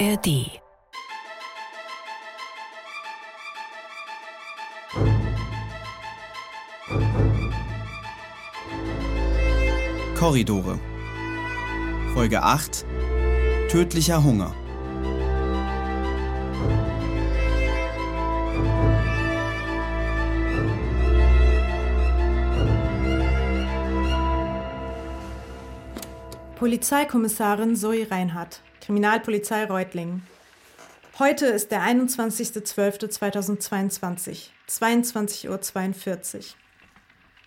ARD. 0.00 0.60
Korridore. 10.16 10.78
Folge 12.14 12.42
8. 12.42 12.84
Tödlicher 13.68 14.24
Hunger. 14.24 14.52
Polizeikommissarin 26.56 27.76
Zoe 27.76 28.10
Reinhardt, 28.10 28.60
Kriminalpolizei 28.84 29.64
Reutlingen. 29.64 30.22
Heute 31.18 31.46
ist 31.46 31.70
der 31.70 31.80
21.12.2022, 31.80 34.50
22.42 34.68 35.48
Uhr. 35.48 35.58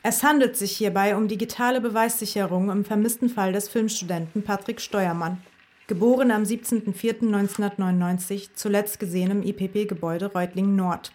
Es 0.02 0.24
handelt 0.24 0.58
sich 0.58 0.76
hierbei 0.76 1.16
um 1.16 1.28
digitale 1.28 1.80
Beweissicherung 1.80 2.72
im 2.72 2.86
vermissten 2.86 3.30
Fall 3.30 3.54
des 3.54 3.70
Filmstudenten 3.70 4.44
Patrick 4.44 4.82
Steuermann, 4.82 5.44
geboren 5.86 6.32
am 6.32 6.42
17.04.1999, 6.42 8.56
zuletzt 8.56 9.00
gesehen 9.00 9.30
im 9.30 9.44
IPP-Gebäude 9.44 10.34
Reutlingen 10.34 10.76
Nord. 10.76 11.12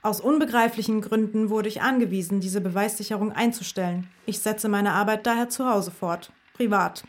Aus 0.00 0.22
unbegreiflichen 0.22 1.02
Gründen 1.02 1.50
wurde 1.50 1.68
ich 1.68 1.82
angewiesen, 1.82 2.40
diese 2.40 2.62
Beweissicherung 2.62 3.32
einzustellen. 3.32 4.08
Ich 4.24 4.38
setze 4.38 4.70
meine 4.70 4.92
Arbeit 4.92 5.26
daher 5.26 5.50
zu 5.50 5.68
Hause 5.68 5.90
fort 5.90 6.32
privat. 6.54 7.04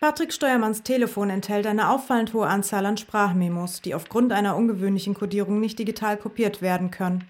Patrick 0.00 0.32
Steuermanns 0.32 0.84
Telefon 0.84 1.28
enthält 1.28 1.66
eine 1.66 1.90
auffallend 1.90 2.32
hohe 2.32 2.46
Anzahl 2.46 2.86
an 2.86 2.96
Sprachmemos, 2.96 3.82
die 3.82 3.96
aufgrund 3.96 4.32
einer 4.32 4.54
ungewöhnlichen 4.54 5.14
Kodierung 5.14 5.58
nicht 5.58 5.76
digital 5.76 6.16
kopiert 6.16 6.62
werden 6.62 6.92
können. 6.92 7.24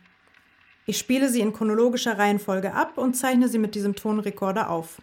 Ich 0.84 0.98
spiele 0.98 1.30
sie 1.30 1.40
in 1.40 1.54
chronologischer 1.54 2.18
Reihenfolge 2.18 2.74
ab 2.74 2.98
und 2.98 3.14
zeichne 3.14 3.48
sie 3.48 3.56
mit 3.58 3.74
diesem 3.74 3.94
Tonrekorder 3.94 4.68
auf. 4.68 5.00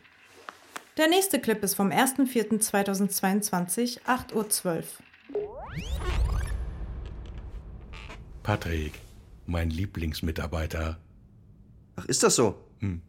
Der 0.97 1.07
nächste 1.07 1.39
Clip 1.39 1.63
ist 1.63 1.73
vom 1.73 1.89
1.4.2022, 1.89 4.02
8.12 4.03 4.35
Uhr. 4.35 4.44
Patrick, 8.44 8.94
mein 9.47 9.72
Lieblingsmitarbeiter. 9.72 11.00
Ach, 11.95 12.05
ist 12.05 12.22
das 12.22 12.35
so? 12.35 12.59
Hm. 12.79 13.02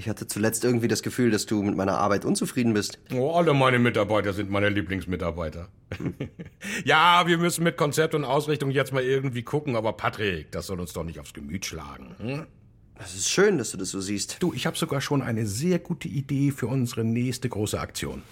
Ich 0.00 0.08
hatte 0.08 0.26
zuletzt 0.26 0.64
irgendwie 0.64 0.88
das 0.88 1.02
Gefühl, 1.02 1.30
dass 1.30 1.44
du 1.44 1.62
mit 1.62 1.76
meiner 1.76 1.98
Arbeit 1.98 2.24
unzufrieden 2.24 2.72
bist. 2.72 2.98
Oh, 3.12 3.32
alle 3.32 3.52
meine 3.52 3.78
Mitarbeiter 3.78 4.32
sind 4.32 4.48
meine 4.48 4.70
Lieblingsmitarbeiter. 4.70 5.68
ja, 6.86 7.26
wir 7.26 7.36
müssen 7.36 7.64
mit 7.64 7.76
Konzept 7.76 8.14
und 8.14 8.24
Ausrichtung 8.24 8.70
jetzt 8.70 8.94
mal 8.94 9.02
irgendwie 9.02 9.42
gucken, 9.42 9.76
aber 9.76 9.92
Patrick, 9.92 10.52
das 10.52 10.68
soll 10.68 10.80
uns 10.80 10.94
doch 10.94 11.04
nicht 11.04 11.20
aufs 11.20 11.34
Gemüt 11.34 11.66
schlagen. 11.66 12.14
Hm? 12.18 12.46
Das 12.96 13.14
ist 13.14 13.28
schön, 13.28 13.58
dass 13.58 13.72
du 13.72 13.76
das 13.76 13.90
so 13.90 14.00
siehst. 14.00 14.42
Du, 14.42 14.54
ich 14.54 14.64
habe 14.64 14.74
sogar 14.74 15.02
schon 15.02 15.20
eine 15.20 15.44
sehr 15.46 15.78
gute 15.78 16.08
Idee 16.08 16.50
für 16.50 16.68
unsere 16.68 17.04
nächste 17.04 17.50
große 17.50 17.78
Aktion. 17.78 18.22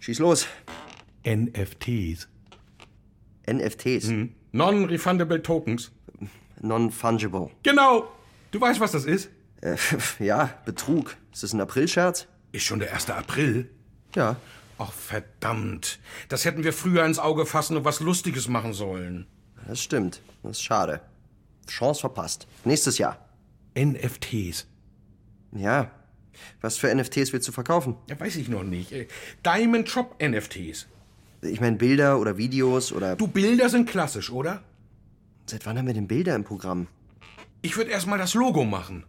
Schieß 0.00 0.18
los. 0.18 0.48
NFTs. 1.24 2.26
NFTs? 3.48 4.08
Hm. 4.08 4.34
Non-refundable 4.50 5.40
Tokens. 5.40 5.92
Non-fungible. 6.60 7.50
Genau. 7.62 8.08
Du 8.50 8.60
weißt, 8.60 8.80
was 8.80 8.90
das 8.90 9.04
ist? 9.04 9.30
Äh, 9.60 9.76
ja, 10.18 10.50
Betrug. 10.64 11.16
Ist 11.32 11.42
das 11.42 11.52
ein 11.52 11.60
Aprilscherz? 11.60 12.26
Ist 12.52 12.64
schon 12.64 12.80
der 12.80 12.92
1. 12.92 13.10
April? 13.10 13.70
Ja. 14.14 14.36
Ach, 14.78 14.92
verdammt. 14.92 15.98
Das 16.28 16.44
hätten 16.44 16.64
wir 16.64 16.72
früher 16.72 17.04
ins 17.04 17.18
Auge 17.18 17.46
fassen 17.46 17.76
und 17.76 17.84
was 17.84 18.00
Lustiges 18.00 18.48
machen 18.48 18.72
sollen. 18.72 19.26
Das 19.66 19.82
stimmt. 19.82 20.22
Das 20.42 20.52
ist 20.52 20.62
schade. 20.62 21.00
Chance 21.68 22.00
verpasst. 22.00 22.46
Nächstes 22.64 22.98
Jahr. 22.98 23.28
NFTs. 23.78 24.66
Ja. 25.52 25.90
Was 26.60 26.78
für 26.78 26.92
NFTs 26.94 27.32
willst 27.32 27.46
du 27.46 27.52
verkaufen? 27.52 27.96
Ja, 28.08 28.18
weiß 28.18 28.36
ich 28.36 28.48
noch 28.48 28.62
nicht. 28.62 28.92
Äh, 28.92 29.06
Diamond 29.44 29.88
Shop 29.88 30.16
NFTs. 30.22 30.86
Ich 31.42 31.60
meine 31.60 31.76
Bilder 31.76 32.18
oder 32.18 32.36
Videos 32.36 32.92
oder. 32.92 33.16
Du, 33.16 33.26
Bilder 33.26 33.68
sind 33.68 33.88
klassisch, 33.88 34.30
oder? 34.30 34.62
Seit 35.46 35.66
wann 35.66 35.78
haben 35.78 35.86
wir 35.86 35.94
denn 35.94 36.08
Bilder 36.08 36.34
im 36.34 36.44
Programm? 36.44 36.86
Ich 37.62 37.76
würde 37.76 37.90
erstmal 37.90 38.18
das 38.18 38.34
Logo 38.34 38.64
machen. 38.64 39.04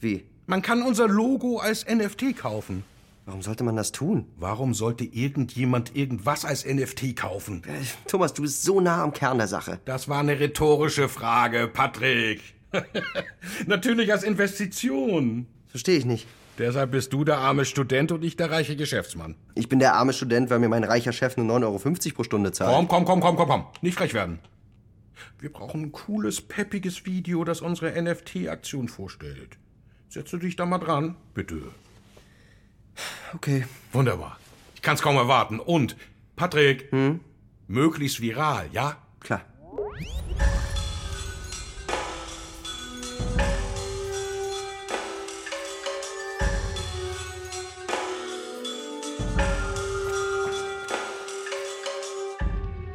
Wie? 0.00 0.24
Man 0.46 0.62
kann 0.62 0.82
unser 0.82 1.06
Logo 1.06 1.58
als 1.58 1.86
NFT 1.86 2.36
kaufen. 2.36 2.84
Warum 3.26 3.42
sollte 3.42 3.62
man 3.62 3.76
das 3.76 3.92
tun? 3.92 4.26
Warum 4.36 4.74
sollte 4.74 5.04
irgendjemand 5.04 5.94
irgendwas 5.94 6.44
als 6.44 6.66
NFT 6.66 7.14
kaufen? 7.14 7.62
Äh, 7.64 7.84
Thomas, 8.08 8.34
du 8.34 8.42
bist 8.42 8.62
so 8.64 8.80
nah 8.80 9.04
am 9.04 9.12
Kern 9.12 9.38
der 9.38 9.46
Sache. 9.46 9.78
Das 9.84 10.08
war 10.08 10.20
eine 10.20 10.40
rhetorische 10.40 11.08
Frage, 11.08 11.68
Patrick. 11.68 12.40
Natürlich 13.66 14.10
als 14.10 14.24
Investition. 14.24 15.46
Verstehe 15.68 15.98
ich 15.98 16.06
nicht. 16.06 16.26
Deshalb 16.58 16.90
bist 16.90 17.12
du 17.12 17.24
der 17.24 17.38
arme 17.38 17.64
Student 17.64 18.10
und 18.10 18.24
ich 18.24 18.36
der 18.36 18.50
reiche 18.50 18.74
Geschäftsmann. 18.74 19.36
Ich 19.54 19.68
bin 19.68 19.78
der 19.78 19.94
arme 19.94 20.12
Student, 20.12 20.50
weil 20.50 20.58
mir 20.58 20.68
mein 20.68 20.84
reicher 20.84 21.12
Chef 21.12 21.36
nur 21.36 21.46
9,50 21.46 21.64
Euro 21.64 22.14
pro 22.16 22.24
Stunde 22.24 22.52
zahlt. 22.52 22.74
Komm, 22.74 22.88
komm, 22.88 23.04
komm, 23.04 23.20
komm, 23.20 23.36
komm, 23.36 23.48
komm. 23.48 23.64
Nicht 23.82 23.96
frech 23.96 24.14
werden. 24.14 24.40
Wir 25.38 25.52
brauchen 25.52 25.84
ein 25.84 25.92
cooles, 25.92 26.40
peppiges 26.40 27.06
Video, 27.06 27.44
das 27.44 27.60
unsere 27.60 28.00
NFT-Aktion 28.02 28.88
vorstellt. 28.88 29.56
Setzt 30.10 30.32
du 30.32 30.38
dich 30.38 30.56
da 30.56 30.66
mal 30.66 30.78
dran? 30.78 31.14
Bitte. 31.34 31.62
Okay. 33.32 33.64
Wunderbar. 33.92 34.40
Ich 34.74 34.82
kann's 34.82 35.02
kaum 35.02 35.14
erwarten. 35.14 35.60
Und, 35.60 35.96
Patrick, 36.34 36.90
hm? 36.90 37.20
möglichst 37.68 38.20
viral, 38.20 38.68
ja? 38.72 38.96
Klar. 39.20 39.42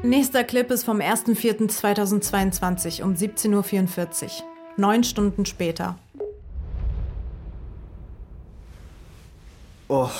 Nächster 0.04 0.44
Clip 0.44 0.70
ist 0.70 0.84
vom 0.84 1.00
1.4.2022 1.00 3.04
um 3.04 3.14
17.44 3.14 4.26
Uhr. 4.26 4.32
Neun 4.76 5.06
Stunden 5.06 5.46
später. 5.46 5.98
Oh, 9.98 10.12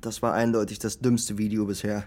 das 0.00 0.22
war 0.22 0.32
eindeutig 0.32 0.78
das 0.78 1.00
dümmste 1.00 1.36
Video 1.36 1.66
bisher. 1.66 2.04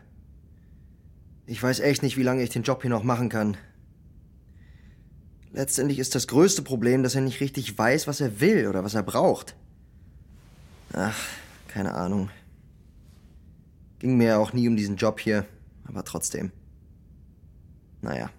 Ich 1.46 1.62
weiß 1.62 1.82
echt 1.82 2.02
nicht, 2.04 2.16
wie 2.16 2.24
lange 2.24 2.42
ich 2.42 2.52
den 2.52 2.64
Job 2.64 2.84
hier 2.84 2.90
noch 2.90 3.04
machen 3.04 3.28
kann. 3.28 3.58
Letztendlich 5.52 6.00
ist 6.00 6.16
das 6.16 6.26
größte 6.28 6.62
Problem, 6.62 7.04
dass 7.04 7.14
er 7.14 7.20
nicht 7.20 7.42
richtig 7.42 7.78
weiß, 7.78 8.08
was 8.08 8.22
er 8.22 8.40
will 8.40 8.68
oder 8.68 8.86
was 8.86 8.96
er 8.96 9.04
braucht. 9.04 9.58
Ach, 10.94 11.20
keine 11.68 11.96
Ahnung. 11.96 12.30
Ging 14.00 14.16
mir 14.16 14.28
ja 14.28 14.38
auch 14.38 14.54
nie 14.54 14.70
um 14.70 14.78
diesen 14.78 14.96
Job 14.96 15.20
hier, 15.20 15.46
aber 15.84 16.06
trotzdem. 16.06 16.54
Naja. 18.02 18.30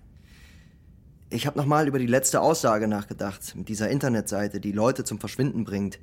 Ich 1.29 1.47
habe 1.47 1.59
nochmal 1.59 1.89
über 1.89 1.99
die 1.99 2.07
letzte 2.07 2.41
Aussage 2.41 2.89
nachgedacht, 2.89 3.55
mit 3.55 3.69
dieser 3.69 3.91
Internetseite, 3.91 4.61
die 4.61 4.73
Leute 4.73 5.05
zum 5.05 5.21
Verschwinden 5.21 5.65
bringt. 5.65 5.99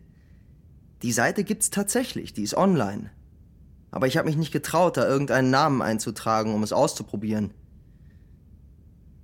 Die 1.03 1.11
Seite 1.11 1.43
gibt's 1.43 1.69
tatsächlich, 1.69 2.33
die 2.33 2.43
ist 2.43 2.55
online. 2.55 3.11
Aber 3.91 4.07
ich 4.07 4.17
habe 4.17 4.27
mich 4.27 4.37
nicht 4.37 4.53
getraut, 4.53 4.97
da 4.97 5.07
irgendeinen 5.07 5.51
Namen 5.51 5.81
einzutragen, 5.81 6.55
um 6.55 6.63
es 6.63 6.71
auszuprobieren. 6.71 7.51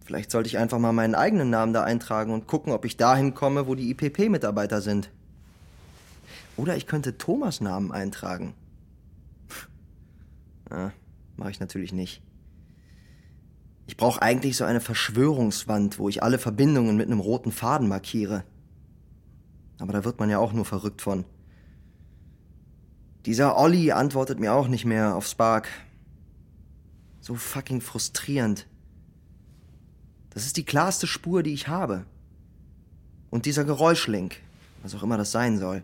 Vielleicht 0.03 0.29
sollte 0.29 0.47
ich 0.47 0.57
einfach 0.57 0.77
mal 0.77 0.91
meinen 0.91 1.15
eigenen 1.15 1.49
Namen 1.49 1.71
da 1.71 1.83
eintragen 1.83 2.33
und 2.33 2.47
gucken, 2.47 2.73
ob 2.73 2.83
ich 2.83 2.97
dahin 2.97 3.33
komme, 3.33 3.65
wo 3.65 3.75
die 3.75 3.89
IPP-Mitarbeiter 3.91 4.81
sind. 4.81 5.09
Oder 6.57 6.75
ich 6.75 6.85
könnte 6.85 7.17
Thomas 7.17 7.61
Namen 7.61 7.91
eintragen. 7.91 8.53
Ja, 10.71 10.91
mache 11.35 11.49
ich 11.49 11.59
natürlich 11.59 11.93
nicht. 11.93 12.21
Ich 13.87 13.97
brauche 13.97 14.21
eigentlich 14.21 14.55
so 14.55 14.65
eine 14.65 14.81
Verschwörungswand, 14.81 15.97
wo 15.97 16.09
ich 16.09 16.21
alle 16.21 16.37
Verbindungen 16.37 16.95
mit 16.95 17.07
einem 17.07 17.19
roten 17.19 17.51
Faden 17.51 17.87
markiere. 17.87 18.43
Aber 19.79 19.93
da 19.93 20.03
wird 20.05 20.19
man 20.19 20.29
ja 20.29 20.37
auch 20.37 20.53
nur 20.53 20.65
verrückt 20.65 21.01
von. 21.01 21.25
Dieser 23.29 23.59
Olli 23.59 23.91
antwortet 23.91 24.39
mir 24.39 24.53
auch 24.53 24.67
nicht 24.67 24.85
mehr 24.85 25.13
auf 25.13 25.27
Spark. 25.27 25.69
So 27.21 27.35
fucking 27.35 27.79
frustrierend. 27.79 28.65
Das 30.31 30.47
ist 30.47 30.57
die 30.57 30.65
klarste 30.65 31.05
Spur, 31.05 31.43
die 31.43 31.53
ich 31.53 31.67
habe. 31.67 32.07
Und 33.29 33.45
dieser 33.45 33.65
Geräuschlink, 33.65 34.37
was 34.81 34.95
auch 34.95 35.03
immer 35.03 35.15
das 35.15 35.31
sein 35.31 35.59
soll. 35.59 35.83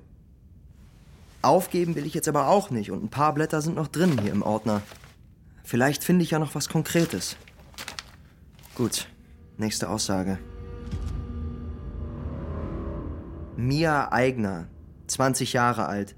Aufgeben 1.43 1.93
will 1.93 2.07
ich 2.07 2.15
jetzt 2.15 2.27
aber 2.27 2.47
auch 2.47 2.71
nicht 2.71 2.89
und 2.89 3.03
ein 3.03 3.09
paar 3.09 3.35
Blätter 3.35 3.61
sind 3.61 3.75
noch 3.75 3.89
drin 3.89 4.19
hier 4.19 4.31
im 4.31 4.41
Ordner. 4.41 4.81
Vielleicht 5.63 6.03
finde 6.03 6.23
ich 6.23 6.31
ja 6.31 6.39
noch 6.39 6.55
was 6.55 6.67
Konkretes. 6.67 7.37
Gut, 8.73 9.07
nächste 9.57 9.91
Aussage. 9.91 10.39
Mia 13.55 14.11
Eigner, 14.11 14.67
20 15.05 15.53
Jahre 15.53 15.85
alt, 15.85 16.15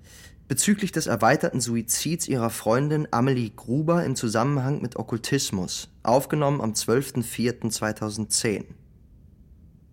bezüglich 0.48 0.92
des 0.92 1.08
erweiterten 1.08 1.62
Suizids 1.62 2.28
ihrer 2.28 2.50
Freundin 2.50 3.08
Amelie 3.12 3.52
Gruber 3.52 4.04
im 4.06 4.16
Zusammenhang 4.16 4.82
mit 4.82 4.96
Okkultismus, 4.96 5.90
aufgenommen 6.04 6.62
am 6.62 6.72
12.04.2010. 6.72 8.64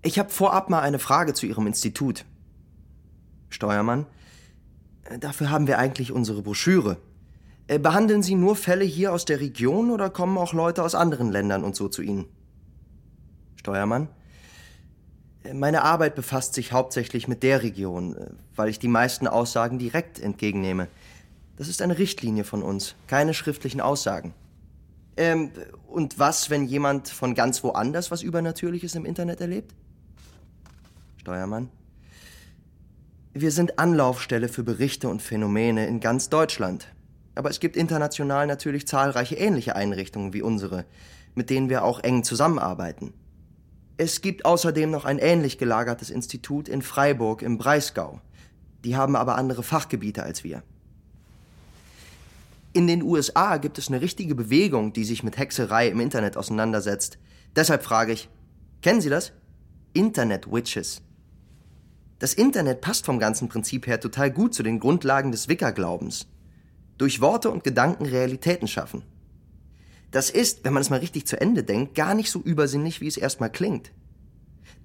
Ich 0.03 0.19
habe 0.19 0.31
vorab 0.31 0.71
mal 0.71 0.81
eine 0.81 0.99
Frage 0.99 1.33
zu 1.35 1.47
Ihrem 1.47 1.67
Institut. 1.67 2.25
Steuermann, 3.49 4.07
äh, 5.05 5.19
dafür 5.19 5.51
haben 5.51 5.67
wir 5.67 5.79
eigentlich 5.79 6.13
unsere 6.13 6.43
Broschüre. 6.43 6.99
Äh, 7.67 7.79
behandeln 7.79 8.23
Sie 8.23 8.35
nur 8.35 8.57
Fälle 8.57 8.85
hier 8.85 9.13
aus 9.13 9.25
der 9.25 9.41
Region 9.41 9.91
oder 9.91 10.11
kommen 10.11 10.37
auch 10.37 10.53
Leute 10.53 10.83
aus 10.83 10.95
anderen 10.95 11.31
Ländern 11.31 11.65
und 11.65 11.75
so 11.75 11.89
zu 11.89 12.03
Ihnen? 12.03 12.27
Steuermann, 13.57 14.09
meine 15.53 15.83
Arbeit 15.83 16.15
befasst 16.15 16.55
sich 16.55 16.73
hauptsächlich 16.73 17.29
mit 17.29 17.43
der 17.43 17.63
Region, 17.63 18.17
weil 18.57 18.69
ich 18.69 18.79
die 18.79 18.89
meisten 18.89 19.27
Aussagen 19.27 19.79
direkt 19.79 20.19
entgegennehme. 20.19 20.89
Das 21.57 21.69
ist 21.69 21.83
eine 21.83 21.99
Richtlinie 21.99 22.45
von 22.45 22.63
uns, 22.63 22.95
keine 23.07 23.35
schriftlichen 23.35 23.81
Aussagen. 23.81 24.35
Ähm, 25.17 25.51
und 25.87 26.19
was, 26.19 26.51
wenn 26.51 26.65
jemand 26.65 27.09
von 27.09 27.35
ganz 27.35 27.63
woanders 27.63 28.11
was 28.11 28.23
Übernatürliches 28.23 28.95
im 28.95 29.05
Internet 29.05 29.41
erlebt? 29.41 29.73
Steuermann. 31.19 31.69
Wir 33.33 33.51
sind 33.51 33.79
Anlaufstelle 33.79 34.49
für 34.49 34.63
Berichte 34.63 35.09
und 35.09 35.23
Phänomene 35.23 35.87
in 35.87 36.01
ganz 36.01 36.29
Deutschland. 36.29 36.89
Aber 37.35 37.51
es 37.51 37.61
gibt 37.61 37.77
international 37.77 38.47
natürlich 38.47 38.87
zahlreiche 38.87 39.35
ähnliche 39.35 39.77
Einrichtungen 39.77 40.33
wie 40.33 40.43
unsere, 40.43 40.85
mit 41.35 41.51
denen 41.51 41.69
wir 41.69 41.85
auch 41.85 42.01
eng 42.01 42.23
zusammenarbeiten. 42.23 43.13
Es 43.97 44.21
gibt 44.21 44.45
außerdem 44.45 44.91
noch 44.91 45.05
ein 45.05 45.19
ähnlich 45.19 45.57
gelagertes 45.59 46.11
Institut 46.11 46.69
in 46.69 46.83
Freiburg 46.83 47.43
im 47.43 47.59
Breisgau. 47.59 48.21
Die 48.85 48.97
haben 48.97 49.15
aber 49.15 49.37
andere 49.37 49.63
Fachgebiete 49.63 50.23
als 50.23 50.43
wir. 50.43 50.63
In 52.73 52.89
den 52.89 53.03
USA 53.03 53.59
gibt 53.59 53.79
es 53.79 53.87
eine 53.87 54.01
richtige 54.01 54.35
Bewegung, 54.35 54.93
die 54.93 55.05
sich 55.05 55.23
mit 55.23 55.39
Hexerei 55.39 55.89
im 55.89 56.01
Internet 56.01 56.37
auseinandersetzt. 56.37 57.19
Deshalb 57.55 57.85
frage 57.85 58.13
ich, 58.13 58.29
kennen 58.83 59.01
Sie 59.01 59.11
das? 59.11 59.33
Internet 59.93 60.51
Witches. 60.51 61.01
Das 62.19 62.35
Internet 62.35 62.81
passt 62.81 63.07
vom 63.07 63.21
ganzen 63.21 63.49
Prinzip 63.49 63.87
her 63.87 64.01
total 64.01 64.33
gut 64.33 64.55
zu 64.55 64.65
den 64.65 64.81
Grundlagen 64.81 65.31
des 65.31 65.49
Wicca-Glaubens 65.49 66.27
durch 66.99 67.21
Worte 67.21 67.51
und 67.51 67.65
Gedanken 67.65 68.07
Realitäten 68.07 68.69
schaffen. 68.69 69.03
Das 70.15 70.31
ist, 70.31 70.65
wenn 70.65 70.73
man 70.73 70.81
es 70.81 70.91
mal 70.91 71.01
richtig 71.01 71.27
zu 71.27 71.41
Ende 71.41 71.65
denkt, 71.65 71.97
gar 71.97 72.15
nicht 72.15 72.31
so 72.31 72.39
übersinnlich, 72.39 73.01
wie 73.01 73.09
es 73.09 73.17
erstmal 73.17 73.51
klingt. 73.51 73.91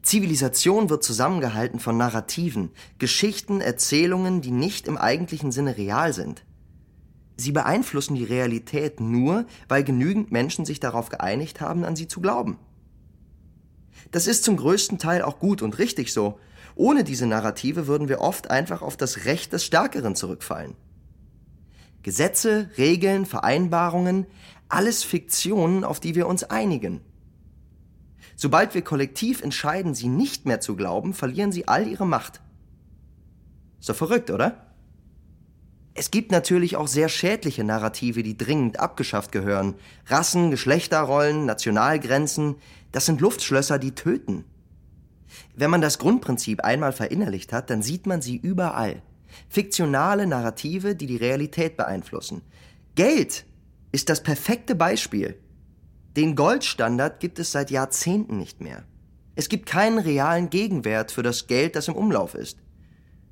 Zivilisation 0.01 0.89
wird 0.89 1.03
zusammengehalten 1.03 1.79
von 1.79 1.97
Narrativen, 1.97 2.71
Geschichten, 2.97 3.61
Erzählungen, 3.61 4.41
die 4.41 4.49
nicht 4.49 4.87
im 4.87 4.97
eigentlichen 4.97 5.51
Sinne 5.51 5.77
real 5.77 6.13
sind. 6.13 6.45
Sie 7.37 7.51
beeinflussen 7.51 8.15
die 8.15 8.23
Realität 8.23 9.01
nur, 9.01 9.45
weil 9.67 9.83
genügend 9.83 10.31
Menschen 10.31 10.65
sich 10.65 10.79
darauf 10.79 11.09
geeinigt 11.09 11.61
haben, 11.61 11.85
an 11.85 11.95
sie 11.95 12.07
zu 12.07 12.21
glauben. 12.21 12.57
Das 14.09 14.25
ist 14.25 14.43
zum 14.43 14.57
größten 14.57 14.97
Teil 14.97 15.21
auch 15.21 15.37
gut 15.37 15.61
und 15.61 15.77
richtig 15.77 16.11
so. 16.11 16.39
Ohne 16.73 17.03
diese 17.03 17.27
Narrative 17.27 17.85
würden 17.85 18.09
wir 18.09 18.19
oft 18.19 18.49
einfach 18.49 18.81
auf 18.81 18.97
das 18.97 19.25
Recht 19.25 19.53
des 19.53 19.63
Stärkeren 19.63 20.15
zurückfallen. 20.15 20.75
Gesetze, 22.01 22.69
Regeln, 22.77 23.25
Vereinbarungen, 23.25 24.25
alles 24.69 25.03
Fiktionen, 25.03 25.83
auf 25.83 25.99
die 25.99 26.15
wir 26.15 26.27
uns 26.27 26.43
einigen. 26.43 27.01
Sobald 28.35 28.73
wir 28.73 28.83
kollektiv 28.83 29.41
entscheiden, 29.41 29.93
sie 29.93 30.07
nicht 30.07 30.45
mehr 30.45 30.61
zu 30.61 30.75
glauben, 30.75 31.13
verlieren 31.13 31.51
sie 31.51 31.67
all 31.67 31.87
ihre 31.87 32.07
Macht. 32.07 32.39
Ist 33.79 33.89
doch 33.89 33.95
verrückt, 33.95 34.29
oder? 34.29 34.65
Es 35.93 36.11
gibt 36.11 36.31
natürlich 36.31 36.77
auch 36.77 36.87
sehr 36.87 37.09
schädliche 37.09 37.65
Narrative, 37.65 38.23
die 38.23 38.37
dringend 38.37 38.79
abgeschafft 38.79 39.33
gehören. 39.33 39.75
Rassen, 40.07 40.51
Geschlechterrollen, 40.51 41.45
Nationalgrenzen, 41.45 42.55
das 42.93 43.05
sind 43.05 43.19
Luftschlösser, 43.19 43.79
die 43.79 43.95
töten. 43.95 44.45
Wenn 45.55 45.69
man 45.69 45.81
das 45.81 45.99
Grundprinzip 45.99 46.61
einmal 46.63 46.93
verinnerlicht 46.93 47.51
hat, 47.51 47.69
dann 47.69 47.81
sieht 47.81 48.05
man 48.07 48.21
sie 48.21 48.37
überall. 48.37 49.01
Fiktionale 49.49 50.25
Narrative, 50.25 50.95
die 50.95 51.07
die 51.07 51.17
Realität 51.17 51.75
beeinflussen. 51.75 52.41
Geld 52.95 53.45
ist 53.91 54.09
das 54.09 54.23
perfekte 54.23 54.75
Beispiel. 54.75 55.37
Den 56.15 56.35
Goldstandard 56.35 57.19
gibt 57.19 57.39
es 57.39 57.51
seit 57.51 57.71
Jahrzehnten 57.71 58.37
nicht 58.37 58.61
mehr. 58.61 58.83
Es 59.35 59.49
gibt 59.49 59.65
keinen 59.67 59.99
realen 59.99 60.49
Gegenwert 60.49 61.11
für 61.11 61.23
das 61.23 61.47
Geld, 61.47 61.75
das 61.75 61.87
im 61.87 61.95
Umlauf 61.95 62.35
ist. 62.35 62.57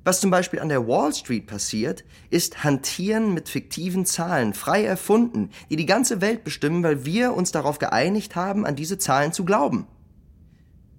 Was 0.04 0.20
zum 0.20 0.30
Beispiel 0.30 0.60
an 0.60 0.70
der 0.70 0.88
Wall 0.88 1.12
Street 1.12 1.46
passiert, 1.46 2.02
ist 2.30 2.64
Hantieren 2.64 3.34
mit 3.34 3.48
fiktiven 3.48 4.06
Zahlen, 4.06 4.54
frei 4.54 4.84
erfunden, 4.84 5.50
die 5.68 5.76
die 5.76 5.86
ganze 5.86 6.22
Welt 6.22 6.44
bestimmen, 6.44 6.82
weil 6.82 7.04
wir 7.04 7.34
uns 7.34 7.52
darauf 7.52 7.78
geeinigt 7.78 8.34
haben, 8.34 8.64
an 8.64 8.74
diese 8.74 8.96
Zahlen 8.96 9.32
zu 9.32 9.44
glauben. 9.44 9.86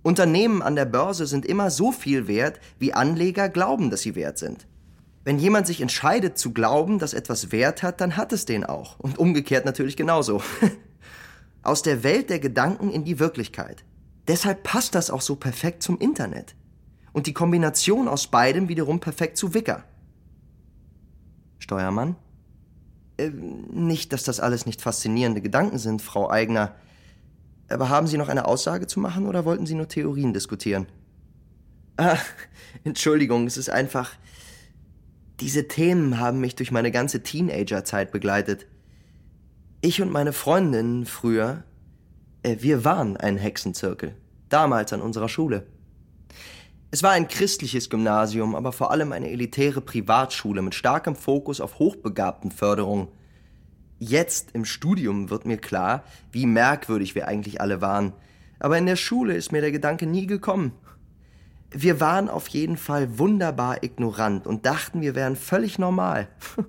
Unternehmen 0.03 0.61
an 0.61 0.75
der 0.75 0.85
Börse 0.85 1.25
sind 1.25 1.45
immer 1.45 1.71
so 1.71 1.91
viel 1.91 2.27
wert, 2.27 2.59
wie 2.77 2.93
Anleger 2.93 3.49
glauben, 3.49 3.89
dass 3.89 4.01
sie 4.01 4.15
wert 4.15 4.37
sind. 4.37 4.67
Wenn 5.23 5.37
jemand 5.37 5.67
sich 5.67 5.81
entscheidet 5.81 6.37
zu 6.37 6.53
glauben, 6.53 6.99
dass 6.99 7.13
etwas 7.13 7.51
Wert 7.51 7.83
hat, 7.83 8.01
dann 8.01 8.17
hat 8.17 8.31
es 8.33 8.45
den 8.45 8.63
auch. 8.63 8.99
Und 8.99 9.17
umgekehrt 9.17 9.65
natürlich 9.65 9.97
genauso. 9.97 10.41
Aus 11.63 11.81
der 11.81 12.03
Welt 12.03 12.29
der 12.29 12.39
Gedanken 12.39 12.89
in 12.89 13.03
die 13.03 13.19
Wirklichkeit. 13.19 13.83
Deshalb 14.27 14.63
passt 14.63 14.95
das 14.95 15.11
auch 15.11 15.21
so 15.21 15.35
perfekt 15.35 15.83
zum 15.83 15.97
Internet. 15.99 16.55
Und 17.11 17.27
die 17.27 17.33
Kombination 17.33 18.07
aus 18.07 18.27
beidem 18.27 18.69
wiederum 18.69 18.99
perfekt 18.99 19.37
zu 19.37 19.53
Wicker. 19.53 19.83
Steuermann? 21.57 22.15
Äh, 23.17 23.29
nicht, 23.29 24.13
dass 24.13 24.23
das 24.23 24.39
alles 24.39 24.65
nicht 24.65 24.81
faszinierende 24.81 25.41
Gedanken 25.41 25.79
sind, 25.79 26.01
Frau 26.01 26.29
Eigner. 26.29 26.75
Aber 27.69 27.89
haben 27.89 28.07
Sie 28.07 28.17
noch 28.17 28.29
eine 28.29 28.45
Aussage 28.45 28.87
zu 28.87 28.99
machen 28.99 29.27
oder 29.27 29.45
wollten 29.45 29.65
Sie 29.65 29.75
nur 29.75 29.87
Theorien 29.87 30.33
diskutieren? 30.33 30.87
Ah, 31.97 32.17
Entschuldigung, 32.83 33.45
es 33.45 33.57
ist 33.57 33.69
einfach. 33.69 34.11
Diese 35.39 35.69
Themen 35.69 36.19
haben 36.19 36.41
mich 36.41 36.55
durch 36.55 36.71
meine 36.71 36.91
ganze 36.91 37.23
Teenagerzeit 37.23 38.11
begleitet. 38.11 38.67
Ich 39.79 40.01
und 40.01 40.11
meine 40.11 40.33
Freundin 40.33 41.05
früher, 41.05 41.63
äh, 42.43 42.57
wir 42.59 42.83
waren 42.83 43.15
ein 43.15 43.37
Hexenzirkel, 43.37 44.15
damals 44.49 44.91
an 44.91 45.01
unserer 45.01 45.29
Schule. 45.29 45.65
Es 46.91 47.03
war 47.03 47.11
ein 47.11 47.29
christliches 47.29 47.89
Gymnasium, 47.89 48.53
aber 48.53 48.73
vor 48.73 48.91
allem 48.91 49.13
eine 49.13 49.29
elitäre 49.29 49.79
Privatschule 49.79 50.61
mit 50.61 50.75
starkem 50.75 51.15
Fokus 51.15 51.61
auf 51.61 51.79
Hochbegabtenförderung. 51.79 53.09
Jetzt 53.97 54.49
im 54.53 54.65
Studium 54.65 55.29
wird 55.29 55.45
mir 55.45 55.57
klar, 55.57 56.03
wie 56.33 56.47
merkwürdig 56.47 57.15
wir 57.15 57.29
eigentlich 57.29 57.61
alle 57.61 57.79
waren. 57.79 58.11
Aber 58.59 58.77
in 58.77 58.87
der 58.87 58.97
Schule 58.97 59.35
ist 59.35 59.53
mir 59.53 59.61
der 59.61 59.71
Gedanke 59.71 60.05
nie 60.05 60.27
gekommen. 60.27 60.73
Wir 61.71 61.99
waren 61.99 62.29
auf 62.29 62.47
jeden 62.47 62.77
Fall 62.77 63.19
wunderbar 63.19 63.83
ignorant 63.83 64.47
und 64.47 64.65
dachten, 64.65 65.01
wir 65.01 65.15
wären 65.15 65.35
völlig 65.35 65.77
normal. 65.77 66.27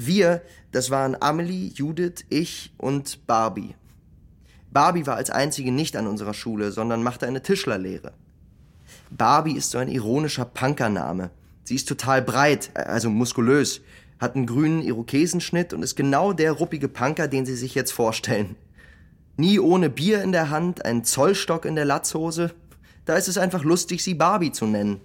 Wir, 0.00 0.42
das 0.70 0.90
waren 0.90 1.20
Amelie, 1.20 1.72
Judith, 1.74 2.24
ich 2.28 2.72
und 2.78 3.26
Barbie. 3.26 3.74
Barbie 4.70 5.08
war 5.08 5.16
als 5.16 5.28
einzige 5.28 5.72
nicht 5.72 5.96
an 5.96 6.06
unserer 6.06 6.34
Schule, 6.34 6.70
sondern 6.70 7.02
machte 7.02 7.26
eine 7.26 7.42
Tischlerlehre. 7.42 8.12
Barbie 9.10 9.56
ist 9.56 9.70
so 9.70 9.78
ein 9.78 9.88
ironischer 9.88 10.44
Punkername. 10.44 11.30
Sie 11.64 11.74
ist 11.74 11.88
total 11.88 12.22
breit, 12.22 12.70
also 12.74 13.10
muskulös, 13.10 13.80
hat 14.20 14.36
einen 14.36 14.46
grünen 14.46 14.82
Irokesenschnitt 14.82 15.72
und 15.72 15.82
ist 15.82 15.96
genau 15.96 16.32
der 16.32 16.52
ruppige 16.52 16.88
Punker, 16.88 17.26
den 17.26 17.44
Sie 17.44 17.56
sich 17.56 17.74
jetzt 17.74 17.92
vorstellen. 17.92 18.54
Nie 19.36 19.58
ohne 19.58 19.90
Bier 19.90 20.22
in 20.22 20.30
der 20.30 20.50
Hand, 20.50 20.84
einen 20.84 21.04
Zollstock 21.04 21.64
in 21.64 21.74
der 21.74 21.84
Latzhose, 21.84 22.54
da 23.08 23.16
ist 23.16 23.26
es 23.26 23.38
einfach 23.38 23.64
lustig, 23.64 24.04
sie 24.04 24.12
Barbie 24.12 24.52
zu 24.52 24.66
nennen. 24.66 25.00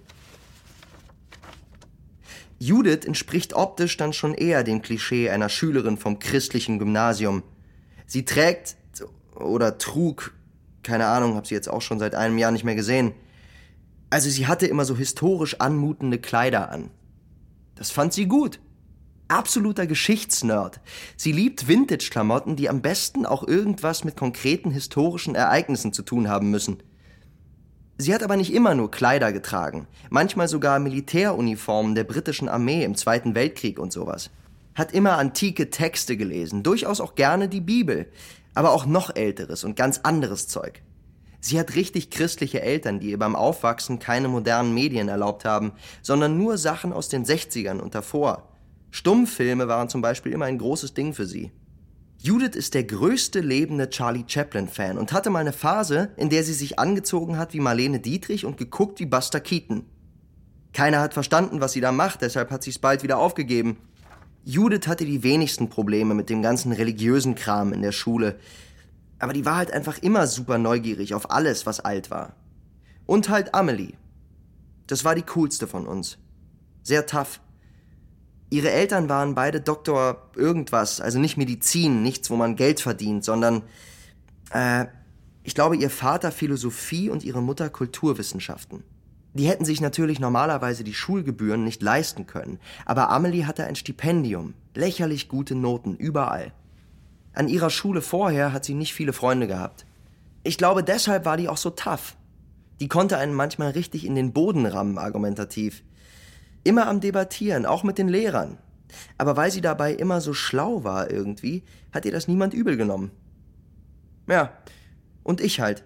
Judith 2.58 3.06
entspricht 3.06 3.54
optisch 3.54 3.96
dann 3.96 4.12
schon 4.12 4.34
eher 4.34 4.62
dem 4.62 4.82
Klischee 4.82 5.30
einer 5.30 5.48
Schülerin 5.48 5.96
vom 5.96 6.18
christlichen 6.18 6.78
Gymnasium. 6.78 7.42
Sie 8.06 8.26
trägt 8.26 8.76
oder 9.34 9.78
trug, 9.78 10.34
keine 10.82 11.06
Ahnung, 11.06 11.34
hab 11.34 11.46
sie 11.46 11.54
jetzt 11.54 11.70
auch 11.70 11.80
schon 11.80 11.98
seit 11.98 12.14
einem 12.14 12.36
Jahr 12.36 12.50
nicht 12.50 12.64
mehr 12.64 12.74
gesehen. 12.74 13.12
Also 14.10 14.28
sie 14.28 14.46
hatte 14.46 14.66
immer 14.66 14.84
so 14.84 14.98
historisch 14.98 15.60
anmutende 15.60 16.18
Kleider 16.18 16.70
an. 16.70 16.90
Das 17.74 17.90
fand 17.90 18.12
sie 18.12 18.26
gut. 18.26 18.60
Absoluter 19.28 19.86
Geschichtsnerd. 19.86 20.78
Sie 21.16 21.32
liebt 21.32 21.68
Vintage-Klamotten, 21.68 22.54
die 22.54 22.68
am 22.68 22.82
besten 22.82 23.24
auch 23.24 23.48
irgendwas 23.48 24.04
mit 24.04 24.14
konkreten 24.14 24.70
historischen 24.70 25.34
Ereignissen 25.34 25.94
zu 25.94 26.02
tun 26.02 26.28
haben 26.28 26.50
müssen. 26.50 26.82
Sie 27.96 28.12
hat 28.12 28.24
aber 28.24 28.36
nicht 28.36 28.52
immer 28.52 28.74
nur 28.74 28.90
Kleider 28.90 29.32
getragen, 29.32 29.86
manchmal 30.10 30.48
sogar 30.48 30.80
Militäruniformen 30.80 31.94
der 31.94 32.02
britischen 32.02 32.48
Armee 32.48 32.82
im 32.84 32.96
Zweiten 32.96 33.36
Weltkrieg 33.36 33.78
und 33.78 33.92
sowas. 33.92 34.30
Hat 34.74 34.92
immer 34.92 35.16
antike 35.18 35.70
Texte 35.70 36.16
gelesen, 36.16 36.64
durchaus 36.64 37.00
auch 37.00 37.14
gerne 37.14 37.48
die 37.48 37.60
Bibel, 37.60 38.06
aber 38.54 38.72
auch 38.72 38.86
noch 38.86 39.14
älteres 39.14 39.62
und 39.62 39.76
ganz 39.76 40.00
anderes 40.02 40.48
Zeug. 40.48 40.82
Sie 41.40 41.60
hat 41.60 41.76
richtig 41.76 42.10
christliche 42.10 42.62
Eltern, 42.62 42.98
die 42.98 43.10
ihr 43.10 43.18
beim 43.18 43.36
Aufwachsen 43.36 44.00
keine 44.00 44.28
modernen 44.28 44.74
Medien 44.74 45.08
erlaubt 45.08 45.44
haben, 45.44 45.72
sondern 46.02 46.36
nur 46.36 46.58
Sachen 46.58 46.92
aus 46.92 47.08
den 47.08 47.24
60ern 47.24 47.78
und 47.78 47.94
davor. 47.94 48.48
Stummfilme 48.90 49.68
waren 49.68 49.88
zum 49.88 50.00
Beispiel 50.00 50.32
immer 50.32 50.46
ein 50.46 50.58
großes 50.58 50.94
Ding 50.94 51.12
für 51.12 51.26
sie. 51.26 51.52
Judith 52.26 52.56
ist 52.56 52.72
der 52.72 52.84
größte 52.84 53.40
lebende 53.40 53.90
Charlie 53.90 54.24
Chaplin-Fan 54.26 54.96
und 54.96 55.12
hatte 55.12 55.28
mal 55.28 55.40
eine 55.40 55.52
Phase, 55.52 56.08
in 56.16 56.30
der 56.30 56.42
sie 56.42 56.54
sich 56.54 56.78
angezogen 56.78 57.36
hat 57.36 57.52
wie 57.52 57.60
Marlene 57.60 58.00
Dietrich 58.00 58.46
und 58.46 58.56
geguckt 58.56 58.98
wie 58.98 59.04
Buster 59.04 59.40
Keaton. 59.40 59.84
Keiner 60.72 61.00
hat 61.00 61.12
verstanden, 61.12 61.60
was 61.60 61.72
sie 61.72 61.82
da 61.82 61.92
macht, 61.92 62.22
deshalb 62.22 62.50
hat 62.50 62.62
sie 62.62 62.70
es 62.70 62.78
bald 62.78 63.02
wieder 63.02 63.18
aufgegeben. 63.18 63.76
Judith 64.42 64.86
hatte 64.86 65.04
die 65.04 65.22
wenigsten 65.22 65.68
Probleme 65.68 66.14
mit 66.14 66.30
dem 66.30 66.40
ganzen 66.40 66.72
religiösen 66.72 67.34
Kram 67.34 67.74
in 67.74 67.82
der 67.82 67.92
Schule. 67.92 68.38
Aber 69.18 69.34
die 69.34 69.44
war 69.44 69.56
halt 69.56 69.70
einfach 69.70 69.98
immer 69.98 70.26
super 70.26 70.56
neugierig 70.56 71.12
auf 71.12 71.30
alles, 71.30 71.66
was 71.66 71.80
alt 71.80 72.10
war. 72.10 72.36
Und 73.04 73.28
halt 73.28 73.54
Amelie. 73.54 73.98
Das 74.86 75.04
war 75.04 75.14
die 75.14 75.24
coolste 75.24 75.66
von 75.66 75.86
uns. 75.86 76.16
Sehr 76.82 77.04
tough. 77.04 77.42
Ihre 78.54 78.70
Eltern 78.70 79.08
waren 79.08 79.34
beide 79.34 79.60
Doktor 79.60 80.30
irgendwas, 80.36 81.00
also 81.00 81.18
nicht 81.18 81.36
Medizin, 81.36 82.04
nichts, 82.04 82.30
wo 82.30 82.36
man 82.36 82.54
Geld 82.54 82.78
verdient, 82.78 83.24
sondern, 83.24 83.62
äh, 84.50 84.84
ich 85.42 85.56
glaube, 85.56 85.76
ihr 85.76 85.90
Vater 85.90 86.30
Philosophie 86.30 87.10
und 87.10 87.24
ihre 87.24 87.42
Mutter 87.42 87.68
Kulturwissenschaften. 87.68 88.84
Die 89.32 89.48
hätten 89.48 89.64
sich 89.64 89.80
natürlich 89.80 90.20
normalerweise 90.20 90.84
die 90.84 90.94
Schulgebühren 90.94 91.64
nicht 91.64 91.82
leisten 91.82 92.28
können, 92.28 92.60
aber 92.86 93.10
Amelie 93.10 93.44
hatte 93.44 93.64
ein 93.64 93.74
Stipendium, 93.74 94.54
lächerlich 94.76 95.28
gute 95.28 95.56
Noten, 95.56 95.96
überall. 95.96 96.52
An 97.32 97.48
ihrer 97.48 97.70
Schule 97.70 98.02
vorher 98.02 98.52
hat 98.52 98.64
sie 98.64 98.74
nicht 98.74 98.94
viele 98.94 99.12
Freunde 99.12 99.48
gehabt. 99.48 99.84
Ich 100.44 100.58
glaube, 100.58 100.84
deshalb 100.84 101.24
war 101.24 101.36
die 101.36 101.48
auch 101.48 101.56
so 101.56 101.70
tough. 101.70 102.16
Die 102.78 102.86
konnte 102.86 103.18
einen 103.18 103.34
manchmal 103.34 103.72
richtig 103.72 104.06
in 104.06 104.14
den 104.14 104.32
Boden 104.32 104.64
rammen, 104.64 104.96
argumentativ. 104.96 105.82
Immer 106.64 106.88
am 106.88 107.00
Debattieren, 107.00 107.66
auch 107.66 107.84
mit 107.84 107.98
den 107.98 108.08
Lehrern. 108.08 108.58
Aber 109.18 109.36
weil 109.36 109.50
sie 109.50 109.60
dabei 109.60 109.92
immer 109.92 110.20
so 110.20 110.34
schlau 110.34 110.84
war 110.84 111.10
irgendwie, 111.10 111.62
hat 111.92 112.04
ihr 112.04 112.12
das 112.12 112.28
niemand 112.28 112.54
übel 112.54 112.76
genommen. 112.76 113.10
Ja, 114.28 114.52
und 115.22 115.40
ich 115.40 115.60
halt. 115.60 115.84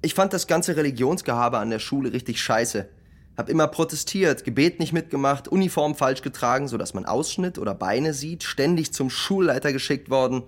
Ich 0.00 0.14
fand 0.14 0.32
das 0.32 0.46
ganze 0.46 0.76
Religionsgehabe 0.76 1.58
an 1.58 1.70
der 1.70 1.80
Schule 1.80 2.12
richtig 2.12 2.40
scheiße. 2.40 2.88
Hab 3.36 3.48
immer 3.48 3.66
protestiert, 3.68 4.44
Gebet 4.44 4.78
nicht 4.78 4.92
mitgemacht, 4.92 5.48
Uniform 5.48 5.94
falsch 5.94 6.22
getragen, 6.22 6.68
sodass 6.68 6.94
man 6.94 7.04
Ausschnitt 7.04 7.58
oder 7.58 7.74
Beine 7.74 8.14
sieht, 8.14 8.42
ständig 8.42 8.92
zum 8.92 9.10
Schulleiter 9.10 9.72
geschickt 9.72 10.10
worden. 10.10 10.42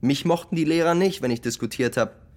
Mich 0.00 0.24
mochten 0.24 0.56
die 0.56 0.64
Lehrer 0.64 0.94
nicht, 0.94 1.22
wenn 1.22 1.30
ich 1.30 1.40
diskutiert 1.40 1.96
hab. 1.96 2.29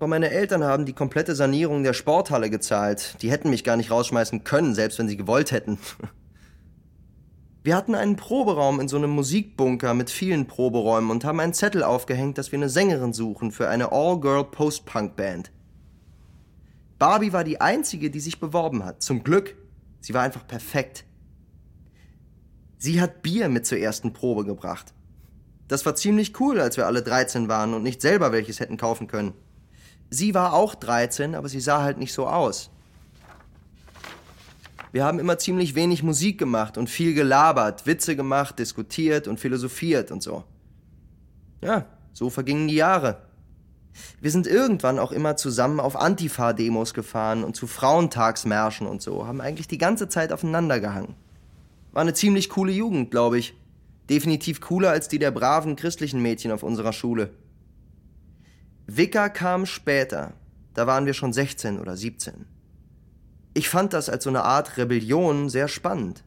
Aber 0.00 0.08
meine 0.08 0.30
Eltern 0.30 0.64
haben 0.64 0.86
die 0.86 0.94
komplette 0.94 1.34
Sanierung 1.34 1.82
der 1.82 1.92
Sporthalle 1.92 2.48
gezahlt. 2.48 3.16
Die 3.20 3.30
hätten 3.30 3.50
mich 3.50 3.64
gar 3.64 3.76
nicht 3.76 3.90
rausschmeißen 3.90 4.44
können, 4.44 4.74
selbst 4.74 4.98
wenn 4.98 5.08
sie 5.08 5.18
gewollt 5.18 5.52
hätten. 5.52 5.78
Wir 7.62 7.76
hatten 7.76 7.94
einen 7.94 8.16
Proberaum 8.16 8.80
in 8.80 8.88
so 8.88 8.96
einem 8.96 9.10
Musikbunker 9.10 9.92
mit 9.92 10.08
vielen 10.08 10.46
Proberäumen 10.46 11.10
und 11.10 11.26
haben 11.26 11.38
einen 11.38 11.52
Zettel 11.52 11.82
aufgehängt, 11.82 12.38
dass 12.38 12.50
wir 12.50 12.58
eine 12.58 12.70
Sängerin 12.70 13.12
suchen 13.12 13.52
für 13.52 13.68
eine 13.68 13.92
All-Girl 13.92 14.44
Post-Punk-Band. 14.44 15.52
Barbie 16.98 17.34
war 17.34 17.44
die 17.44 17.60
einzige, 17.60 18.10
die 18.10 18.20
sich 18.20 18.40
beworben 18.40 18.86
hat. 18.86 19.02
Zum 19.02 19.22
Glück. 19.22 19.56
Sie 20.00 20.14
war 20.14 20.22
einfach 20.22 20.46
perfekt. 20.46 21.04
Sie 22.78 23.02
hat 23.02 23.20
Bier 23.20 23.50
mit 23.50 23.66
zur 23.66 23.76
ersten 23.76 24.14
Probe 24.14 24.46
gebracht. 24.46 24.94
Das 25.68 25.84
war 25.84 25.94
ziemlich 25.94 26.40
cool, 26.40 26.58
als 26.58 26.78
wir 26.78 26.86
alle 26.86 27.02
13 27.02 27.48
waren 27.48 27.74
und 27.74 27.82
nicht 27.82 28.00
selber 28.00 28.32
welches 28.32 28.60
hätten 28.60 28.78
kaufen 28.78 29.06
können. 29.06 29.34
Sie 30.10 30.34
war 30.34 30.52
auch 30.54 30.74
13, 30.74 31.34
aber 31.34 31.48
sie 31.48 31.60
sah 31.60 31.82
halt 31.82 31.98
nicht 31.98 32.12
so 32.12 32.26
aus. 32.26 32.70
Wir 34.92 35.04
haben 35.04 35.20
immer 35.20 35.38
ziemlich 35.38 35.76
wenig 35.76 36.02
Musik 36.02 36.36
gemacht 36.38 36.76
und 36.76 36.90
viel 36.90 37.14
gelabert, 37.14 37.86
Witze 37.86 38.16
gemacht, 38.16 38.58
diskutiert 38.58 39.28
und 39.28 39.38
philosophiert 39.38 40.10
und 40.10 40.20
so. 40.22 40.42
Ja, 41.62 41.86
so 42.12 42.28
vergingen 42.28 42.66
die 42.66 42.74
Jahre. 42.74 43.22
Wir 44.20 44.30
sind 44.30 44.46
irgendwann 44.46 44.98
auch 44.98 45.12
immer 45.12 45.36
zusammen 45.36 45.78
auf 45.78 45.94
Antifa-Demos 45.96 46.94
gefahren 46.94 47.44
und 47.44 47.54
zu 47.54 47.66
Frauentagsmärschen 47.66 48.86
und 48.86 49.02
so, 49.02 49.26
haben 49.26 49.40
eigentlich 49.40 49.68
die 49.68 49.78
ganze 49.78 50.08
Zeit 50.08 50.32
aufeinander 50.32 50.80
gehangen. 50.80 51.14
War 51.92 52.02
eine 52.02 52.14
ziemlich 52.14 52.48
coole 52.48 52.72
Jugend, 52.72 53.10
glaube 53.10 53.38
ich. 53.38 53.54
Definitiv 54.08 54.60
cooler 54.60 54.90
als 54.90 55.08
die 55.08 55.18
der 55.18 55.30
braven 55.30 55.76
christlichen 55.76 56.20
Mädchen 56.20 56.50
auf 56.50 56.62
unserer 56.62 56.92
Schule. 56.92 57.30
Wicker 58.96 59.30
kam 59.30 59.66
später. 59.66 60.32
Da 60.74 60.84
waren 60.84 61.06
wir 61.06 61.14
schon 61.14 61.32
16 61.32 61.78
oder 61.78 61.96
17. 61.96 62.46
Ich 63.54 63.68
fand 63.68 63.92
das 63.92 64.08
als 64.08 64.24
so 64.24 64.30
eine 64.30 64.42
Art 64.42 64.76
Rebellion 64.78 65.48
sehr 65.48 65.68
spannend. 65.68 66.24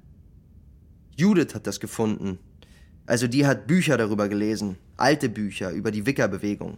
Judith 1.17 1.55
hat 1.55 1.67
das 1.67 1.81
gefunden. 1.81 2.39
Also 3.05 3.27
die 3.27 3.45
hat 3.45 3.67
Bücher 3.67 3.97
darüber 3.97 4.29
gelesen, 4.29 4.77
alte 4.95 5.27
Bücher 5.27 5.71
über 5.71 5.91
die 5.91 6.05
Wickerbewegung. 6.05 6.77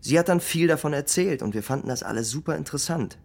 Sie 0.00 0.16
hat 0.16 0.28
dann 0.28 0.40
viel 0.40 0.68
davon 0.68 0.92
erzählt 0.92 1.42
und 1.42 1.52
wir 1.52 1.64
fanden 1.64 1.88
das 1.88 2.04
alles 2.04 2.30
super 2.30 2.56
interessant. 2.56 3.18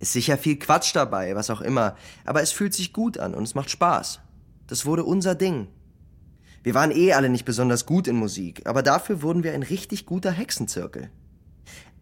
Ist 0.00 0.14
sicher 0.14 0.36
viel 0.36 0.58
Quatsch 0.58 0.96
dabei, 0.96 1.36
was 1.36 1.50
auch 1.50 1.60
immer, 1.60 1.96
aber 2.24 2.42
es 2.42 2.50
fühlt 2.50 2.74
sich 2.74 2.92
gut 2.92 3.18
an 3.18 3.34
und 3.34 3.44
es 3.44 3.54
macht 3.54 3.70
Spaß. 3.70 4.18
Das 4.66 4.84
wurde 4.84 5.04
unser 5.04 5.36
Ding. 5.36 5.68
Wir 6.62 6.74
waren 6.74 6.92
eh 6.92 7.12
alle 7.12 7.28
nicht 7.28 7.44
besonders 7.44 7.86
gut 7.86 8.06
in 8.06 8.16
Musik, 8.16 8.62
aber 8.66 8.82
dafür 8.82 9.22
wurden 9.22 9.42
wir 9.42 9.52
ein 9.52 9.64
richtig 9.64 10.06
guter 10.06 10.30
Hexenzirkel. 10.30 11.10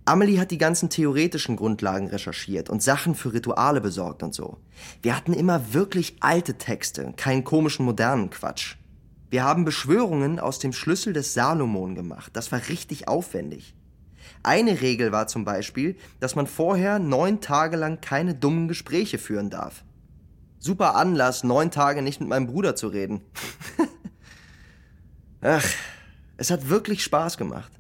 Amelie 0.05 0.41
hat 0.41 0.51
die 0.51 0.59
ganzen 0.59 0.91
theoretischen 0.91 1.57
Grundlagen 1.57 2.09
recherchiert 2.09 2.69
und 2.69 2.83
Sachen 2.83 3.15
für 3.15 3.33
Rituale 3.33 3.81
besorgt 3.81 4.23
und 4.23 4.35
so. 4.35 4.59
Wir 5.03 5.17
hatten 5.17 5.33
immer 5.33 5.73
wirklich 5.73 6.17
alte 6.21 6.55
Texte, 6.55 7.13
keinen 7.17 7.45
komischen 7.45 7.85
modernen 7.85 8.31
Quatsch. 8.31 8.77
Wir 9.31 9.45
haben 9.45 9.65
Beschwörungen 9.65 10.41
aus 10.41 10.59
dem 10.59 10.73
Schlüssel 10.73 11.13
des 11.13 11.33
Salomon 11.33 11.95
gemacht. 11.95 12.33
Das 12.35 12.51
war 12.51 12.61
richtig 12.69 13.09
aufwendig. 13.09 13.75
Eine 14.43 14.81
Regel 14.81 15.13
war 15.13 15.27
zum 15.27 15.45
Beispiel, 15.45 15.97
dass 16.19 16.35
man 16.35 16.47
vorher 16.47 16.99
neun 16.99 17.41
Tage 17.41 17.77
lang 17.77 18.01
keine 18.01 18.35
dummen 18.35 18.69
Gespräche 18.69 19.19
führen 19.19 19.51
darf. 19.51 19.85
Super 20.59 20.97
Anlass, 20.97 21.45
neun 21.45 21.71
Tage 21.71 22.03
nicht 22.03 22.21
mit 22.21 22.29
meinem 22.29 22.47
Bruder 22.47 22.75
zu 22.75 22.89
reden. 22.89 23.21
Ach, 25.43 25.67
es 26.37 26.51
hat 26.51 26.69
wirklich 26.69 27.03
Spaß 27.03 27.39
gemacht. 27.39 27.73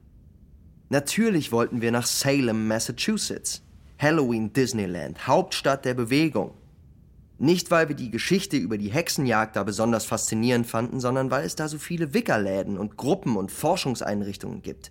Natürlich 0.88 1.52
wollten 1.52 1.80
wir 1.80 1.92
nach 1.92 2.06
Salem, 2.06 2.66
Massachusetts. 2.66 3.62
Halloween 4.00 4.52
Disneyland, 4.54 5.26
Hauptstadt 5.26 5.84
der 5.84 5.92
Bewegung. 5.92 6.54
Nicht, 7.38 7.70
weil 7.70 7.88
wir 7.88 7.96
die 7.96 8.10
Geschichte 8.10 8.56
über 8.56 8.78
die 8.78 8.90
Hexenjagd 8.90 9.56
da 9.56 9.62
besonders 9.62 10.06
faszinierend 10.06 10.66
fanden, 10.66 11.00
sondern 11.00 11.30
weil 11.30 11.44
es 11.44 11.54
da 11.54 11.68
so 11.68 11.76
viele 11.76 12.14
Wickerläden 12.14 12.78
und 12.78 12.96
Gruppen 12.96 13.36
und 13.36 13.50
Forschungseinrichtungen 13.50 14.62
gibt. 14.62 14.90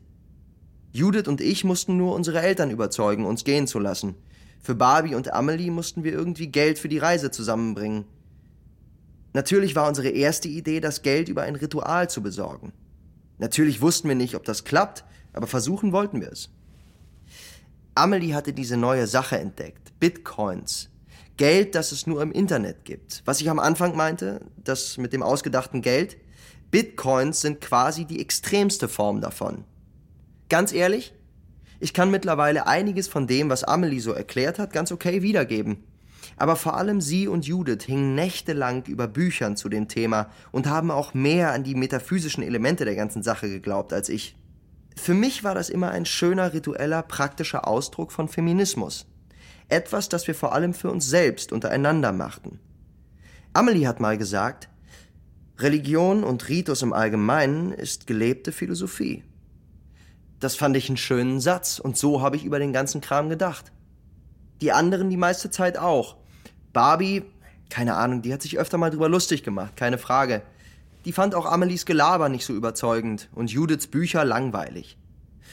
Judith 0.92 1.28
und 1.28 1.42
ich 1.42 1.64
mussten 1.64 1.98
nur 1.98 2.14
unsere 2.16 2.42
Eltern 2.42 2.70
überzeugen, 2.70 3.26
uns 3.26 3.44
gehen 3.44 3.66
zu 3.66 3.80
lassen. 3.80 4.16
Für 4.62 4.76
Barbie 4.76 5.16
und 5.16 5.34
Amelie 5.34 5.72
mussten 5.72 6.04
wir 6.04 6.12
irgendwie 6.12 6.48
Geld 6.48 6.78
für 6.78 6.90
die 6.90 6.98
Reise 7.00 7.32
zusammenbringen. 7.32 8.06
Natürlich 9.34 9.76
war 9.76 9.88
unsere 9.88 10.10
erste 10.10 10.48
Idee, 10.48 10.80
das 10.80 11.02
Geld 11.02 11.30
über 11.30 11.44
ein 11.44 11.56
Ritual 11.56 12.10
zu 12.10 12.22
besorgen. 12.22 12.74
Natürlich 13.38 13.82
wussten 13.82 14.08
wir 14.08 14.16
nicht, 14.16 14.36
ob 14.36 14.44
das 14.44 14.64
klappt, 14.64 15.06
aber 15.34 15.48
versuchen 15.48 15.92
wollten 15.92 16.22
wir 16.22 16.32
es. 16.32 16.50
Amelie 17.96 18.34
hatte 18.34 18.54
diese 18.54 18.78
neue 18.78 19.08
Sache 19.08 19.38
entdeckt. 19.38 20.00
Bitcoins. 20.00 20.90
Geld, 21.38 21.76
das 21.76 21.92
es 21.92 22.08
nur 22.08 22.22
im 22.22 22.32
Internet 22.32 22.86
gibt. 22.86 23.22
Was 23.26 23.40
ich 23.40 23.50
am 23.50 23.60
Anfang 23.60 23.96
meinte, 23.96 24.42
das 24.58 24.98
mit 24.98 25.14
dem 25.14 25.24
ausgedachten 25.24 25.82
Geld. 25.82 26.18
Bitcoins 26.72 27.42
sind 27.42 27.62
quasi 27.62 28.06
die 28.06 28.20
extremste 28.20 28.88
Form 28.88 29.22
davon. 29.22 29.64
Ganz 30.50 30.74
ehrlich, 30.74 31.14
ich 31.80 31.94
kann 31.94 32.12
mittlerweile 32.12 32.68
einiges 32.68 33.08
von 33.08 33.26
dem, 33.26 33.50
was 33.50 33.64
Amelie 33.64 34.02
so 34.02 34.12
erklärt 34.12 34.60
hat, 34.60 34.74
ganz 34.74 34.92
okay 34.92 35.22
wiedergeben. 35.22 35.84
Aber 36.40 36.56
vor 36.56 36.78
allem 36.78 37.02
sie 37.02 37.28
und 37.28 37.46
Judith 37.46 37.84
hingen 37.84 38.16
nächtelang 38.16 38.86
über 38.86 39.10
Büchern 39.10 39.58
zu 39.58 39.68
dem 39.68 39.90
Thema 39.90 40.30
und 40.52 40.68
haben 40.68 40.90
auch 40.90 41.14
mehr 41.14 41.52
an 41.52 41.66
die 41.66 41.76
metaphysischen 41.76 42.44
Elemente 42.44 42.86
der 42.86 42.96
ganzen 42.96 43.24
Sache 43.24 43.50
geglaubt 43.50 43.92
als 43.92 44.08
ich. 44.08 44.38
Für 44.96 45.14
mich 45.14 45.44
war 45.44 45.54
das 45.54 45.70
immer 45.70 45.92
ein 45.92 46.06
schöner, 46.06 46.54
ritueller, 46.54 47.04
praktischer 47.04 47.68
Ausdruck 47.68 48.14
von 48.14 48.30
Feminismus. 48.30 49.06
Etwas, 49.68 50.08
das 50.08 50.28
wir 50.28 50.36
vor 50.36 50.54
allem 50.54 50.74
für 50.74 50.90
uns 50.90 51.10
selbst 51.10 51.52
untereinander 51.52 52.14
machten. 52.14 52.60
Amelie 53.52 53.88
hat 53.88 54.00
mal 54.00 54.18
gesagt, 54.18 54.70
Religion 55.58 56.24
und 56.24 56.48
Ritus 56.48 56.82
im 56.84 56.94
Allgemeinen 56.94 57.74
ist 57.74 58.08
gelebte 58.08 58.54
Philosophie. 58.54 59.26
Das 60.40 60.56
fand 60.56 60.78
ich 60.78 60.88
einen 60.88 60.96
schönen 60.96 61.42
Satz 61.42 61.80
und 61.80 61.98
so 61.98 62.22
habe 62.22 62.38
ich 62.38 62.46
über 62.46 62.60
den 62.60 62.72
ganzen 62.72 63.02
Kram 63.02 63.28
gedacht. 63.28 63.74
Die 64.62 64.72
anderen 64.72 65.10
die 65.10 65.18
meiste 65.18 65.50
Zeit 65.50 65.78
auch. 65.78 66.16
Barbie, 66.74 67.24
keine 67.70 67.96
Ahnung, 67.96 68.22
die 68.22 68.34
hat 68.34 68.42
sich 68.42 68.58
öfter 68.58 68.78
mal 68.78 68.90
drüber 68.90 69.10
lustig 69.10 69.44
gemacht, 69.44 69.76
keine 69.76 69.98
Frage. 69.98 70.42
Die 71.06 71.14
fand 71.14 71.36
auch 71.36 71.46
Amelies 71.46 71.86
Gelaber 71.86 72.30
nicht 72.30 72.46
so 72.46 72.54
überzeugend 72.54 73.30
und 73.34 73.52
Judiths 73.52 73.88
Bücher 73.88 74.26
langweilig. 74.26 74.98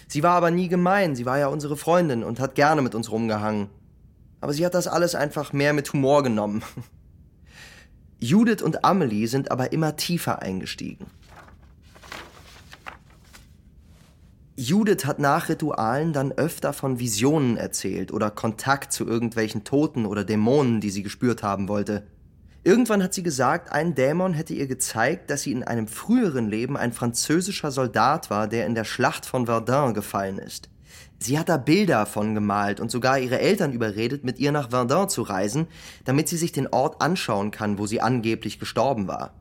Sie 0.09 0.23
war 0.23 0.33
aber 0.33 0.51
nie 0.51 0.69
gemein, 0.69 1.17
sie 1.17 1.27
war 1.27 1.39
ja 1.39 1.49
unsere 1.49 1.77
Freundin 1.77 2.25
und 2.25 2.41
hat 2.41 2.55
gerne 2.55 2.83
mit 2.83 2.95
uns 2.95 3.11
rumgehangen. 3.11 3.69
Aber 4.41 4.53
sie 4.53 4.65
hat 4.65 4.75
das 4.75 4.89
alles 4.89 5.15
einfach 5.15 5.53
mehr 5.53 5.73
mit 5.73 5.93
Humor 5.93 6.23
genommen. 6.23 6.63
Judith 8.19 8.63
und 8.63 8.85
Amelie 8.85 9.27
sind 9.27 9.51
aber 9.51 9.73
immer 9.73 9.97
tiefer 9.97 10.43
eingestiegen. 10.43 11.07
Judith 14.59 15.05
hat 15.05 15.19
nach 15.19 15.51
Ritualen 15.51 16.15
dann 16.15 16.33
öfter 16.33 16.73
von 16.73 16.99
Visionen 16.99 17.59
erzählt 17.59 18.11
oder 18.11 18.31
Kontakt 18.31 18.91
zu 18.91 19.07
irgendwelchen 19.07 19.65
Toten 19.65 20.07
oder 20.07 20.25
Dämonen, 20.25 20.81
die 20.81 20.89
sie 20.89 21.03
gespürt 21.03 21.43
haben 21.43 21.69
wollte. 21.69 22.07
Irgendwann 22.65 23.03
hat 23.03 23.13
sie 23.13 23.23
gesagt, 23.23 23.71
ein 23.71 23.95
Dämon 23.95 24.33
hätte 24.33 24.55
ihr 24.55 24.67
gezeigt, 24.67 25.29
dass 25.29 25.43
sie 25.43 25.53
in 25.53 25.63
einem 25.63 25.87
früheren 25.89 26.49
Leben 26.49 26.79
ein 26.79 26.95
französischer 26.95 27.71
Soldat 27.71 28.31
war, 28.31 28.49
der 28.49 28.65
in 28.65 28.75
der 28.75 28.85
Schlacht 28.85 29.27
von 29.27 29.45
Verdun 29.45 29.93
gefallen 29.93 30.39
ist. 30.39 30.71
Sie 31.19 31.39
hat 31.39 31.51
da 31.51 31.59
Bilder 31.59 32.07
von 32.07 32.35
gemalt 32.35 32.81
und 32.81 32.91
sogar 32.91 33.19
ihre 33.19 33.39
Eltern 33.39 33.73
überredet, 33.73 34.25
mit 34.25 34.39
ihr 34.39 34.53
nach 34.53 34.71
Verdun 34.71 35.11
zu 35.11 35.21
reisen, 35.21 35.67
damit 36.07 36.29
sie 36.29 36.39
sich 36.39 36.53
den 36.53 36.69
Ort 36.69 37.03
anschauen 37.03 37.51
kann, 37.51 37.79
wo 37.79 37.87
sie 37.87 38.01
angeblich 38.01 38.59
gestorben 38.59 39.07
war. 39.07 39.35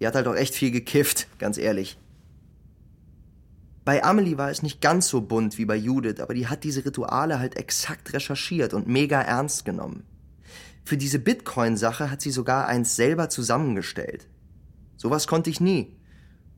Die 0.00 0.06
hat 0.06 0.14
halt 0.14 0.26
auch 0.26 0.34
echt 0.34 0.54
viel 0.54 0.70
gekifft, 0.70 1.28
ganz 1.38 1.58
ehrlich. 1.58 1.98
Bei 3.84 4.04
Amelie 4.04 4.36
war 4.36 4.50
es 4.50 4.62
nicht 4.62 4.80
ganz 4.80 5.08
so 5.08 5.22
bunt 5.22 5.56
wie 5.58 5.64
bei 5.64 5.76
Judith, 5.76 6.20
aber 6.20 6.34
die 6.34 6.48
hat 6.48 6.64
diese 6.64 6.84
Rituale 6.84 7.38
halt 7.38 7.56
exakt 7.56 8.12
recherchiert 8.12 8.74
und 8.74 8.86
mega 8.86 9.20
ernst 9.20 9.64
genommen. 9.64 10.04
Für 10.84 10.96
diese 10.96 11.18
Bitcoin-Sache 11.18 12.10
hat 12.10 12.20
sie 12.20 12.30
sogar 12.30 12.66
eins 12.66 12.96
selber 12.96 13.28
zusammengestellt. 13.28 14.26
Sowas 14.96 15.26
konnte 15.26 15.48
ich 15.48 15.60
nie. 15.60 15.96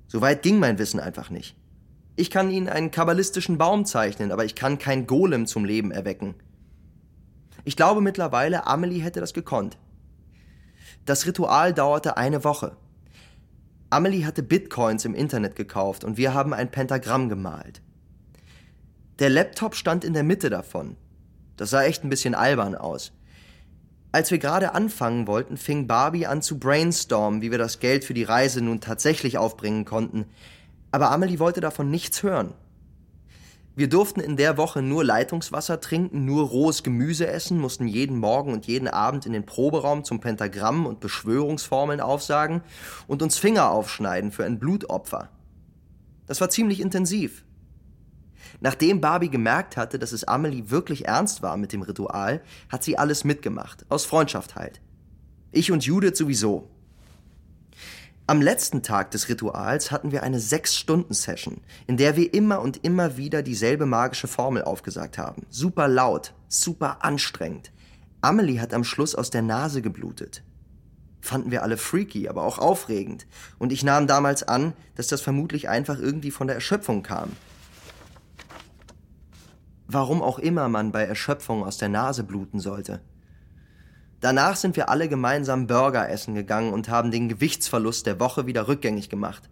So 0.08 0.20
weit 0.20 0.42
ging 0.42 0.58
mein 0.58 0.78
Wissen 0.78 1.00
einfach 1.00 1.30
nicht. 1.30 1.56
Ich 2.16 2.30
kann 2.30 2.50
Ihnen 2.50 2.68
einen 2.68 2.90
kabbalistischen 2.90 3.56
Baum 3.56 3.86
zeichnen, 3.86 4.32
aber 4.32 4.44
ich 4.44 4.54
kann 4.54 4.78
kein 4.78 5.06
Golem 5.06 5.46
zum 5.46 5.64
Leben 5.64 5.90
erwecken. 5.90 6.34
Ich 7.64 7.76
glaube 7.76 8.00
mittlerweile, 8.00 8.66
Amelie 8.66 9.00
hätte 9.00 9.20
das 9.20 9.32
gekonnt. 9.32 9.78
Das 11.04 11.26
Ritual 11.26 11.72
dauerte 11.72 12.16
eine 12.16 12.44
Woche. 12.44 12.76
Amelie 13.92 14.24
hatte 14.24 14.42
Bitcoins 14.42 15.04
im 15.04 15.14
Internet 15.14 15.54
gekauft 15.54 16.02
und 16.02 16.16
wir 16.16 16.32
haben 16.32 16.54
ein 16.54 16.70
Pentagramm 16.70 17.28
gemalt. 17.28 17.82
Der 19.18 19.28
Laptop 19.28 19.74
stand 19.74 20.02
in 20.02 20.14
der 20.14 20.22
Mitte 20.22 20.48
davon. 20.48 20.96
Das 21.58 21.68
sah 21.68 21.82
echt 21.84 22.02
ein 22.02 22.08
bisschen 22.08 22.34
albern 22.34 22.74
aus. 22.74 23.12
Als 24.10 24.30
wir 24.30 24.38
gerade 24.38 24.74
anfangen 24.74 25.26
wollten, 25.26 25.58
fing 25.58 25.86
Barbie 25.86 26.26
an 26.26 26.40
zu 26.40 26.58
brainstormen, 26.58 27.42
wie 27.42 27.50
wir 27.50 27.58
das 27.58 27.80
Geld 27.80 28.06
für 28.06 28.14
die 28.14 28.24
Reise 28.24 28.62
nun 28.62 28.80
tatsächlich 28.80 29.36
aufbringen 29.36 29.84
konnten. 29.84 30.24
Aber 30.90 31.10
Amelie 31.10 31.38
wollte 31.38 31.60
davon 31.60 31.90
nichts 31.90 32.22
hören. 32.22 32.54
Wir 33.74 33.88
durften 33.88 34.20
in 34.20 34.36
der 34.36 34.58
Woche 34.58 34.82
nur 34.82 35.02
Leitungswasser 35.02 35.80
trinken, 35.80 36.26
nur 36.26 36.46
rohes 36.46 36.82
Gemüse 36.82 37.26
essen, 37.26 37.58
mussten 37.58 37.88
jeden 37.88 38.18
Morgen 38.18 38.52
und 38.52 38.66
jeden 38.66 38.86
Abend 38.86 39.24
in 39.24 39.32
den 39.32 39.46
Proberaum 39.46 40.04
zum 40.04 40.20
Pentagramm 40.20 40.84
und 40.84 41.00
Beschwörungsformeln 41.00 42.02
aufsagen 42.02 42.60
und 43.06 43.22
uns 43.22 43.38
Finger 43.38 43.70
aufschneiden 43.70 44.30
für 44.30 44.44
ein 44.44 44.58
Blutopfer. 44.58 45.30
Das 46.26 46.42
war 46.42 46.50
ziemlich 46.50 46.80
intensiv. 46.80 47.44
Nachdem 48.60 49.00
Barbie 49.00 49.30
gemerkt 49.30 49.78
hatte, 49.78 49.98
dass 49.98 50.12
es 50.12 50.24
Amelie 50.24 50.70
wirklich 50.70 51.06
ernst 51.06 51.42
war 51.42 51.56
mit 51.56 51.72
dem 51.72 51.80
Ritual, 51.80 52.42
hat 52.68 52.84
sie 52.84 52.98
alles 52.98 53.24
mitgemacht, 53.24 53.86
aus 53.88 54.04
Freundschaft 54.04 54.54
halt. 54.54 54.82
Ich 55.50 55.72
und 55.72 55.84
Judith 55.84 56.16
sowieso. 56.18 56.68
Am 58.28 58.40
letzten 58.40 58.84
Tag 58.84 59.10
des 59.10 59.28
Rituals 59.28 59.90
hatten 59.90 60.12
wir 60.12 60.22
eine 60.22 60.38
Sechs-Stunden-Session, 60.38 61.60
in 61.88 61.96
der 61.96 62.16
wir 62.16 62.32
immer 62.32 62.60
und 62.60 62.84
immer 62.84 63.16
wieder 63.16 63.42
dieselbe 63.42 63.84
magische 63.84 64.28
Formel 64.28 64.62
aufgesagt 64.62 65.18
haben. 65.18 65.44
Super 65.50 65.88
laut, 65.88 66.32
super 66.48 67.04
anstrengend. 67.04 67.72
Amelie 68.20 68.60
hat 68.60 68.74
am 68.74 68.84
Schluss 68.84 69.16
aus 69.16 69.30
der 69.30 69.42
Nase 69.42 69.82
geblutet. 69.82 70.44
Fanden 71.20 71.50
wir 71.50 71.64
alle 71.64 71.76
freaky, 71.76 72.28
aber 72.28 72.44
auch 72.44 72.60
aufregend. 72.60 73.26
Und 73.58 73.72
ich 73.72 73.82
nahm 73.82 74.06
damals 74.06 74.44
an, 74.44 74.72
dass 74.94 75.08
das 75.08 75.20
vermutlich 75.20 75.68
einfach 75.68 75.98
irgendwie 75.98 76.30
von 76.30 76.46
der 76.46 76.54
Erschöpfung 76.54 77.02
kam. 77.02 77.32
Warum 79.88 80.22
auch 80.22 80.38
immer 80.38 80.68
man 80.68 80.92
bei 80.92 81.02
Erschöpfung 81.02 81.64
aus 81.64 81.76
der 81.76 81.88
Nase 81.88 82.22
bluten 82.22 82.60
sollte. 82.60 83.00
Danach 84.22 84.54
sind 84.54 84.76
wir 84.76 84.88
alle 84.88 85.08
gemeinsam 85.08 85.66
Burger 85.66 86.08
essen 86.08 86.36
gegangen 86.36 86.72
und 86.72 86.88
haben 86.88 87.10
den 87.10 87.28
Gewichtsverlust 87.28 88.06
der 88.06 88.20
Woche 88.20 88.46
wieder 88.46 88.68
rückgängig 88.68 89.10
gemacht. 89.10 89.50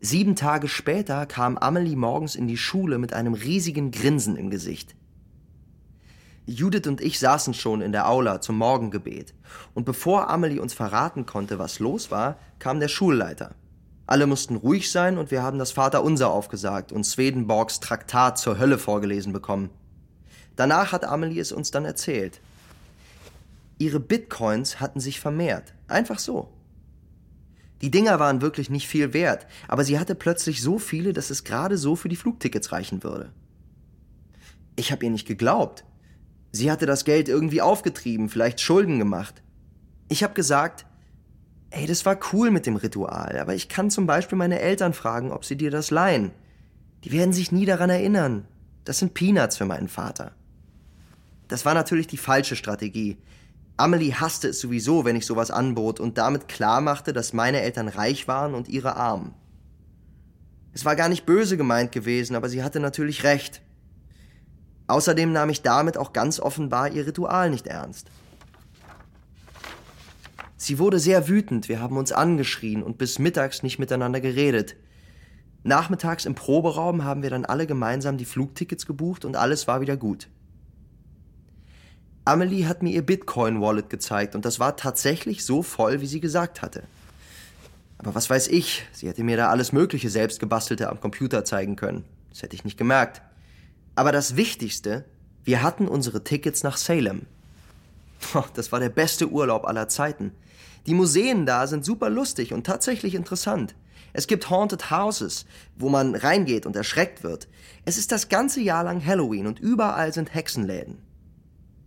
Sieben 0.00 0.36
Tage 0.36 0.68
später 0.68 1.24
kam 1.24 1.56
Amelie 1.56 1.96
morgens 1.96 2.34
in 2.34 2.46
die 2.46 2.58
Schule 2.58 2.98
mit 2.98 3.14
einem 3.14 3.32
riesigen 3.32 3.90
Grinsen 3.90 4.36
im 4.36 4.50
Gesicht. 4.50 4.94
Judith 6.44 6.86
und 6.86 7.00
ich 7.00 7.18
saßen 7.18 7.54
schon 7.54 7.80
in 7.80 7.92
der 7.92 8.06
Aula 8.06 8.42
zum 8.42 8.58
Morgengebet. 8.58 9.32
Und 9.72 9.86
bevor 9.86 10.28
Amelie 10.28 10.60
uns 10.60 10.74
verraten 10.74 11.24
konnte, 11.24 11.58
was 11.58 11.78
los 11.78 12.10
war, 12.10 12.36
kam 12.58 12.80
der 12.80 12.88
Schulleiter. 12.88 13.54
Alle 14.06 14.26
mussten 14.26 14.56
ruhig 14.56 14.90
sein 14.90 15.16
und 15.16 15.30
wir 15.30 15.42
haben 15.42 15.58
das 15.58 15.72
Vaterunser 15.72 16.30
aufgesagt 16.30 16.92
und 16.92 17.04
Swedenborgs 17.04 17.80
Traktat 17.80 18.36
zur 18.36 18.58
Hölle 18.58 18.76
vorgelesen 18.76 19.32
bekommen. 19.32 19.70
Danach 20.54 20.92
hat 20.92 21.06
Amelie 21.06 21.40
es 21.40 21.50
uns 21.50 21.70
dann 21.70 21.86
erzählt. 21.86 22.42
Ihre 23.82 23.98
Bitcoins 23.98 24.78
hatten 24.78 25.00
sich 25.00 25.18
vermehrt. 25.18 25.74
Einfach 25.88 26.20
so. 26.20 26.52
Die 27.80 27.90
Dinger 27.90 28.20
waren 28.20 28.40
wirklich 28.40 28.70
nicht 28.70 28.86
viel 28.86 29.12
wert, 29.12 29.48
aber 29.66 29.82
sie 29.82 29.98
hatte 29.98 30.14
plötzlich 30.14 30.62
so 30.62 30.78
viele, 30.78 31.12
dass 31.12 31.30
es 31.30 31.42
gerade 31.42 31.76
so 31.76 31.96
für 31.96 32.08
die 32.08 32.14
Flugtickets 32.14 32.70
reichen 32.70 33.02
würde. 33.02 33.32
Ich 34.76 34.92
habe 34.92 35.04
ihr 35.04 35.10
nicht 35.10 35.26
geglaubt. 35.26 35.84
Sie 36.52 36.70
hatte 36.70 36.86
das 36.86 37.04
Geld 37.04 37.28
irgendwie 37.28 37.60
aufgetrieben, 37.60 38.28
vielleicht 38.28 38.60
Schulden 38.60 39.00
gemacht. 39.00 39.42
Ich 40.08 40.22
habe 40.22 40.34
gesagt, 40.34 40.86
ey, 41.70 41.86
das 41.86 42.06
war 42.06 42.20
cool 42.32 42.52
mit 42.52 42.66
dem 42.66 42.76
Ritual, 42.76 43.36
aber 43.36 43.56
ich 43.56 43.68
kann 43.68 43.90
zum 43.90 44.06
Beispiel 44.06 44.38
meine 44.38 44.60
Eltern 44.60 44.92
fragen, 44.92 45.32
ob 45.32 45.44
sie 45.44 45.56
dir 45.56 45.72
das 45.72 45.90
leihen. 45.90 46.30
Die 47.02 47.10
werden 47.10 47.32
sich 47.32 47.50
nie 47.50 47.66
daran 47.66 47.90
erinnern. 47.90 48.46
Das 48.84 49.00
sind 49.00 49.14
Peanuts 49.14 49.56
für 49.56 49.66
meinen 49.66 49.88
Vater. 49.88 50.30
Das 51.48 51.64
war 51.64 51.74
natürlich 51.74 52.06
die 52.06 52.16
falsche 52.16 52.54
Strategie. 52.54 53.18
Amelie 53.76 54.14
hasste 54.14 54.48
es 54.48 54.60
sowieso, 54.60 55.04
wenn 55.04 55.16
ich 55.16 55.26
sowas 55.26 55.50
anbot 55.50 55.98
und 55.98 56.18
damit 56.18 56.48
klar 56.48 56.80
machte, 56.80 57.12
dass 57.12 57.32
meine 57.32 57.60
Eltern 57.62 57.88
reich 57.88 58.28
waren 58.28 58.54
und 58.54 58.68
ihre 58.68 58.96
arm. 58.96 59.34
Es 60.72 60.84
war 60.84 60.96
gar 60.96 61.08
nicht 61.08 61.26
böse 61.26 61.56
gemeint 61.56 61.92
gewesen, 61.92 62.36
aber 62.36 62.48
sie 62.48 62.62
hatte 62.62 62.80
natürlich 62.80 63.24
recht. 63.24 63.62
Außerdem 64.86 65.32
nahm 65.32 65.50
ich 65.50 65.62
damit 65.62 65.96
auch 65.96 66.12
ganz 66.12 66.40
offenbar 66.40 66.90
ihr 66.92 67.06
Ritual 67.06 67.50
nicht 67.50 67.66
ernst. 67.66 68.08
Sie 70.56 70.78
wurde 70.78 70.98
sehr 70.98 71.28
wütend, 71.28 71.68
wir 71.68 71.80
haben 71.80 71.96
uns 71.96 72.12
angeschrien 72.12 72.82
und 72.82 72.96
bis 72.96 73.18
mittags 73.18 73.62
nicht 73.62 73.78
miteinander 73.78 74.20
geredet. 74.20 74.76
Nachmittags 75.64 76.24
im 76.24 76.34
Proberaum 76.34 77.04
haben 77.04 77.22
wir 77.22 77.30
dann 77.30 77.44
alle 77.44 77.66
gemeinsam 77.66 78.16
die 78.16 78.24
Flugtickets 78.24 78.86
gebucht 78.86 79.24
und 79.24 79.36
alles 79.36 79.66
war 79.66 79.80
wieder 79.80 79.96
gut. 79.96 80.28
Amelie 82.24 82.66
hat 82.66 82.82
mir 82.82 82.90
ihr 82.90 83.04
Bitcoin-Wallet 83.04 83.90
gezeigt 83.90 84.34
und 84.36 84.44
das 84.44 84.60
war 84.60 84.76
tatsächlich 84.76 85.44
so 85.44 85.62
voll, 85.62 86.00
wie 86.00 86.06
sie 86.06 86.20
gesagt 86.20 86.62
hatte. 86.62 86.84
Aber 87.98 88.14
was 88.14 88.30
weiß 88.30 88.48
ich, 88.48 88.84
sie 88.92 89.08
hätte 89.08 89.24
mir 89.24 89.36
da 89.36 89.48
alles 89.48 89.72
Mögliche 89.72 90.08
selbstgebastelte 90.08 90.88
am 90.88 91.00
Computer 91.00 91.44
zeigen 91.44 91.76
können. 91.76 92.04
Das 92.30 92.42
hätte 92.42 92.54
ich 92.54 92.64
nicht 92.64 92.78
gemerkt. 92.78 93.22
Aber 93.96 94.12
das 94.12 94.36
Wichtigste, 94.36 95.04
wir 95.44 95.62
hatten 95.62 95.88
unsere 95.88 96.22
Tickets 96.22 96.62
nach 96.62 96.76
Salem. 96.76 97.26
Das 98.54 98.70
war 98.70 98.78
der 98.78 98.88
beste 98.88 99.28
Urlaub 99.28 99.66
aller 99.66 99.88
Zeiten. 99.88 100.32
Die 100.86 100.94
Museen 100.94 101.44
da 101.44 101.66
sind 101.66 101.84
super 101.84 102.08
lustig 102.08 102.52
und 102.52 102.64
tatsächlich 102.64 103.16
interessant. 103.16 103.74
Es 104.12 104.28
gibt 104.28 104.48
Haunted 104.48 104.90
Houses, 104.90 105.44
wo 105.76 105.88
man 105.88 106.14
reingeht 106.14 106.66
und 106.66 106.76
erschreckt 106.76 107.24
wird. 107.24 107.48
Es 107.84 107.98
ist 107.98 108.12
das 108.12 108.28
ganze 108.28 108.60
Jahr 108.60 108.84
lang 108.84 109.04
Halloween 109.04 109.46
und 109.46 109.58
überall 109.58 110.12
sind 110.12 110.34
Hexenläden. 110.34 110.98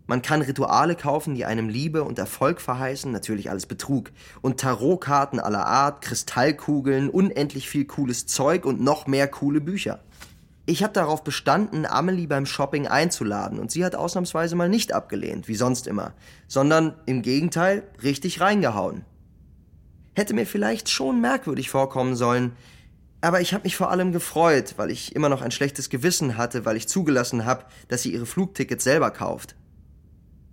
Man 0.07 0.21
kann 0.21 0.41
Rituale 0.41 0.95
kaufen, 0.95 1.33
die 1.33 1.45
einem 1.45 1.67
Liebe 1.67 2.03
und 2.03 2.19
Erfolg 2.19 2.61
verheißen, 2.61 3.11
natürlich 3.11 3.49
alles 3.49 3.65
Betrug. 3.65 4.11
Und 4.41 4.59
Tarotkarten 4.59 5.39
aller 5.39 5.65
Art, 5.65 6.01
Kristallkugeln, 6.01 7.09
unendlich 7.09 7.69
viel 7.69 7.85
cooles 7.85 8.27
Zeug 8.27 8.65
und 8.65 8.81
noch 8.81 9.07
mehr 9.07 9.27
coole 9.27 9.61
Bücher. 9.61 10.01
Ich 10.67 10.83
habe 10.83 10.93
darauf 10.93 11.23
bestanden, 11.23 11.85
Amelie 11.85 12.25
beim 12.25 12.47
Shopping 12.47 12.87
einzuladen 12.87 13.59
und 13.59 13.69
sie 13.69 13.85
hat 13.85 13.95
ausnahmsweise 13.95 14.55
mal 14.55 14.69
nicht 14.69 14.93
abgelehnt, 14.93 15.47
wie 15.47 15.55
sonst 15.55 15.85
immer, 15.85 16.13
sondern 16.47 16.95
im 17.05 17.21
Gegenteil 17.21 17.83
richtig 18.01 18.41
reingehauen. 18.41 19.05
Hätte 20.15 20.33
mir 20.33 20.47
vielleicht 20.47 20.89
schon 20.89 21.21
merkwürdig 21.21 21.69
vorkommen 21.69 22.15
sollen, 22.15 22.53
aber 23.21 23.41
ich 23.41 23.53
habe 23.53 23.63
mich 23.63 23.75
vor 23.75 23.91
allem 23.91 24.11
gefreut, 24.11 24.73
weil 24.77 24.89
ich 24.89 25.15
immer 25.15 25.29
noch 25.29 25.43
ein 25.43 25.51
schlechtes 25.51 25.89
Gewissen 25.89 26.35
hatte, 26.35 26.65
weil 26.65 26.77
ich 26.77 26.87
zugelassen 26.87 27.45
habe, 27.45 27.65
dass 27.87 28.01
sie 28.01 28.13
ihre 28.13 28.25
Flugtickets 28.25 28.83
selber 28.83 29.11
kauft. 29.11 29.55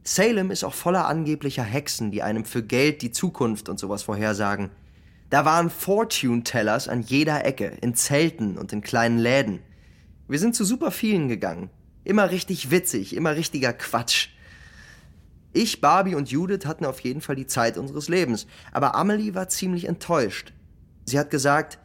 Salem 0.04 0.50
ist 0.50 0.64
auch 0.64 0.74
voller 0.74 1.06
angeblicher 1.06 1.62
Hexen, 1.62 2.10
die 2.10 2.22
einem 2.22 2.44
für 2.44 2.62
Geld 2.62 3.02
die 3.02 3.12
Zukunft 3.12 3.68
und 3.68 3.78
sowas 3.78 4.02
vorhersagen. 4.02 4.70
Da 5.30 5.44
waren 5.44 5.70
Fortune-Tellers 5.70 6.88
an 6.88 7.02
jeder 7.02 7.44
Ecke, 7.44 7.66
in 7.80 7.94
Zelten 7.94 8.58
und 8.58 8.72
in 8.72 8.82
kleinen 8.82 9.18
Läden. 9.18 9.60
Wir 10.28 10.38
sind 10.38 10.56
zu 10.56 10.64
super 10.64 10.90
vielen 10.90 11.28
gegangen. 11.28 11.70
Immer 12.04 12.30
richtig 12.30 12.70
witzig, 12.70 13.14
immer 13.14 13.36
richtiger 13.36 13.72
Quatsch. 13.72 14.28
Ich, 15.52 15.80
Barbie 15.80 16.14
und 16.14 16.30
Judith 16.30 16.66
hatten 16.66 16.84
auf 16.84 17.00
jeden 17.00 17.20
Fall 17.20 17.36
die 17.36 17.46
Zeit 17.46 17.78
unseres 17.78 18.08
Lebens, 18.08 18.46
aber 18.72 18.94
Amelie 18.94 19.34
war 19.34 19.48
ziemlich 19.48 19.84
enttäuscht. 19.84 20.52
Sie 21.04 21.18
hat 21.18 21.30
gesagt, 21.30 21.78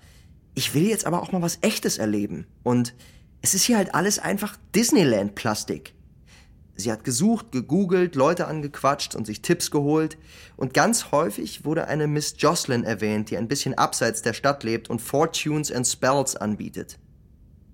ich 0.55 0.73
will 0.73 0.87
jetzt 0.87 1.05
aber 1.05 1.21
auch 1.21 1.31
mal 1.31 1.41
was 1.41 1.59
Echtes 1.61 1.97
erleben. 1.97 2.47
Und 2.63 2.95
es 3.41 3.53
ist 3.53 3.63
hier 3.63 3.77
halt 3.77 3.93
alles 3.93 4.17
einfach 4.17 4.57
Disneyland-Plastik. 4.73 5.93
Sie 6.79 6.91
hat 6.91 7.03
gesucht, 7.03 7.51
gegoogelt, 7.51 8.15
Leute 8.15 8.47
angequatscht 8.47 9.15
und 9.15 9.25
sich 9.25 9.41
Tipps 9.41 9.71
geholt. 9.71 10.17
Und 10.57 10.75
ganz 10.75 11.11
häufig 11.11 11.65
wurde 11.65 11.87
eine 11.87 12.05
Miss 12.05 12.35
Jocelyn 12.37 12.83
erwähnt, 12.83 13.31
die 13.31 13.37
ein 13.37 13.47
bisschen 13.47 13.73
abseits 13.73 14.21
der 14.21 14.33
Stadt 14.33 14.63
lebt 14.63 14.87
und 14.87 15.01
Fortunes 15.01 15.71
and 15.71 15.87
Spells 15.87 16.35
anbietet. 16.35 16.99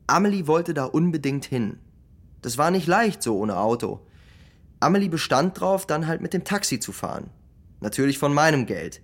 Amelie 0.08 0.48
wollte 0.48 0.74
da 0.74 0.86
unbedingt 0.86 1.44
hin. 1.44 1.80
Das 2.42 2.58
war 2.58 2.72
nicht 2.72 2.88
leicht 2.88 3.22
so 3.22 3.38
ohne 3.38 3.58
Auto. 3.58 4.06
Amelie 4.80 5.10
bestand 5.10 5.60
drauf, 5.60 5.86
dann 5.86 6.08
halt 6.08 6.22
mit 6.22 6.34
dem 6.34 6.46
Taxi 6.46 6.80
zu 6.80 6.94
fahren. 6.94 7.30
Natürlich 7.82 8.18
von 8.18 8.34
meinem 8.34 8.66
Geld. 8.66 9.02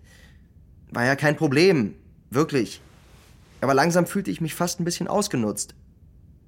War 0.92 1.04
ja 1.04 1.18
kein 1.18 1.36
Problem. 1.36 1.96
Wirklich. 2.30 2.82
Aber 3.60 3.74
langsam 3.74 4.08
fühlte 4.08 4.32
ich 4.32 4.40
mich 4.40 4.56
fast 4.56 4.80
ein 4.80 4.86
bisschen 4.86 5.10
ausgenutzt. 5.10 5.76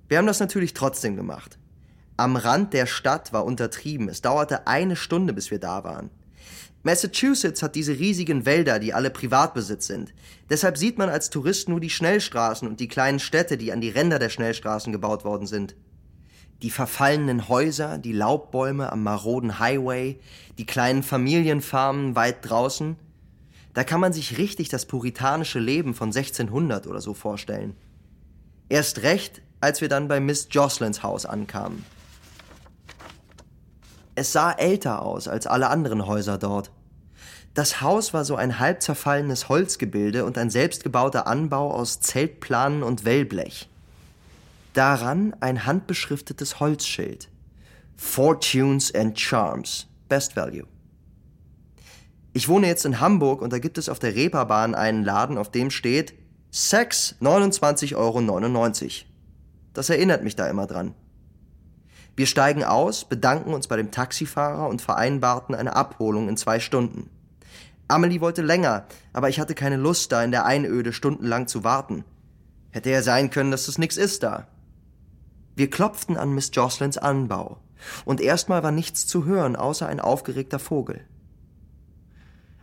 Wir 0.08 0.18
haben 0.18 0.28
das 0.28 0.40
natürlich 0.40 0.74
trotzdem 0.74 1.18
gemacht. 1.18 1.58
Am 2.22 2.36
Rand 2.36 2.74
der 2.74 2.86
Stadt 2.86 3.34
war 3.34 3.46
untertrieben. 3.46 4.08
Es 4.08 4.22
dauerte 4.22 4.68
eine 4.68 4.96
Stunde, 4.96 5.34
bis 5.34 5.50
wir 5.50 5.58
da 5.58 5.84
waren. 5.84 6.12
Massachusetts 6.84 7.64
hat 7.64 7.74
diese 7.74 7.98
riesigen 7.98 8.46
Wälder, 8.46 8.78
die 8.78 8.94
alle 8.94 9.10
Privatbesitz 9.10 9.88
sind. 9.88 10.14
Deshalb 10.48 10.78
sieht 10.78 11.00
man 11.00 11.10
als 11.10 11.32
Tourist 11.32 11.68
nur 11.68 11.80
die 11.80 11.90
Schnellstraßen 11.90 12.68
und 12.68 12.80
die 12.80 12.88
kleinen 12.88 13.18
Städte, 13.18 13.58
die 13.58 13.72
an 13.72 13.82
die 13.82 13.90
Ränder 13.90 14.20
der 14.20 14.30
Schnellstraßen 14.30 14.94
gebaut 14.94 15.26
worden 15.26 15.48
sind. 15.48 15.76
Die 16.62 16.70
verfallenen 16.70 17.50
Häuser, 17.50 17.98
die 17.98 18.14
Laubbäume 18.14 18.92
am 18.92 19.02
maroden 19.02 19.58
Highway, 19.58 20.20
die 20.60 20.68
kleinen 20.68 21.02
Familienfarmen 21.02 22.16
weit 22.16 22.48
draußen. 22.48 22.98
Da 23.74 23.84
kann 23.84 24.00
man 24.00 24.14
sich 24.14 24.38
richtig 24.38 24.70
das 24.70 24.86
puritanische 24.86 25.58
Leben 25.58 25.96
von 25.96 26.10
1600 26.10 26.86
oder 26.86 27.02
so 27.02 27.16
vorstellen. 27.16 27.76
Erst 28.70 29.02
recht, 29.02 29.42
als 29.60 29.82
wir 29.82 29.90
dann 29.90 30.08
bei 30.08 30.20
Miss 30.20 30.50
Jocelyns 30.52 31.02
Haus 31.02 31.26
ankamen. 31.26 31.84
Es 34.16 34.34
sah 34.34 34.52
älter 34.52 35.02
aus 35.02 35.28
als 35.28 35.48
alle 35.48 35.70
anderen 35.70 36.06
Häuser 36.06 36.38
dort. 36.38 36.72
Das 37.54 37.82
Haus 37.82 38.14
war 38.14 38.24
so 38.24 38.36
ein 38.36 38.60
halb 38.60 38.82
zerfallenes 38.82 39.50
Holzgebilde 39.50 40.26
und 40.26 40.38
ein 40.38 40.50
selbstgebauter 40.50 41.28
Anbau 41.28 41.74
aus 41.74 42.00
Zeltplanen 42.00 42.82
und 42.84 43.04
Wellblech. 43.04 43.68
Daran 44.74 45.36
ein 45.42 45.66
handbeschriftetes 45.66 46.60
Holzschild. 46.62 47.28
Fortunes 47.98 48.94
and 48.96 49.20
Charms. 49.20 49.88
Best 50.08 50.36
Value. 50.36 50.66
Ich 52.34 52.48
wohne 52.48 52.68
jetzt 52.68 52.86
in 52.86 53.02
Hamburg 53.02 53.42
und 53.42 53.52
da 53.52 53.60
gibt 53.60 53.78
es 53.78 53.90
auf 53.90 54.00
der 54.00 54.16
Reeperbahn 54.16 54.74
einen 54.74 55.04
Laden, 55.04 55.38
auf 55.38 55.52
dem 55.52 55.70
steht 55.70 56.14
Sex 56.52 57.16
29,99 57.22 57.96
Euro. 57.96 58.22
Das 59.74 59.90
erinnert 59.90 60.24
mich 60.24 60.36
da 60.36 60.48
immer 60.48 60.68
dran. 60.68 60.94
Wir 62.16 62.26
steigen 62.26 62.64
aus, 62.64 63.06
bedanken 63.06 63.54
uns 63.54 63.68
bei 63.68 63.78
dem 63.78 63.92
Taxifahrer 63.92 64.68
und 64.68 64.82
vereinbarten 64.82 65.56
eine 65.56 65.76
Abholung 65.76 66.28
in 66.30 66.38
zwei 66.38 66.60
Stunden. 66.60 67.10
Amelie 67.88 68.22
wollte 68.22 68.42
länger, 68.42 68.86
aber 69.14 69.30
ich 69.30 69.40
hatte 69.40 69.56
keine 69.56 69.78
Lust, 69.78 70.12
da 70.12 70.24
in 70.24 70.32
der 70.32 70.46
Einöde 70.46 70.94
stundenlang 70.94 71.48
zu 71.48 71.64
warten. 71.64 72.04
Hätte 72.72 72.90
ja 72.90 73.02
sein 73.02 73.30
können, 73.30 73.52
dass 73.52 73.68
es 73.68 73.78
nix 73.78 73.98
ist 73.98 74.24
da. 74.24 74.48
Wir 75.56 75.70
klopften 75.70 76.16
an 76.18 76.34
Miss 76.34 76.52
Jocelyns 76.54 76.98
Anbau, 76.98 77.60
und 78.06 78.22
erstmal 78.22 78.64
war 78.64 78.72
nichts 78.72 79.08
zu 79.08 79.26
hören, 79.26 79.56
außer 79.56 79.88
ein 79.88 80.00
aufgeregter 80.00 80.60
Vogel. 80.60 81.02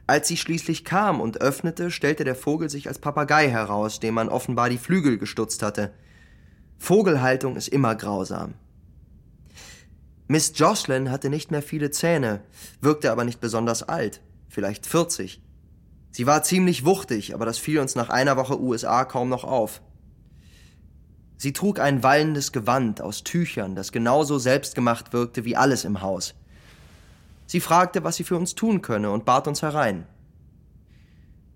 Als 0.07 0.29
sie 0.29 0.39
schließlich 0.39 0.87
kam 0.87 1.21
und 1.21 1.43
öffnete, 1.43 1.91
stellte 1.91 2.25
der 2.25 2.35
Vogel 2.35 2.71
sich 2.71 2.89
als 2.89 2.99
Papagei 2.99 3.51
heraus, 3.51 4.01
dem 4.01 4.15
man 4.15 4.31
offenbar 4.31 4.71
die 4.71 4.79
Flügel 4.79 5.19
gestutzt 5.19 5.63
hatte. 5.63 5.93
Vogelhaltung 6.79 7.57
ist 7.57 7.69
immer 7.69 7.95
grausam. 7.95 8.55
Miss 10.31 10.53
Jocelyn 10.55 11.11
hatte 11.11 11.31
nicht 11.31 11.51
mehr 11.51 11.63
viele 11.63 11.91
Zähne, 11.91 12.43
wirkte 12.83 13.11
aber 13.11 13.25
nicht 13.25 13.41
besonders 13.41 13.83
alt, 13.83 14.21
vielleicht 14.51 14.85
40. 14.85 15.43
Sie 16.11 16.27
war 16.27 16.43
ziemlich 16.43 16.85
wuchtig, 16.85 17.35
aber 17.35 17.47
das 17.47 17.57
fiel 17.57 17.79
uns 17.79 17.95
nach 17.95 18.11
einer 18.11 18.37
Woche 18.37 18.61
USA 18.61 19.07
kaum 19.07 19.31
noch 19.31 19.45
auf. 19.45 19.81
Sie 21.39 21.55
trug 21.55 21.81
ein 21.81 22.03
wallendes 22.03 22.53
Gewand 22.53 23.01
aus 23.01 23.25
Tüchern, 23.25 23.75
das 23.75 23.91
genauso 23.91 24.39
selbstgemacht 24.39 25.15
wirkte 25.15 25.47
wie 25.47 25.57
alles 25.57 25.87
im 25.87 26.03
Haus. 26.03 26.35
Sie 27.47 27.61
fragte, 27.61 28.05
was 28.05 28.17
sie 28.17 28.25
für 28.25 28.37
uns 28.37 28.55
tun 28.55 28.83
könne 28.83 29.11
und 29.11 29.25
bat 29.25 29.49
uns 29.49 29.63
herein. 29.63 30.07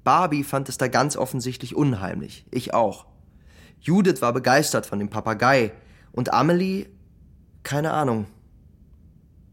Barbie 0.02 0.44
fand 0.44 0.70
es 0.70 0.78
da 0.78 0.88
ganz 0.88 1.18
offensichtlich 1.18 1.76
unheimlich, 1.76 2.46
ich 2.50 2.72
auch. 2.72 3.04
Judith 3.82 4.22
war 4.22 4.32
begeistert 4.32 4.86
von 4.86 4.98
dem 4.98 5.10
Papagei 5.10 5.72
und 6.12 6.32
Amelie, 6.32 6.86
keine 7.64 7.92
Ahnung, 7.92 8.26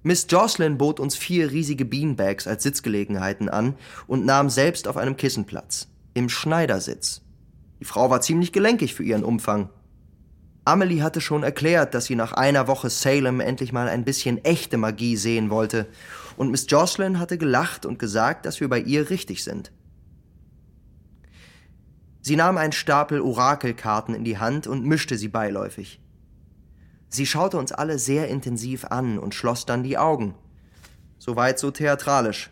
Miss 0.02 0.28
Jocelyn 0.30 0.78
bot 0.78 1.00
uns 1.00 1.16
vier 1.16 1.52
riesige 1.52 1.84
Beanbags 1.84 2.48
als 2.48 2.64
Sitzgelegenheiten 2.64 3.50
an 3.50 3.76
und 4.08 4.26
nahm 4.26 4.50
selbst 4.50 4.88
auf 4.88 4.96
einem 4.96 5.18
Kissen 5.18 5.46
Platz. 5.46 5.90
Im 6.14 6.30
Schneidersitz. 6.30 7.22
Die 7.82 7.86
Frau 7.86 8.10
war 8.10 8.22
ziemlich 8.22 8.54
gelenkig 8.54 8.96
für 8.96 9.04
ihren 9.04 9.24
Umfang. 9.24 9.70
Amelie 10.64 11.02
hatte 11.02 11.20
schon 11.20 11.44
erklärt, 11.44 11.94
dass 11.94 12.06
sie 12.06 12.16
nach 12.16 12.34
einer 12.34 12.68
Woche 12.68 12.90
Salem 12.90 13.40
endlich 13.40 13.74
mal 13.74 13.90
ein 13.90 14.06
bisschen 14.06 14.44
echte 14.46 14.78
Magie 14.78 15.18
sehen 15.18 15.50
wollte, 15.50 15.88
und 16.38 16.52
Miss 16.52 16.68
Jocelyn 16.70 17.20
hatte 17.20 17.38
gelacht 17.38 17.86
und 17.86 18.00
gesagt, 18.00 18.46
dass 18.46 18.62
wir 18.62 18.70
bei 18.70 18.80
ihr 18.80 19.10
richtig 19.10 19.44
sind. 19.44 19.72
Sie 22.22 22.36
nahm 22.36 22.58
einen 22.58 22.72
Stapel 22.72 23.20
Orakelkarten 23.20 24.14
in 24.14 24.24
die 24.24 24.38
Hand 24.38 24.68
und 24.68 24.86
mischte 24.86 25.18
sie 25.18 25.28
beiläufig. 25.28 26.00
Sie 27.10 27.26
schaute 27.26 27.58
uns 27.58 27.72
alle 27.72 27.98
sehr 27.98 28.28
intensiv 28.28 28.86
an 28.86 29.17
und 29.17 29.34
schloss 29.34 29.65
dann 29.65 29.84
die 29.84 29.98
Augen. 29.98 30.36
Soweit 31.17 31.60
so 31.60 31.72
theatralisch. 31.72 32.50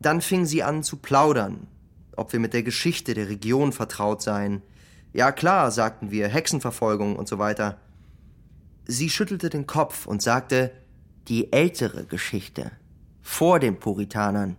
Dann 0.00 0.20
fing 0.20 0.46
sie 0.46 0.64
an 0.64 0.82
zu 0.82 0.96
plaudern, 0.96 1.68
ob 2.16 2.32
wir 2.32 2.40
mit 2.40 2.52
der 2.52 2.64
Geschichte 2.64 3.14
der 3.14 3.28
Region 3.28 3.72
vertraut 3.72 4.20
seien. 4.20 4.62
Ja 5.12 5.30
klar, 5.30 5.70
sagten 5.70 6.10
wir, 6.10 6.28
Hexenverfolgung 6.28 7.16
und 7.16 7.28
so 7.28 7.38
weiter. 7.38 7.78
Sie 8.84 9.10
schüttelte 9.10 9.48
den 9.48 9.66
Kopf 9.66 10.06
und 10.06 10.20
sagte, 10.20 10.72
die 11.28 11.52
ältere 11.52 12.04
Geschichte, 12.04 12.72
vor 13.20 13.60
den 13.60 13.78
Puritanern. 13.78 14.56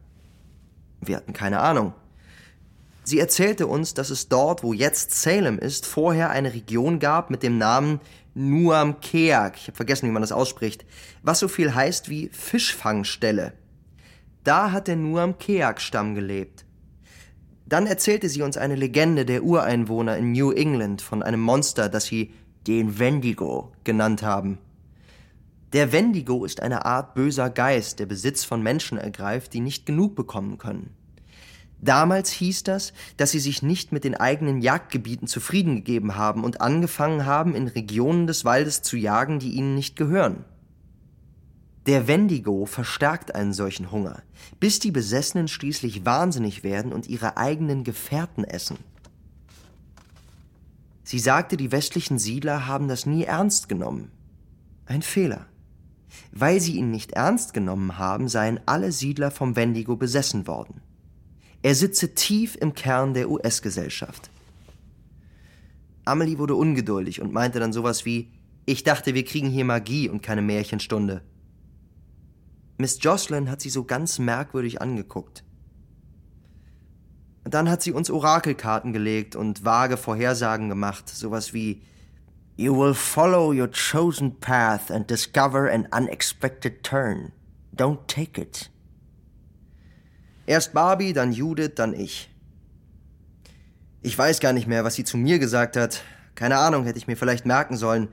Wir 1.01 1.17
hatten 1.17 1.33
keine 1.33 1.59
Ahnung. 1.59 1.93
Sie 3.03 3.19
erzählte 3.19 3.67
uns, 3.67 3.93
dass 3.93 4.09
es 4.09 4.29
dort, 4.29 4.63
wo 4.63 4.71
jetzt 4.71 5.11
Salem 5.11 5.59
ist, 5.59 5.85
vorher 5.85 6.29
eine 6.29 6.53
Region 6.53 6.99
gab 6.99 7.29
mit 7.29 7.43
dem 7.43 7.57
Namen 7.57 7.99
Nuam 8.33 9.01
Keak. 9.01 9.55
Ich 9.57 9.67
habe 9.67 9.75
vergessen, 9.75 10.07
wie 10.07 10.11
man 10.11 10.21
das 10.21 10.31
ausspricht. 10.31 10.85
Was 11.21 11.39
so 11.39 11.47
viel 11.47 11.75
heißt 11.75 12.09
wie 12.09 12.29
Fischfangstelle. 12.29 13.53
Da 14.43 14.71
hat 14.71 14.87
der 14.87 14.95
Nuam 14.95 15.37
Keak-Stamm 15.37 16.15
gelebt. 16.15 16.65
Dann 17.65 17.87
erzählte 17.87 18.29
sie 18.29 18.41
uns 18.41 18.57
eine 18.57 18.75
Legende 18.75 19.25
der 19.25 19.43
Ureinwohner 19.43 20.17
in 20.17 20.31
New 20.31 20.51
England 20.51 21.01
von 21.01 21.23
einem 21.23 21.41
Monster, 21.41 21.89
das 21.89 22.05
sie 22.05 22.33
den 22.67 22.99
Wendigo 22.99 23.73
genannt 23.83 24.23
haben. 24.23 24.59
Der 25.73 25.91
Wendigo 25.91 26.45
ist 26.45 26.61
eine 26.61 26.85
Art 26.85 27.15
böser 27.15 27.49
Geist, 27.49 27.99
der 27.99 28.05
Besitz 28.05 28.43
von 28.43 28.61
Menschen 28.61 28.97
ergreift, 28.97 29.53
die 29.53 29.59
nicht 29.59 29.85
genug 29.85 30.15
bekommen 30.15 30.57
können. 30.57 30.95
Damals 31.83 32.31
hieß 32.31 32.63
das, 32.63 32.93
dass 33.17 33.31
sie 33.31 33.41
sich 33.41 33.61
nicht 33.61 33.91
mit 33.91 34.05
den 34.05 34.15
eigenen 34.15 34.61
Jagdgebieten 34.61 35.27
zufrieden 35.27 35.75
gegeben 35.75 36.15
haben 36.15 36.45
und 36.45 36.61
angefangen 36.61 37.25
haben, 37.25 37.55
in 37.55 37.67
Regionen 37.67 38.25
des 38.25 38.45
Waldes 38.45 38.83
zu 38.83 38.95
jagen, 38.95 39.39
die 39.39 39.51
ihnen 39.51 39.75
nicht 39.75 39.97
gehören. 39.97 40.45
Der 41.85 42.07
Wendigo 42.07 42.65
verstärkt 42.65 43.35
einen 43.35 43.51
solchen 43.51 43.91
Hunger, 43.91 44.23
bis 44.61 44.79
die 44.79 44.91
Besessenen 44.91 45.49
schließlich 45.49 46.05
wahnsinnig 46.05 46.63
werden 46.63 46.93
und 46.93 47.07
ihre 47.07 47.35
eigenen 47.35 47.83
Gefährten 47.83 48.45
essen. 48.45 48.77
Sie 51.03 51.19
sagte, 51.19 51.57
die 51.57 51.73
westlichen 51.73 52.17
Siedler 52.17 52.65
haben 52.65 52.87
das 52.87 53.05
nie 53.05 53.25
ernst 53.25 53.67
genommen. 53.67 54.09
Ein 54.85 55.01
Fehler. 55.01 55.47
Weil 56.31 56.61
sie 56.61 56.77
ihn 56.77 56.91
nicht 56.91 57.11
ernst 57.11 57.53
genommen 57.53 57.97
haben, 57.97 58.29
seien 58.29 58.61
alle 58.65 58.93
Siedler 58.93 59.31
vom 59.31 59.57
Wendigo 59.57 59.97
besessen 59.97 60.47
worden. 60.47 60.81
Er 61.63 61.75
sitze 61.75 62.13
tief 62.13 62.57
im 62.59 62.73
Kern 62.73 63.13
der 63.13 63.29
US-Gesellschaft. 63.31 64.29
Amelie 66.03 66.37
wurde 66.37 66.55
ungeduldig 66.55 67.21
und 67.21 67.31
meinte 67.31 67.59
dann 67.59 67.71
sowas 67.71 68.03
wie, 68.05 68.31
ich 68.65 68.83
dachte, 68.83 69.13
wir 69.15 69.23
kriegen 69.23 69.49
hier 69.49 69.63
Magie 69.63 70.09
und 70.09 70.21
keine 70.21 70.41
Märchenstunde. 70.41 71.21
Miss 72.77 73.01
Jocelyn 73.01 73.49
hat 73.49 73.61
sie 73.61 73.69
so 73.69 73.85
ganz 73.85 74.19
merkwürdig 74.19 74.81
angeguckt. 74.81 75.45
Dann 77.45 77.69
hat 77.69 77.81
sie 77.81 77.93
uns 77.93 78.09
Orakelkarten 78.09 78.91
gelegt 78.91 79.35
und 79.37 79.63
vage 79.63 79.95
Vorhersagen 79.95 80.67
gemacht, 80.67 81.07
sowas 81.07 81.53
wie 81.53 81.81
You 82.57 82.77
will 82.77 82.93
follow 82.93 83.53
your 83.53 83.69
chosen 83.71 84.39
path 84.39 84.91
and 84.91 85.09
discover 85.09 85.71
an 85.71 85.87
unexpected 85.91 86.83
turn. 86.83 87.31
Don't 87.75 87.99
take 88.07 88.39
it. 88.39 88.69
Erst 90.45 90.73
Barbie, 90.73 91.13
dann 91.13 91.31
Judith, 91.31 91.71
dann 91.75 91.93
ich. 91.93 92.29
Ich 94.01 94.17
weiß 94.17 94.39
gar 94.41 94.51
nicht 94.51 94.67
mehr, 94.67 94.83
was 94.83 94.95
sie 94.95 95.05
zu 95.05 95.17
mir 95.17 95.39
gesagt 95.39 95.77
hat. 95.77 96.03
Keine 96.35 96.57
Ahnung, 96.57 96.83
hätte 96.83 96.97
ich 96.97 97.07
mir 97.07 97.15
vielleicht 97.15 97.45
merken 97.45 97.77
sollen. 97.77 98.09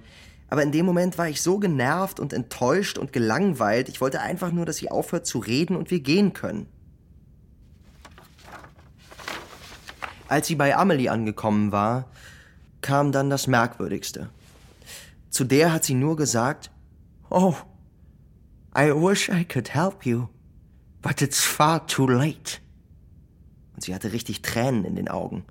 Aber 0.49 0.63
in 0.63 0.73
dem 0.73 0.87
Moment 0.87 1.19
war 1.19 1.29
ich 1.29 1.43
so 1.43 1.59
genervt 1.59 2.21
und 2.21 2.33
enttäuscht 2.33 2.99
und 2.99 3.13
gelangweilt. 3.13 3.89
Ich 3.89 4.01
wollte 4.01 4.21
einfach 4.21 4.53
nur, 4.53 4.67
dass 4.67 4.77
sie 4.77 4.91
aufhört 4.91 5.27
zu 5.27 5.39
reden 5.39 5.77
und 5.77 5.91
wir 5.91 6.01
gehen 6.01 6.33
können. 6.33 6.67
Als 10.29 10.47
sie 10.47 10.55
bei 10.55 10.77
Amelie 10.77 11.09
angekommen 11.09 11.73
war, 11.73 12.09
kam 12.83 13.11
dann 13.11 13.31
das 13.31 13.49
Merkwürdigste. 13.49 14.29
Zu 15.29 15.45
der 15.45 15.73
hat 15.73 15.85
sie 15.85 15.95
nur 15.95 16.17
gesagt, 16.17 16.71
Oh, 17.31 17.55
I 18.77 18.93
wish 18.93 19.29
I 19.29 19.45
could 19.45 19.75
help 19.75 20.07
you, 20.07 20.29
but 21.03 21.23
it's 21.23 21.45
far 21.45 21.87
too 21.87 22.07
late. 22.07 22.59
Und 23.75 23.85
sie 23.85 23.95
hatte 23.95 24.13
richtig 24.13 24.43
Tränen 24.43 24.85
in 24.85 24.97
den 24.97 25.09
Augen. 25.09 25.45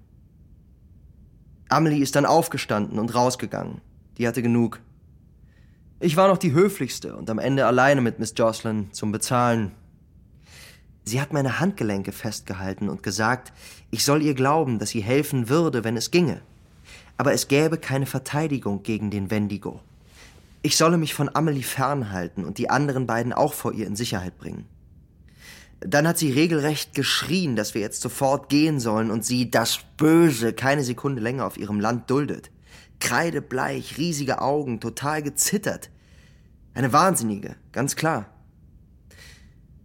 Amelie 1.69 2.01
ist 2.01 2.15
dann 2.15 2.25
aufgestanden 2.25 2.99
und 2.99 3.13
rausgegangen. 3.13 3.81
Die 4.17 4.27
hatte 4.27 4.41
genug. 4.41 4.81
Ich 5.99 6.15
war 6.15 6.27
noch 6.27 6.37
die 6.37 6.53
höflichste 6.53 7.15
und 7.15 7.29
am 7.29 7.39
Ende 7.39 7.65
alleine 7.65 8.01
mit 8.01 8.19
Miss 8.19 8.33
Jocelyn 8.35 8.91
zum 8.91 9.11
Bezahlen. 9.11 9.71
Sie 11.03 11.19
hat 11.21 11.33
meine 11.33 11.59
Handgelenke 11.59 12.11
festgehalten 12.11 12.89
und 12.89 13.03
gesagt, 13.03 13.51
ich 13.91 14.05
soll 14.05 14.21
ihr 14.21 14.33
glauben, 14.33 14.79
dass 14.79 14.89
sie 14.89 15.01
helfen 15.01 15.49
würde, 15.49 15.83
wenn 15.83 15.97
es 15.97 16.11
ginge. 16.11 16.41
Aber 17.17 17.33
es 17.33 17.47
gäbe 17.47 17.77
keine 17.77 18.05
Verteidigung 18.05 18.83
gegen 18.83 19.11
den 19.11 19.29
Wendigo. 19.29 19.81
Ich 20.61 20.77
solle 20.77 20.97
mich 20.97 21.13
von 21.13 21.33
Amelie 21.33 21.63
fernhalten 21.63 22.45
und 22.45 22.57
die 22.57 22.69
anderen 22.69 23.07
beiden 23.07 23.33
auch 23.33 23.53
vor 23.53 23.73
ihr 23.73 23.87
in 23.87 23.95
Sicherheit 23.95 24.37
bringen. 24.37 24.65
Dann 25.81 26.07
hat 26.07 26.17
sie 26.17 26.31
regelrecht 26.31 26.93
geschrien, 26.93 27.55
dass 27.55 27.73
wir 27.73 27.81
jetzt 27.81 28.01
sofort 28.01 28.49
gehen 28.49 28.79
sollen 28.79 29.11
und 29.11 29.25
sie, 29.25 29.49
das 29.49 29.79
Böse, 29.97 30.53
keine 30.53 30.83
Sekunde 30.83 31.21
länger 31.21 31.45
auf 31.45 31.57
ihrem 31.57 31.79
Land 31.79 32.09
duldet. 32.09 32.51
Kreidebleich, 32.99 33.97
riesige 33.97 34.41
Augen, 34.41 34.81
total 34.81 35.23
gezittert. 35.23 35.89
Eine 36.73 36.91
Wahnsinnige, 36.91 37.55
ganz 37.71 37.95
klar. 37.95 38.25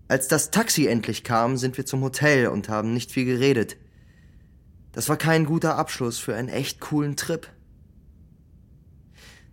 Als 0.08 0.28
das 0.28 0.50
Taxi 0.50 0.86
endlich 0.86 1.24
kam, 1.24 1.56
sind 1.56 1.76
wir 1.76 1.86
zum 1.86 2.02
Hotel 2.02 2.48
und 2.48 2.68
haben 2.68 2.92
nicht 2.92 3.12
viel 3.12 3.24
geredet. 3.24 3.76
Das 4.92 5.08
war 5.08 5.16
kein 5.16 5.46
guter 5.46 5.76
Abschluss 5.76 6.18
für 6.18 6.34
einen 6.34 6.48
echt 6.48 6.80
coolen 6.80 7.16
Trip. 7.16 7.48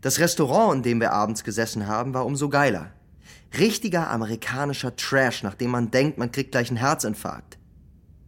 Das 0.02 0.20
Restaurant, 0.20 0.78
in 0.78 0.84
dem 0.84 1.00
wir 1.00 1.14
abends 1.14 1.44
gesessen 1.44 1.88
haben, 1.88 2.14
war 2.14 2.26
umso 2.26 2.50
geiler. 2.50 2.92
Richtiger 3.58 4.10
amerikanischer 4.10 4.96
Trash, 4.96 5.44
nach 5.44 5.56
dem 5.56 5.72
man 5.72 5.92
denkt, 5.92 6.18
man 6.18 6.32
kriegt 6.32 6.52
gleich 6.52 6.70
einen 6.70 6.78
Herzinfarkt. 6.78 7.58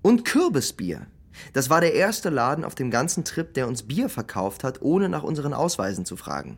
Und 0.01 0.25
Kürbisbier. 0.25 1.07
Das 1.53 1.69
war 1.69 1.81
der 1.81 1.93
erste 1.93 2.29
Laden 2.29 2.65
auf 2.65 2.75
dem 2.75 2.91
ganzen 2.91 3.23
Trip, 3.23 3.53
der 3.53 3.67
uns 3.67 3.83
Bier 3.83 4.09
verkauft 4.09 4.63
hat, 4.63 4.81
ohne 4.81 5.09
nach 5.09 5.23
unseren 5.23 5.53
Ausweisen 5.53 6.05
zu 6.05 6.17
fragen. 6.17 6.57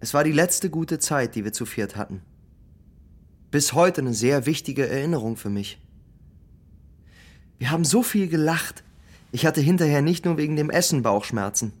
Es 0.00 0.14
war 0.14 0.24
die 0.24 0.32
letzte 0.32 0.70
gute 0.70 0.98
Zeit, 0.98 1.34
die 1.34 1.44
wir 1.44 1.52
zu 1.52 1.66
viert 1.66 1.96
hatten. 1.96 2.22
Bis 3.50 3.72
heute 3.72 4.00
eine 4.00 4.14
sehr 4.14 4.46
wichtige 4.46 4.88
Erinnerung 4.88 5.36
für 5.36 5.50
mich. 5.50 5.80
Wir 7.58 7.70
haben 7.70 7.84
so 7.84 8.02
viel 8.02 8.28
gelacht. 8.28 8.82
Ich 9.32 9.44
hatte 9.44 9.60
hinterher 9.60 10.02
nicht 10.02 10.24
nur 10.24 10.38
wegen 10.38 10.56
dem 10.56 10.70
Essen 10.70 11.02
Bauchschmerzen. 11.02 11.72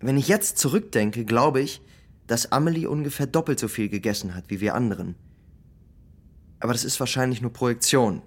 Wenn 0.00 0.16
ich 0.16 0.28
jetzt 0.28 0.58
zurückdenke, 0.58 1.24
glaube 1.24 1.60
ich, 1.60 1.80
dass 2.26 2.52
Amelie 2.52 2.88
ungefähr 2.88 3.26
doppelt 3.26 3.58
so 3.58 3.68
viel 3.68 3.88
gegessen 3.88 4.34
hat 4.34 4.44
wie 4.48 4.60
wir 4.60 4.74
anderen. 4.74 5.14
Aber 6.60 6.72
das 6.72 6.84
ist 6.84 6.98
wahrscheinlich 7.00 7.40
nur 7.40 7.52
Projektion. 7.52 8.22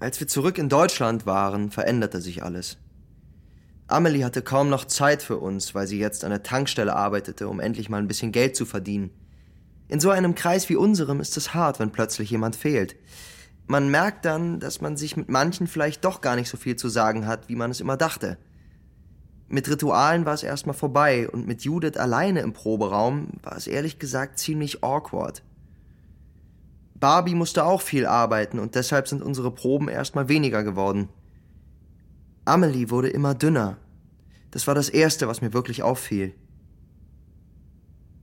Als 0.00 0.20
wir 0.20 0.28
zurück 0.28 0.58
in 0.58 0.68
Deutschland 0.68 1.26
waren, 1.26 1.70
veränderte 1.70 2.20
sich 2.20 2.42
alles. 2.42 2.78
Amelie 3.88 4.24
hatte 4.24 4.42
kaum 4.42 4.68
noch 4.68 4.84
Zeit 4.84 5.22
für 5.22 5.38
uns, 5.38 5.74
weil 5.74 5.86
sie 5.86 5.98
jetzt 5.98 6.22
an 6.22 6.30
der 6.30 6.42
Tankstelle 6.42 6.94
arbeitete, 6.94 7.48
um 7.48 7.58
endlich 7.58 7.88
mal 7.88 7.98
ein 7.98 8.08
bisschen 8.08 8.32
Geld 8.32 8.54
zu 8.54 8.66
verdienen. 8.66 9.10
In 9.88 9.98
so 9.98 10.10
einem 10.10 10.34
Kreis 10.34 10.68
wie 10.68 10.76
unserem 10.76 11.20
ist 11.20 11.36
es 11.36 11.54
hart, 11.54 11.80
wenn 11.80 11.90
plötzlich 11.90 12.30
jemand 12.30 12.54
fehlt. 12.54 12.96
Man 13.66 13.90
merkt 13.90 14.24
dann, 14.24 14.60
dass 14.60 14.80
man 14.80 14.96
sich 14.96 15.16
mit 15.16 15.30
manchen 15.30 15.66
vielleicht 15.66 16.04
doch 16.04 16.20
gar 16.20 16.36
nicht 16.36 16.48
so 16.48 16.56
viel 16.56 16.76
zu 16.76 16.88
sagen 16.88 17.26
hat, 17.26 17.48
wie 17.48 17.56
man 17.56 17.70
es 17.70 17.80
immer 17.80 17.96
dachte. 17.96 18.38
Mit 19.50 19.68
Ritualen 19.70 20.26
war 20.26 20.34
es 20.34 20.42
erstmal 20.42 20.74
vorbei 20.74 21.28
und 21.28 21.46
mit 21.46 21.62
Judith 21.62 21.96
alleine 21.96 22.40
im 22.40 22.52
Proberaum 22.52 23.28
war 23.42 23.56
es 23.56 23.66
ehrlich 23.66 23.98
gesagt 23.98 24.38
ziemlich 24.38 24.84
awkward. 24.84 25.42
Barbie 27.00 27.34
musste 27.34 27.64
auch 27.64 27.80
viel 27.80 28.04
arbeiten 28.06 28.58
und 28.58 28.74
deshalb 28.74 29.08
sind 29.08 29.22
unsere 29.22 29.50
Proben 29.50 29.88
erstmal 29.88 30.28
weniger 30.28 30.64
geworden. 30.64 31.08
Amelie 32.44 32.90
wurde 32.90 33.08
immer 33.08 33.34
dünner. 33.34 33.78
Das 34.50 34.66
war 34.66 34.74
das 34.74 34.90
Erste, 34.90 35.28
was 35.28 35.40
mir 35.40 35.54
wirklich 35.54 35.82
auffiel. 35.82 36.34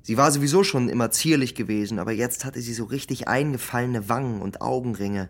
Sie 0.04 0.18
war 0.18 0.32
sowieso 0.32 0.64
schon 0.64 0.90
immer 0.90 1.10
zierlich 1.10 1.56
gewesen, 1.56 1.98
aber 1.98 2.12
jetzt 2.12 2.46
hatte 2.46 2.62
sie 2.62 2.74
so 2.74 2.84
richtig 2.84 3.28
eingefallene 3.28 4.10
Wangen 4.10 4.42
und 4.42 4.62
Augenringe. 4.62 5.30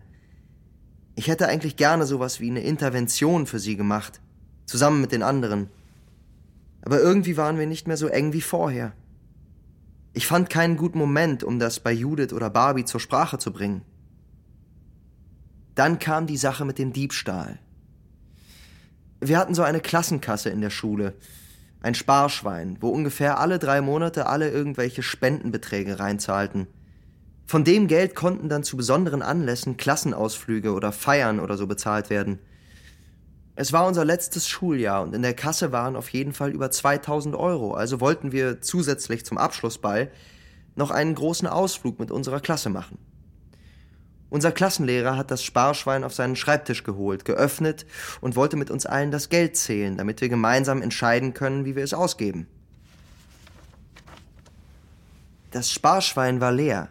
Ich 1.14 1.28
hätte 1.28 1.48
eigentlich 1.48 1.76
gerne 1.76 2.04
sowas 2.04 2.40
wie 2.40 2.50
eine 2.50 2.60
Intervention 2.60 3.46
für 3.46 3.58
sie 3.58 3.76
gemacht, 3.76 4.20
zusammen 4.66 5.00
mit 5.00 5.12
den 5.12 5.22
anderen 5.22 5.70
aber 6.86 7.00
irgendwie 7.00 7.36
waren 7.36 7.58
wir 7.58 7.66
nicht 7.66 7.88
mehr 7.88 7.96
so 7.96 8.06
eng 8.06 8.32
wie 8.32 8.40
vorher. 8.40 8.92
Ich 10.12 10.28
fand 10.28 10.48
keinen 10.48 10.76
guten 10.76 10.98
Moment, 10.98 11.42
um 11.42 11.58
das 11.58 11.80
bei 11.80 11.90
Judith 11.90 12.32
oder 12.32 12.48
Barbie 12.48 12.84
zur 12.84 13.00
Sprache 13.00 13.38
zu 13.38 13.52
bringen. 13.52 13.82
Dann 15.74 15.98
kam 15.98 16.28
die 16.28 16.36
Sache 16.36 16.64
mit 16.64 16.78
dem 16.78 16.92
Diebstahl. 16.92 17.58
Wir 19.20 19.36
hatten 19.36 19.56
so 19.56 19.64
eine 19.64 19.80
Klassenkasse 19.80 20.48
in 20.48 20.60
der 20.60 20.70
Schule, 20.70 21.14
ein 21.80 21.96
Sparschwein, 21.96 22.78
wo 22.80 22.90
ungefähr 22.90 23.40
alle 23.40 23.58
drei 23.58 23.80
Monate 23.80 24.26
alle 24.26 24.48
irgendwelche 24.48 25.02
Spendenbeträge 25.02 25.98
reinzahlten. 25.98 26.68
Von 27.46 27.64
dem 27.64 27.88
Geld 27.88 28.14
konnten 28.14 28.48
dann 28.48 28.62
zu 28.62 28.76
besonderen 28.76 29.22
Anlässen 29.22 29.76
Klassenausflüge 29.76 30.72
oder 30.72 30.92
Feiern 30.92 31.40
oder 31.40 31.56
so 31.56 31.66
bezahlt 31.66 32.10
werden– 32.10 32.38
es 33.56 33.72
war 33.72 33.86
unser 33.86 34.04
letztes 34.04 34.46
Schuljahr 34.46 35.02
und 35.02 35.14
in 35.14 35.22
der 35.22 35.34
Kasse 35.34 35.72
waren 35.72 35.96
auf 35.96 36.10
jeden 36.10 36.34
Fall 36.34 36.50
über 36.50 36.70
2000 36.70 37.34
Euro, 37.34 37.72
also 37.72 38.00
wollten 38.00 38.30
wir 38.30 38.60
zusätzlich 38.60 39.24
zum 39.24 39.38
Abschlussball 39.38 40.10
noch 40.74 40.90
einen 40.90 41.14
großen 41.14 41.48
Ausflug 41.48 41.98
mit 41.98 42.10
unserer 42.10 42.40
Klasse 42.40 42.68
machen. 42.68 42.98
Unser 44.28 44.52
Klassenlehrer 44.52 45.16
hat 45.16 45.30
das 45.30 45.42
Sparschwein 45.42 46.04
auf 46.04 46.12
seinen 46.12 46.36
Schreibtisch 46.36 46.84
geholt, 46.84 47.24
geöffnet 47.24 47.86
und 48.20 48.36
wollte 48.36 48.56
mit 48.56 48.70
uns 48.70 48.84
allen 48.84 49.10
das 49.10 49.30
Geld 49.30 49.56
zählen, 49.56 49.96
damit 49.96 50.20
wir 50.20 50.28
gemeinsam 50.28 50.82
entscheiden 50.82 51.32
können, 51.32 51.64
wie 51.64 51.76
wir 51.76 51.84
es 51.84 51.94
ausgeben. 51.94 52.46
Das 55.52 55.72
Sparschwein 55.72 56.42
war 56.42 56.52
leer. 56.52 56.90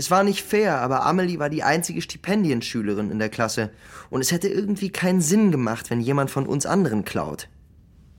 Es 0.00 0.10
war 0.10 0.24
nicht 0.24 0.42
fair, 0.42 0.80
aber 0.80 1.04
Amelie 1.04 1.38
war 1.38 1.50
die 1.50 1.62
einzige 1.62 2.00
Stipendienschülerin 2.00 3.10
in 3.10 3.18
der 3.18 3.28
Klasse 3.28 3.68
und 4.08 4.22
es 4.22 4.32
hätte 4.32 4.48
irgendwie 4.48 4.88
keinen 4.88 5.20
Sinn 5.20 5.52
gemacht, 5.52 5.90
wenn 5.90 6.00
jemand 6.00 6.30
von 6.30 6.46
uns 6.46 6.64
anderen 6.64 7.04
klaut. 7.04 7.50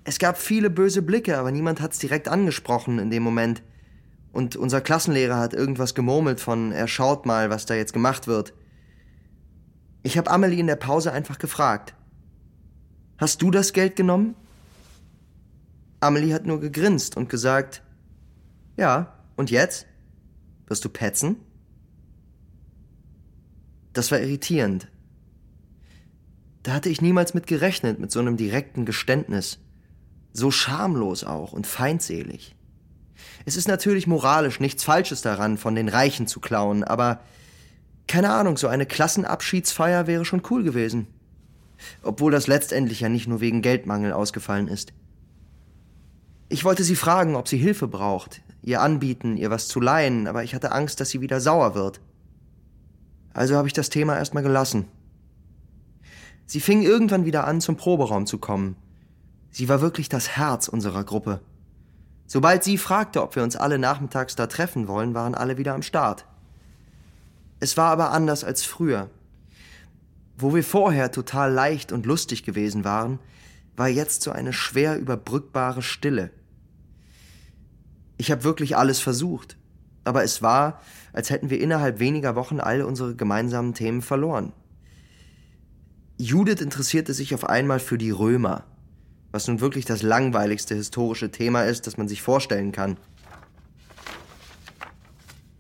Es 0.04 0.20
gab 0.20 0.38
viele 0.38 0.70
böse 0.70 1.02
Blicke, 1.02 1.40
aber 1.40 1.50
niemand 1.50 1.82
hat's 1.82 1.98
direkt 1.98 2.28
angesprochen 2.28 3.00
in 3.00 3.10
dem 3.10 3.24
Moment. 3.24 3.64
Und 4.32 4.56
unser 4.58 4.80
Klassenlehrer 4.80 5.40
hat 5.40 5.56
irgendwas 5.56 5.96
gemurmelt 5.96 6.40
von, 6.40 6.72
er 6.72 6.88
schaut 6.88 7.26
mal, 7.26 7.50
was 7.50 7.66
da 7.66 7.74
jetzt 7.74 7.94
gemacht 7.94 8.28
wird. 8.28 8.54
Ich 10.04 10.20
habe 10.20 10.30
Amelie 10.30 10.60
in 10.60 10.68
der 10.68 10.76
Pause 10.76 11.12
einfach 11.12 11.40
gefragt. 11.40 11.96
Hast 13.18 13.42
du 13.42 13.50
das 13.50 13.74
Geld 13.74 13.96
genommen? 13.96 14.36
Amelie 16.00 16.36
hat 16.36 16.46
nur 16.46 16.60
gegrinst 16.60 17.18
und 17.18 17.28
gesagt, 17.28 17.82
ja, 18.78 19.16
und 19.36 19.50
jetzt? 19.50 19.88
Wirst 20.68 20.86
du 20.86 20.90
petzen? 20.90 21.38
Das 23.94 24.12
war 24.12 24.20
irritierend. 24.20 24.88
Da 26.64 26.74
hatte 26.74 26.90
ich 26.90 27.02
niemals 27.02 27.34
mit 27.34 27.48
gerechnet, 27.48 28.00
mit 28.00 28.12
so 28.12 28.20
einem 28.20 28.38
direkten 28.38 28.86
Geständnis. 28.86 29.60
So 30.34 30.52
schamlos 30.52 31.24
auch 31.24 31.54
und 31.54 31.68
feindselig. 31.68 32.56
Es 33.46 33.56
ist 33.56 33.68
natürlich 33.68 34.08
moralisch 34.08 34.60
nichts 34.60 34.84
Falsches 34.84 35.22
daran, 35.22 35.58
von 35.58 35.76
den 35.76 35.90
Reichen 35.90 36.28
zu 36.28 36.40
klauen, 36.40 36.84
aber 36.84 37.22
keine 38.08 38.32
Ahnung, 38.32 38.58
so 38.58 38.68
eine 38.68 38.86
Klassenabschiedsfeier 38.86 40.08
wäre 40.08 40.26
schon 40.26 40.44
cool 40.50 40.64
gewesen. 40.64 41.08
Obwohl 42.04 42.32
das 42.32 42.48
letztendlich 42.48 43.00
ja 43.00 43.10
nicht 43.10 43.28
nur 43.28 43.42
wegen 43.42 43.62
Geldmangel 43.62 44.14
ausgefallen 44.14 44.68
ist. 44.68 44.94
Ich 46.50 46.64
wollte 46.64 46.84
sie 46.84 46.96
fragen, 46.96 47.36
ob 47.36 47.48
sie 47.48 47.58
Hilfe 47.58 47.88
braucht, 47.88 48.42
ihr 48.62 48.82
anbieten, 48.82 49.38
ihr 49.38 49.50
was 49.50 49.68
zu 49.68 49.80
leihen, 49.80 50.28
aber 50.28 50.44
ich 50.44 50.54
hatte 50.54 50.74
Angst, 50.74 51.00
dass 51.00 51.10
sie 51.10 51.22
wieder 51.22 51.40
sauer 51.40 51.74
wird. 51.74 52.02
Also 53.34 53.56
habe 53.56 53.68
ich 53.68 53.74
das 53.74 53.90
Thema 53.90 54.18
erstmal 54.18 54.44
gelassen. 54.44 54.88
Sie 56.46 56.60
fing 56.60 56.82
irgendwann 56.82 57.26
wieder 57.26 57.48
an, 57.48 57.62
zum 57.62 57.78
Proberaum 57.78 58.26
zu 58.26 58.38
kommen. 58.38 58.76
Sie 59.52 59.70
war 59.70 59.82
wirklich 59.82 60.10
das 60.10 60.30
Herz 60.30 60.68
unserer 60.68 61.04
Gruppe. 61.04 61.40
Sobald 62.28 62.64
sie 62.64 62.78
fragte, 62.78 63.22
ob 63.22 63.36
wir 63.36 63.44
uns 63.44 63.56
alle 63.56 63.78
nachmittags 63.78 64.36
da 64.36 64.48
treffen 64.48 64.88
wollen, 64.88 65.14
waren 65.14 65.36
alle 65.36 65.58
wieder 65.58 65.74
am 65.74 65.82
Start. 65.82 66.26
Es 67.60 67.78
war 67.78 67.92
aber 67.92 68.12
anders 68.12 68.44
als 68.44 68.64
früher. 68.64 69.10
Wo 70.38 70.56
wir 70.56 70.64
vorher 70.64 71.12
total 71.12 71.52
leicht 71.52 71.92
und 71.92 72.06
lustig 72.06 72.44
gewesen 72.44 72.84
waren, 72.84 73.20
war 73.76 73.88
jetzt 73.88 74.22
so 74.22 74.32
eine 74.32 74.54
schwer 74.54 74.98
überbrückbare 74.98 75.82
Stille. 75.82 76.32
Ich 78.18 78.32
habe 78.32 78.44
wirklich 78.44 78.78
alles 78.78 79.00
versucht, 79.00 79.58
aber 80.04 80.24
es 80.24 80.42
war, 80.42 80.82
als 81.14 81.30
hätten 81.30 81.50
wir 81.50 81.60
innerhalb 81.60 82.00
weniger 82.00 82.36
Wochen 82.36 82.60
all 82.60 82.82
unsere 82.82 83.16
gemeinsamen 83.16 83.74
Themen 83.74 84.02
verloren. 84.02 84.54
Judith 86.18 86.62
interessierte 86.62 87.14
sich 87.14 87.34
auf 87.34 87.50
einmal 87.50 87.80
für 87.80 87.98
die 87.98 88.12
Römer, 88.12 88.64
was 89.32 89.48
nun 89.48 89.60
wirklich 89.60 89.86
das 89.86 90.04
langweiligste 90.04 90.76
historische 90.76 91.32
Thema 91.32 91.64
ist, 91.64 91.88
das 91.88 91.98
man 91.98 92.08
sich 92.08 92.22
vorstellen 92.22 92.72
kann. 92.72 92.98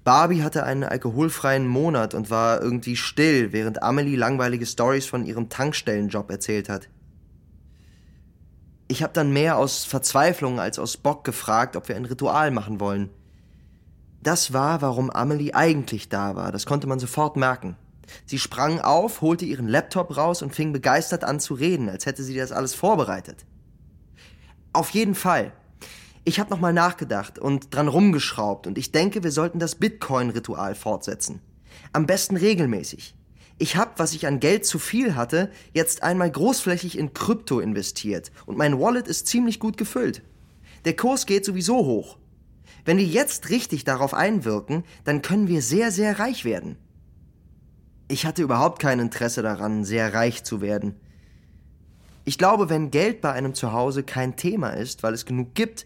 Barbie 0.03 0.41
hatte 0.41 0.63
einen 0.63 0.83
alkoholfreien 0.83 1.67
Monat 1.67 2.15
und 2.15 2.31
war 2.31 2.61
irgendwie 2.61 2.95
still, 2.95 3.53
während 3.53 3.83
Amelie 3.83 4.15
langweilige 4.15 4.65
Stories 4.65 5.05
von 5.05 5.25
ihrem 5.25 5.49
Tankstellenjob 5.49 6.31
erzählt 6.31 6.69
hat. 6.69 6.89
Ich 8.87 9.03
habe 9.03 9.13
dann 9.13 9.31
mehr 9.31 9.57
aus 9.57 9.85
Verzweiflung 9.85 10.59
als 10.59 10.79
aus 10.79 10.97
Bock 10.97 11.23
gefragt, 11.23 11.75
ob 11.75 11.87
wir 11.87 11.95
ein 11.95 12.05
Ritual 12.05 12.51
machen 12.51 12.79
wollen. 12.79 13.09
Das 14.23 14.53
war, 14.53 14.81
warum 14.81 15.09
Amelie 15.09 15.53
eigentlich 15.53 16.09
da 16.09 16.35
war, 16.35 16.51
das 16.51 16.65
konnte 16.65 16.87
man 16.87 16.99
sofort 16.99 17.37
merken. 17.37 17.75
Sie 18.25 18.39
sprang 18.39 18.79
auf, 18.79 19.21
holte 19.21 19.45
ihren 19.45 19.67
Laptop 19.67 20.15
raus 20.15 20.41
und 20.41 20.53
fing 20.53 20.73
begeistert 20.73 21.23
an 21.23 21.39
zu 21.39 21.53
reden, 21.53 21.89
als 21.89 22.05
hätte 22.05 22.23
sie 22.23 22.35
das 22.35 22.51
alles 22.51 22.73
vorbereitet. 22.75 23.45
Auf 24.73 24.91
jeden 24.91 25.15
Fall. 25.15 25.53
Ich 26.23 26.39
habe 26.39 26.51
nochmal 26.51 26.73
nachgedacht 26.73 27.39
und 27.39 27.73
dran 27.73 27.87
rumgeschraubt 27.87 28.67
und 28.67 28.77
ich 28.77 28.91
denke, 28.91 29.23
wir 29.23 29.31
sollten 29.31 29.59
das 29.59 29.75
Bitcoin-Ritual 29.75 30.75
fortsetzen. 30.75 31.41
Am 31.93 32.05
besten 32.05 32.37
regelmäßig. 32.37 33.15
Ich 33.57 33.75
habe, 33.75 33.91
was 33.97 34.13
ich 34.13 34.27
an 34.27 34.39
Geld 34.39 34.65
zu 34.65 34.77
viel 34.77 35.15
hatte, 35.15 35.49
jetzt 35.73 36.03
einmal 36.03 36.29
großflächig 36.29 36.97
in 36.97 37.13
Krypto 37.13 37.59
investiert 37.59 38.31
und 38.45 38.57
mein 38.57 38.79
Wallet 38.79 39.07
ist 39.07 39.27
ziemlich 39.27 39.59
gut 39.59 39.77
gefüllt. 39.77 40.21
Der 40.85 40.95
Kurs 40.95 41.25
geht 41.25 41.45
sowieso 41.45 41.77
hoch. 41.85 42.17
Wenn 42.85 42.97
wir 42.97 43.05
jetzt 43.05 43.49
richtig 43.49 43.83
darauf 43.83 44.13
einwirken, 44.13 44.83
dann 45.03 45.21
können 45.21 45.47
wir 45.47 45.61
sehr, 45.61 45.91
sehr 45.91 46.19
reich 46.19 46.45
werden. 46.45 46.77
Ich 48.07 48.25
hatte 48.25 48.41
überhaupt 48.41 48.79
kein 48.79 48.99
Interesse 48.99 49.41
daran, 49.41 49.85
sehr 49.85 50.13
reich 50.13 50.43
zu 50.43 50.61
werden. 50.61 50.95
Ich 52.25 52.37
glaube, 52.37 52.69
wenn 52.69 52.91
Geld 52.91 53.21
bei 53.21 53.31
einem 53.31 53.53
zu 53.53 53.71
Hause 53.71 54.03
kein 54.03 54.35
Thema 54.35 54.71
ist, 54.71 55.01
weil 55.01 55.13
es 55.13 55.25
genug 55.25 55.55
gibt, 55.55 55.85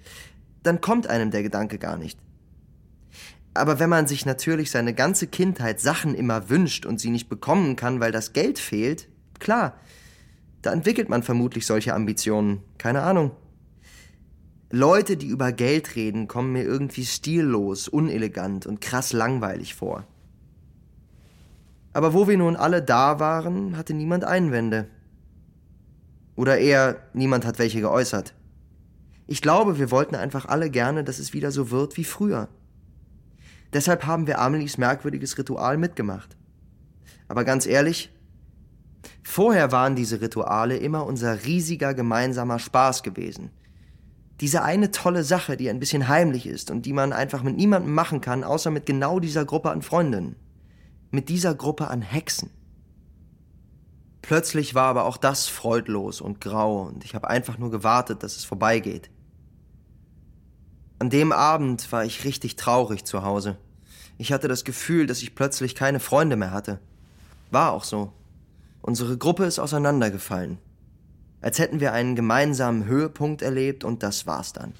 dann 0.64 0.82
kommt 0.82 1.08
einem 1.08 1.32
der 1.32 1.44
Gedanke 1.44 1.78
gar 1.78 1.98
nicht. 1.98 2.20
Aber 3.54 3.80
wenn 3.80 3.90
man 3.90 4.06
sich 4.06 4.26
natürlich 4.26 4.70
seine 4.70 4.94
ganze 4.94 5.28
Kindheit 5.28 5.80
Sachen 5.80 6.14
immer 6.14 6.50
wünscht 6.50 6.86
und 6.86 7.00
sie 7.00 7.10
nicht 7.10 7.30
bekommen 7.30 7.78
kann, 7.78 8.02
weil 8.02 8.12
das 8.12 8.34
Geld 8.34 8.60
fehlt, 8.60 9.08
klar, 9.40 9.80
da 10.62 10.74
entwickelt 10.74 11.08
man 11.08 11.24
vermutlich 11.24 11.66
solche 11.66 11.94
Ambitionen. 11.94 12.62
Keine 12.78 13.04
Ahnung. 13.04 13.32
Leute, 14.76 15.16
die 15.16 15.28
über 15.28 15.54
Geld 15.54 15.96
reden, 15.96 16.28
kommen 16.28 16.52
mir 16.52 16.64
irgendwie 16.64 17.06
stillos, 17.06 17.88
unelegant 17.88 18.66
und 18.66 18.82
krass 18.82 19.14
langweilig 19.14 19.74
vor. 19.74 20.06
Aber 21.94 22.14
wo 22.14 22.28
wir 22.28 22.38
nun 22.38 22.58
alle 22.58 22.82
da 22.82 23.22
waren, 23.22 23.78
hatte 23.78 23.94
niemand 23.94 24.26
Einwände. 24.26 24.90
Oder 26.36 26.58
eher, 26.58 26.98
niemand 27.14 27.46
hat 27.46 27.58
welche 27.58 27.80
geäußert. 27.80 28.34
Ich 29.28 29.42
glaube, 29.42 29.80
wir 29.80 29.92
wollten 29.92 30.16
einfach 30.16 30.46
alle 30.46 30.70
gerne, 30.70 31.06
dass 31.06 31.20
es 31.20 31.32
wieder 31.32 31.52
so 31.52 31.72
wird 31.72 31.96
wie 31.96 32.04
früher. 32.04 32.50
Deshalb 33.72 34.06
haben 34.06 34.28
wir 34.28 34.42
Amelies 34.42 34.78
merkwürdiges 34.78 35.38
Ritual 35.38 35.78
mitgemacht. 35.78 36.36
Aber 37.30 37.46
ganz 37.46 37.66
ehrlich, 37.66 38.14
vorher 39.24 39.72
waren 39.72 39.96
diese 39.96 40.20
Rituale 40.20 40.76
immer 40.76 41.06
unser 41.06 41.46
riesiger 41.46 41.94
gemeinsamer 41.94 42.60
Spaß 42.60 43.04
gewesen. 43.04 43.52
Diese 44.42 44.64
eine 44.64 44.92
tolle 44.92 45.24
Sache, 45.24 45.56
die 45.56 45.70
ein 45.70 45.80
bisschen 45.80 46.08
heimlich 46.08 46.46
ist 46.46 46.70
und 46.70 46.86
die 46.86 46.94
man 46.94 47.14
einfach 47.14 47.42
mit 47.42 47.56
niemandem 47.56 47.94
machen 47.94 48.20
kann, 48.20 48.44
außer 48.44 48.70
mit 48.70 48.86
genau 48.86 49.20
dieser 49.20 49.46
Gruppe 49.46 49.72
an 49.72 49.82
Freundinnen. 49.82 50.36
Mit 51.12 51.30
dieser 51.30 51.56
Gruppe 51.56 51.88
an 51.88 52.02
Hexen. 52.02 52.50
Plötzlich 54.22 54.74
war 54.74 54.86
aber 54.86 55.06
auch 55.06 55.18
das 55.18 55.48
freudlos 55.48 56.20
und 56.20 56.42
grau 56.42 56.82
und 56.82 57.06
ich 57.06 57.14
habe 57.14 57.30
einfach 57.30 57.58
nur 57.60 57.70
gewartet, 57.70 58.24
dass 58.24 58.36
es 58.36 58.44
vorbeigeht. 58.44 59.10
An 60.98 61.10
dem 61.10 61.32
Abend 61.32 61.92
war 61.92 62.04
ich 62.04 62.26
richtig 62.26 62.56
traurig 62.56 63.06
zu 63.06 63.24
Hause. 63.24 63.58
Ich 64.18 64.34
hatte 64.34 64.48
das 64.48 64.64
Gefühl, 64.64 65.08
dass 65.08 65.22
ich 65.22 65.36
plötzlich 65.36 65.76
keine 65.76 66.00
Freunde 66.00 66.38
mehr 66.38 66.52
hatte. 66.52 66.80
War 67.52 67.72
auch 67.72 67.84
so. 67.84 68.12
Unsere 68.82 69.18
Gruppe 69.18 69.46
ist 69.46 69.60
auseinandergefallen. 69.60 70.58
Als 71.46 71.60
hätten 71.60 71.80
wir 71.80 71.94
einen 71.94 72.16
gemeinsamen 72.16 72.86
Höhepunkt 72.86 73.44
erlebt 73.44 73.84
und 73.84 74.02
das 74.02 74.26
war's 74.26 74.52
dann. 74.52 74.74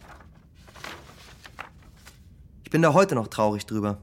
Ich 2.64 2.72
bin 2.72 2.82
da 2.82 2.96
heute 2.96 3.14
noch 3.14 3.28
traurig 3.28 3.68
drüber. 3.68 4.00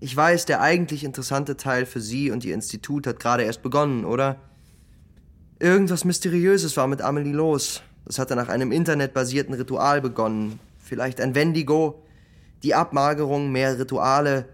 Ich 0.00 0.16
weiß, 0.16 0.46
der 0.46 0.62
eigentlich 0.62 1.04
interessante 1.04 1.58
Teil 1.58 1.84
für 1.84 2.00
Sie 2.00 2.30
und 2.30 2.42
Ihr 2.42 2.54
Institut 2.54 3.06
hat 3.06 3.20
gerade 3.20 3.42
erst 3.42 3.60
begonnen, 3.60 4.06
oder? 4.06 4.40
Irgendwas 5.58 6.06
Mysteriöses 6.06 6.74
war 6.78 6.86
mit 6.86 7.02
Amelie 7.02 7.34
los. 7.34 7.82
Das 8.06 8.18
hatte 8.18 8.34
nach 8.34 8.48
einem 8.48 8.72
internetbasierten 8.72 9.52
Ritual 9.52 10.00
begonnen. 10.00 10.58
Vielleicht 10.78 11.20
ein 11.20 11.34
Wendigo, 11.34 12.02
die 12.62 12.74
Abmagerung, 12.74 13.52
mehr 13.52 13.78
Rituale. 13.78 14.48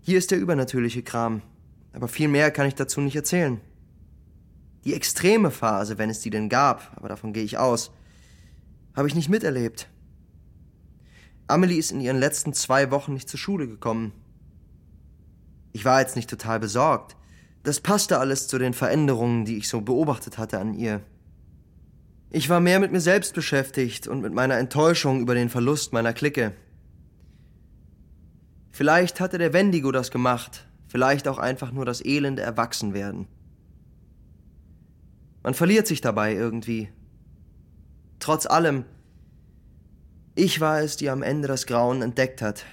Hier 0.00 0.18
ist 0.18 0.32
der 0.32 0.40
übernatürliche 0.40 1.04
Kram. 1.04 1.40
Aber 1.92 2.08
viel 2.08 2.26
mehr 2.26 2.50
kann 2.50 2.66
ich 2.66 2.74
dazu 2.74 3.00
nicht 3.00 3.14
erzählen. 3.14 3.60
Die 4.88 4.94
extreme 4.94 5.50
Phase, 5.50 5.98
wenn 5.98 6.08
es 6.08 6.20
die 6.20 6.30
denn 6.30 6.48
gab, 6.48 6.96
aber 6.96 7.10
davon 7.10 7.34
gehe 7.34 7.44
ich 7.44 7.58
aus, 7.58 7.90
habe 8.96 9.06
ich 9.06 9.14
nicht 9.14 9.28
miterlebt. 9.28 9.86
Amelie 11.46 11.76
ist 11.76 11.92
in 11.92 12.00
ihren 12.00 12.16
letzten 12.16 12.54
zwei 12.54 12.90
Wochen 12.90 13.12
nicht 13.12 13.28
zur 13.28 13.38
Schule 13.38 13.68
gekommen. 13.68 14.14
Ich 15.74 15.84
war 15.84 16.00
jetzt 16.00 16.16
nicht 16.16 16.30
total 16.30 16.58
besorgt. 16.58 17.16
Das 17.64 17.80
passte 17.80 18.18
alles 18.18 18.48
zu 18.48 18.56
den 18.56 18.72
Veränderungen, 18.72 19.44
die 19.44 19.58
ich 19.58 19.68
so 19.68 19.82
beobachtet 19.82 20.38
hatte 20.38 20.58
an 20.58 20.72
ihr. 20.72 21.02
Ich 22.30 22.48
war 22.48 22.60
mehr 22.60 22.80
mit 22.80 22.90
mir 22.90 23.02
selbst 23.02 23.34
beschäftigt 23.34 24.08
und 24.08 24.22
mit 24.22 24.32
meiner 24.32 24.56
Enttäuschung 24.56 25.20
über 25.20 25.34
den 25.34 25.50
Verlust 25.50 25.92
meiner 25.92 26.14
Clique. 26.14 26.54
Vielleicht 28.72 29.20
hatte 29.20 29.36
der 29.36 29.52
Wendigo 29.52 29.92
das 29.92 30.10
gemacht, 30.10 30.66
vielleicht 30.86 31.28
auch 31.28 31.36
einfach 31.36 31.72
nur 31.72 31.84
das 31.84 32.02
elende 32.02 32.40
Erwachsenwerden. 32.40 33.28
Man 35.48 35.54
verliert 35.54 35.86
sich 35.86 36.02
dabei 36.02 36.34
irgendwie. 36.34 36.90
Trotz 38.18 38.44
allem 38.44 38.84
ich 40.34 40.60
war 40.60 40.82
es, 40.82 40.98
die 40.98 41.08
am 41.08 41.22
Ende 41.22 41.48
das 41.48 41.64
Grauen 41.64 42.02
entdeckt 42.02 42.42
hat. 42.42 42.66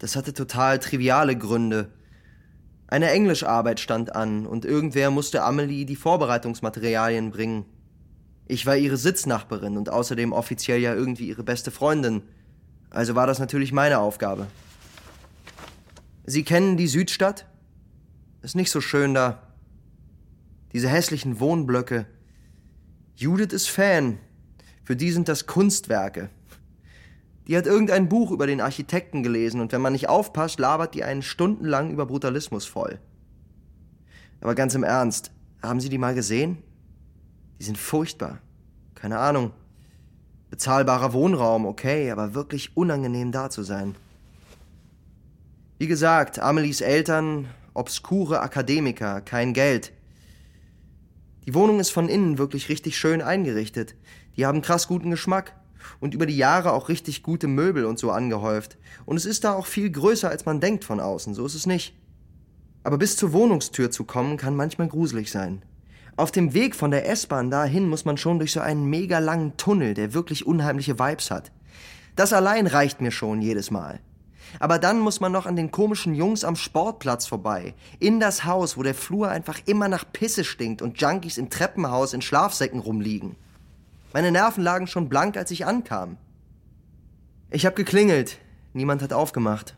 Das 0.00 0.16
hatte 0.16 0.34
total 0.34 0.80
triviale 0.80 1.38
Gründe. 1.38 1.92
Eine 2.88 3.12
Englischarbeit 3.12 3.78
stand 3.78 4.16
an 4.16 4.46
und 4.46 4.64
irgendwer 4.64 5.12
musste 5.12 5.44
Amelie 5.44 5.84
die 5.84 5.94
Vorbereitungsmaterialien 5.94 7.30
bringen. 7.30 7.66
Ich 8.48 8.66
war 8.66 8.76
ihre 8.76 8.96
Sitznachbarin 8.96 9.76
und 9.76 9.90
außerdem 9.90 10.32
offiziell 10.32 10.80
ja 10.80 10.92
irgendwie 10.92 11.28
ihre 11.28 11.44
beste 11.44 11.70
Freundin. 11.70 12.22
Also 12.90 13.14
war 13.14 13.28
das 13.28 13.38
natürlich 13.38 13.70
meine 13.70 14.00
Aufgabe. 14.00 14.48
Sie 16.26 16.42
kennen 16.42 16.76
die 16.76 16.88
Südstadt? 16.88 17.46
Ist 18.42 18.56
nicht 18.56 18.72
so 18.72 18.80
schön 18.80 19.14
da. 19.14 19.49
Diese 20.72 20.88
hässlichen 20.88 21.40
Wohnblöcke. 21.40 22.06
Judith 23.16 23.52
ist 23.52 23.68
Fan, 23.68 24.18
für 24.84 24.96
die 24.96 25.10
sind 25.10 25.28
das 25.28 25.46
Kunstwerke. 25.46 26.30
Die 27.46 27.56
hat 27.56 27.66
irgendein 27.66 28.08
Buch 28.08 28.30
über 28.30 28.46
den 28.46 28.60
Architekten 28.60 29.22
gelesen 29.22 29.60
und 29.60 29.72
wenn 29.72 29.80
man 29.80 29.92
nicht 29.92 30.08
aufpasst, 30.08 30.60
labert 30.60 30.94
die 30.94 31.04
einen 31.04 31.22
stundenlang 31.22 31.90
über 31.90 32.06
Brutalismus 32.06 32.64
voll. 32.64 32.98
Aber 34.40 34.54
ganz 34.54 34.74
im 34.74 34.84
Ernst, 34.84 35.32
haben 35.62 35.80
Sie 35.80 35.88
die 35.88 35.98
mal 35.98 36.14
gesehen? 36.14 36.58
Die 37.58 37.64
sind 37.64 37.76
furchtbar. 37.76 38.38
Keine 38.94 39.18
Ahnung. 39.18 39.52
Bezahlbarer 40.50 41.12
Wohnraum, 41.12 41.66
okay, 41.66 42.10
aber 42.10 42.34
wirklich 42.34 42.76
unangenehm 42.76 43.32
da 43.32 43.50
zu 43.50 43.62
sein. 43.62 43.94
Wie 45.78 45.86
gesagt, 45.86 46.38
Amelies 46.38 46.80
Eltern, 46.80 47.46
obskure 47.74 48.40
Akademiker, 48.40 49.20
kein 49.20 49.54
Geld. 49.54 49.92
Die 51.50 51.54
Wohnung 51.56 51.80
ist 51.80 51.90
von 51.90 52.08
innen 52.08 52.38
wirklich 52.38 52.68
richtig 52.68 52.96
schön 52.96 53.20
eingerichtet. 53.20 53.96
Die 54.36 54.46
haben 54.46 54.62
krass 54.62 54.86
guten 54.86 55.10
Geschmack 55.10 55.56
und 55.98 56.14
über 56.14 56.24
die 56.24 56.36
Jahre 56.36 56.72
auch 56.72 56.88
richtig 56.88 57.24
gute 57.24 57.48
Möbel 57.48 57.86
und 57.86 57.98
so 57.98 58.12
angehäuft. 58.12 58.78
Und 59.04 59.16
es 59.16 59.24
ist 59.24 59.42
da 59.42 59.54
auch 59.54 59.66
viel 59.66 59.90
größer, 59.90 60.30
als 60.30 60.46
man 60.46 60.60
denkt 60.60 60.84
von 60.84 61.00
außen, 61.00 61.34
so 61.34 61.44
ist 61.44 61.56
es 61.56 61.66
nicht. 61.66 61.98
Aber 62.84 62.98
bis 62.98 63.16
zur 63.16 63.32
Wohnungstür 63.32 63.90
zu 63.90 64.04
kommen, 64.04 64.36
kann 64.36 64.54
manchmal 64.54 64.86
gruselig 64.86 65.32
sein. 65.32 65.64
Auf 66.16 66.30
dem 66.30 66.54
Weg 66.54 66.76
von 66.76 66.92
der 66.92 67.08
S-Bahn 67.08 67.50
dahin 67.50 67.88
muss 67.88 68.04
man 68.04 68.16
schon 68.16 68.38
durch 68.38 68.52
so 68.52 68.60
einen 68.60 68.84
mega 68.84 69.18
langen 69.18 69.56
Tunnel, 69.56 69.94
der 69.94 70.14
wirklich 70.14 70.46
unheimliche 70.46 71.00
Vibes 71.00 71.32
hat. 71.32 71.50
Das 72.14 72.32
allein 72.32 72.68
reicht 72.68 73.00
mir 73.00 73.10
schon 73.10 73.42
jedes 73.42 73.72
Mal. 73.72 73.98
Aber 74.58 74.78
dann 74.78 74.98
muss 74.98 75.20
man 75.20 75.32
noch 75.32 75.46
an 75.46 75.56
den 75.56 75.70
komischen 75.70 76.14
Jungs 76.14 76.44
am 76.44 76.56
Sportplatz 76.56 77.26
vorbei. 77.26 77.74
In 77.98 78.20
das 78.20 78.44
Haus, 78.44 78.76
wo 78.76 78.82
der 78.82 78.94
Flur 78.94 79.28
einfach 79.28 79.60
immer 79.66 79.88
nach 79.88 80.04
Pisse 80.12 80.44
stinkt 80.44 80.82
und 80.82 81.00
Junkies 81.00 81.38
im 81.38 81.50
Treppenhaus 81.50 82.12
in 82.12 82.22
Schlafsäcken 82.22 82.80
rumliegen. 82.80 83.36
Meine 84.12 84.32
Nerven 84.32 84.64
lagen 84.64 84.86
schon 84.86 85.08
blank, 85.08 85.36
als 85.36 85.50
ich 85.50 85.66
ankam. 85.66 86.16
Ich 87.50 87.66
hab 87.66 87.76
geklingelt. 87.76 88.38
Niemand 88.72 89.02
hat 89.02 89.12
aufgemacht. 89.12 89.76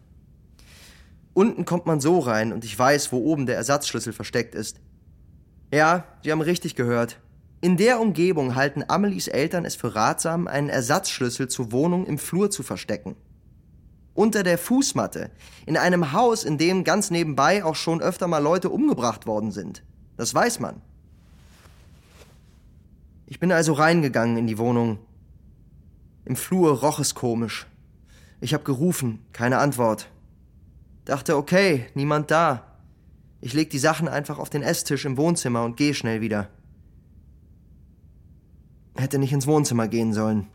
Unten 1.34 1.64
kommt 1.64 1.86
man 1.86 2.00
so 2.00 2.18
rein 2.18 2.52
und 2.52 2.64
ich 2.64 2.78
weiß, 2.78 3.12
wo 3.12 3.18
oben 3.18 3.46
der 3.46 3.56
Ersatzschlüssel 3.56 4.12
versteckt 4.12 4.54
ist. 4.54 4.80
Ja, 5.72 6.04
Sie 6.22 6.30
haben 6.30 6.42
richtig 6.42 6.76
gehört. 6.76 7.18
In 7.62 7.76
der 7.76 8.00
Umgebung 8.00 8.56
halten 8.56 8.84
Amelies 8.86 9.28
Eltern 9.28 9.64
es 9.64 9.76
für 9.76 9.94
ratsam, 9.94 10.46
einen 10.46 10.68
Ersatzschlüssel 10.68 11.48
zur 11.48 11.72
Wohnung 11.72 12.06
im 12.06 12.18
Flur 12.18 12.50
zu 12.50 12.62
verstecken. 12.62 13.16
Unter 14.14 14.42
der 14.42 14.58
Fußmatte, 14.58 15.30
in 15.64 15.76
einem 15.76 16.12
Haus, 16.12 16.44
in 16.44 16.58
dem 16.58 16.84
ganz 16.84 17.10
nebenbei 17.10 17.64
auch 17.64 17.76
schon 17.76 18.02
öfter 18.02 18.28
mal 18.28 18.42
Leute 18.42 18.68
umgebracht 18.68 19.26
worden 19.26 19.52
sind. 19.52 19.82
Das 20.16 20.34
weiß 20.34 20.60
man. 20.60 20.82
Ich 23.26 23.40
bin 23.40 23.50
also 23.50 23.72
reingegangen 23.72 24.36
in 24.36 24.46
die 24.46 24.58
Wohnung. 24.58 24.98
Im 26.26 26.36
Flur 26.36 26.80
roch 26.80 26.98
es 26.98 27.14
komisch. 27.14 27.66
Ich 28.40 28.52
habe 28.52 28.64
gerufen, 28.64 29.24
keine 29.32 29.58
Antwort. 29.58 30.08
Dachte, 31.06 31.36
okay, 31.36 31.86
niemand 31.94 32.30
da. 32.30 32.66
Ich 33.40 33.54
leg 33.54 33.70
die 33.70 33.78
Sachen 33.78 34.06
einfach 34.06 34.38
auf 34.38 34.50
den 34.50 34.62
Esstisch 34.62 35.04
im 35.04 35.16
Wohnzimmer 35.16 35.64
und 35.64 35.76
gehe 35.76 35.94
schnell 35.94 36.20
wieder. 36.20 36.48
Hätte 38.94 39.18
nicht 39.18 39.32
ins 39.32 39.46
Wohnzimmer 39.46 39.88
gehen 39.88 40.12
sollen. 40.12 40.46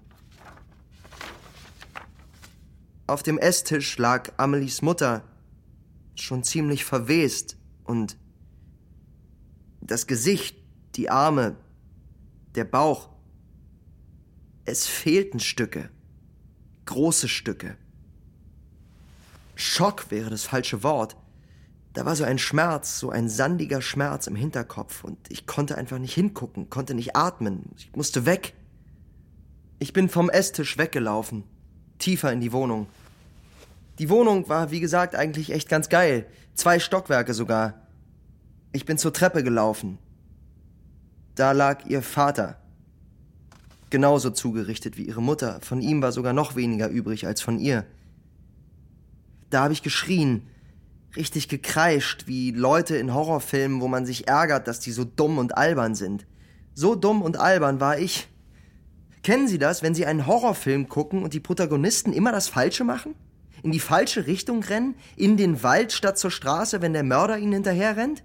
Auf 3.08 3.24
dem 3.24 3.38
Esstisch 3.38 3.97
lag 3.97 4.34
Amelies 4.36 4.82
Mutter, 4.82 5.24
schon 6.16 6.43
ziemlich 6.43 6.84
verwest 6.84 7.55
und 7.86 8.18
das 9.80 10.08
Gesicht, 10.08 10.58
die 10.95 11.10
Arme, 11.10 11.55
der 12.55 12.66
Bauch. 12.66 13.10
Es 14.66 14.88
fehlten 14.88 15.39
Stücke, 15.39 15.89
große 16.86 17.30
Stücke. 17.30 17.78
Schock 19.55 20.12
wäre 20.12 20.30
das 20.30 20.43
falsche 20.43 20.84
Wort. 20.84 21.16
Da 21.93 22.05
war 22.05 22.18
so 22.18 22.26
ein 22.26 22.38
Schmerz, 22.38 22.99
so 22.99 23.10
ein 23.10 23.30
sandiger 23.30 23.82
Schmerz 23.82 24.28
im 24.28 24.36
Hinterkopf 24.36 25.05
und 25.05 25.18
ich 25.32 25.47
konnte 25.47 25.78
einfach 25.78 25.97
nicht 25.97 26.14
hingucken, 26.14 26.70
konnte 26.70 26.93
nicht 26.93 27.16
atmen. 27.16 27.72
Ich 27.78 27.95
musste 27.95 28.26
weg. 28.26 28.53
Ich 29.80 29.93
bin 29.93 30.10
vom 30.10 30.30
Esstisch 30.30 30.78
weggelaufen, 30.78 31.45
tiefer 32.00 32.32
in 32.32 32.41
die 32.41 32.52
Wohnung. 32.52 32.88
Die 34.00 34.10
Wohnung 34.10 34.48
war, 34.50 34.72
wie 34.72 34.80
gesagt, 34.80 35.16
eigentlich 35.16 35.52
echt 35.52 35.70
ganz 35.70 35.89
geil. 35.89 36.26
Zwei 36.54 36.80
Stockwerke 36.80 37.34
sogar. 37.34 37.88
Ich 38.72 38.86
bin 38.86 38.98
zur 38.98 39.14
Treppe 39.14 39.43
gelaufen. 39.43 39.98
Da 41.36 41.52
lag 41.52 41.86
ihr 41.86 42.02
Vater. 42.02 42.58
Genauso 43.89 44.30
zugerichtet 44.30 44.98
wie 44.98 45.04
ihre 45.04 45.22
Mutter. 45.22 45.60
Von 45.62 45.82
ihm 45.82 46.02
war 46.02 46.12
sogar 46.12 46.34
noch 46.34 46.56
weniger 46.56 46.89
übrig 46.89 47.26
als 47.26 47.41
von 47.41 47.58
ihr. 47.58 47.86
Da 49.50 49.64
habe 49.64 49.74
ich 49.74 49.82
geschrien, 49.82 50.48
richtig 51.16 51.48
gekreischt, 51.48 52.28
wie 52.28 52.52
Leute 52.52 52.98
in 52.98 53.14
Horrorfilmen, 53.14 53.82
wo 53.82 53.88
man 53.88 54.06
sich 54.06 54.28
ärgert, 54.28 54.68
dass 54.68 54.80
die 54.80 54.91
so 54.91 55.06
dumm 55.06 55.38
und 55.38 55.58
albern 55.58 55.95
sind. 55.95 56.26
So 56.74 56.95
dumm 56.95 57.22
und 57.22 57.39
albern 57.39 57.80
war 57.80 57.98
ich. 57.98 58.28
Kennen 59.24 59.47
Sie 59.47 59.57
das, 59.57 59.84
wenn 59.84 59.95
Sie 59.95 60.05
einen 60.05 60.28
Horrorfilm 60.28 60.88
gucken 60.89 61.24
und 61.24 61.34
die 61.34 61.39
Protagonisten 61.39 62.13
immer 62.13 62.32
das 62.32 62.47
Falsche 62.47 62.84
machen? 62.84 63.15
In 63.63 63.72
die 63.72 63.80
falsche 63.80 64.28
Richtung 64.28 64.63
rennen? 64.63 64.95
In 65.15 65.38
den 65.38 65.63
Wald 65.63 65.91
statt 65.91 66.18
zur 66.18 66.32
Straße, 66.32 66.82
wenn 66.82 66.93
der 66.93 67.03
Mörder 67.03 67.38
ihnen 67.38 67.53
hinterher 67.53 67.97
rennt? 67.97 68.24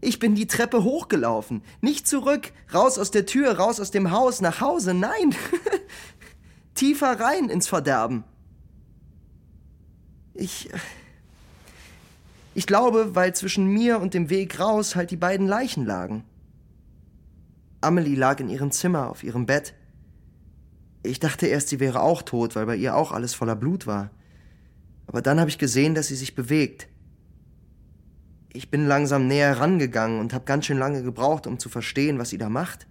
Ich 0.00 0.18
bin 0.18 0.34
die 0.34 0.46
Treppe 0.46 0.84
hochgelaufen. 0.84 1.62
Nicht 1.80 2.06
zurück, 2.06 2.52
raus 2.72 2.98
aus 2.98 3.10
der 3.10 3.26
Tür, 3.26 3.56
raus 3.58 3.80
aus 3.80 3.90
dem 3.90 4.10
Haus, 4.10 4.40
nach 4.40 4.60
Hause, 4.60 4.94
nein. 4.94 5.34
Tiefer 6.74 7.18
rein 7.18 7.48
ins 7.48 7.66
Verderben. 7.66 8.24
Ich. 10.34 10.68
Ich 12.54 12.66
glaube, 12.66 13.14
weil 13.14 13.34
zwischen 13.34 13.66
mir 13.66 14.00
und 14.00 14.14
dem 14.14 14.30
Weg 14.30 14.60
raus 14.60 14.96
halt 14.96 15.10
die 15.10 15.16
beiden 15.16 15.46
Leichen 15.46 15.84
lagen. 15.84 16.24
Amelie 17.80 18.16
lag 18.16 18.40
in 18.40 18.48
ihrem 18.48 18.70
Zimmer 18.70 19.10
auf 19.10 19.22
ihrem 19.22 19.46
Bett. 19.46 19.74
Ich 21.06 21.20
dachte 21.20 21.46
erst, 21.46 21.68
sie 21.68 21.80
wäre 21.80 22.00
auch 22.00 22.22
tot, 22.22 22.56
weil 22.56 22.66
bei 22.66 22.76
ihr 22.76 22.96
auch 22.96 23.12
alles 23.12 23.34
voller 23.34 23.56
Blut 23.56 23.86
war. 23.86 24.10
Aber 25.06 25.22
dann 25.22 25.38
habe 25.38 25.50
ich 25.50 25.58
gesehen, 25.58 25.94
dass 25.94 26.08
sie 26.08 26.16
sich 26.16 26.34
bewegt. 26.34 26.88
Ich 28.52 28.70
bin 28.70 28.86
langsam 28.86 29.26
näher 29.26 29.58
rangegangen 29.58 30.18
und 30.18 30.32
habe 30.32 30.44
ganz 30.44 30.66
schön 30.66 30.78
lange 30.78 31.02
gebraucht, 31.02 31.46
um 31.46 31.58
zu 31.58 31.68
verstehen, 31.68 32.18
was 32.18 32.30
sie 32.30 32.38
da 32.38 32.48
macht. 32.48 32.86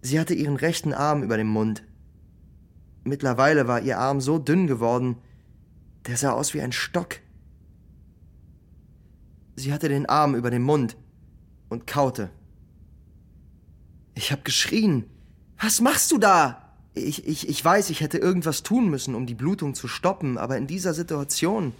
Sie 0.00 0.18
hatte 0.18 0.34
ihren 0.34 0.56
rechten 0.56 0.94
Arm 0.94 1.22
über 1.22 1.36
dem 1.36 1.48
Mund. 1.48 1.84
Mittlerweile 3.04 3.68
war 3.68 3.80
ihr 3.80 3.98
Arm 3.98 4.20
so 4.20 4.38
dünn 4.38 4.66
geworden, 4.66 5.16
der 6.06 6.16
sah 6.16 6.32
aus 6.32 6.54
wie 6.54 6.60
ein 6.60 6.72
Stock. 6.72 7.16
Sie 9.56 9.72
hatte 9.72 9.88
den 9.88 10.06
Arm 10.06 10.34
über 10.34 10.50
dem 10.50 10.62
Mund 10.62 10.96
und 11.68 11.86
kaute. 11.86 12.30
Ich 14.14 14.32
hab 14.32 14.44
geschrien. 14.44 15.04
Was 15.60 15.80
machst 15.82 16.10
du 16.10 16.18
da? 16.18 16.74
Ich, 16.94 17.26
ich, 17.28 17.48
ich 17.48 17.64
weiß, 17.64 17.90
ich 17.90 18.00
hätte 18.00 18.18
irgendwas 18.18 18.62
tun 18.62 18.88
müssen, 18.88 19.14
um 19.14 19.26
die 19.26 19.34
Blutung 19.34 19.74
zu 19.74 19.88
stoppen, 19.88 20.38
aber 20.38 20.56
in 20.56 20.66
dieser 20.66 20.94
Situation. 20.94 21.72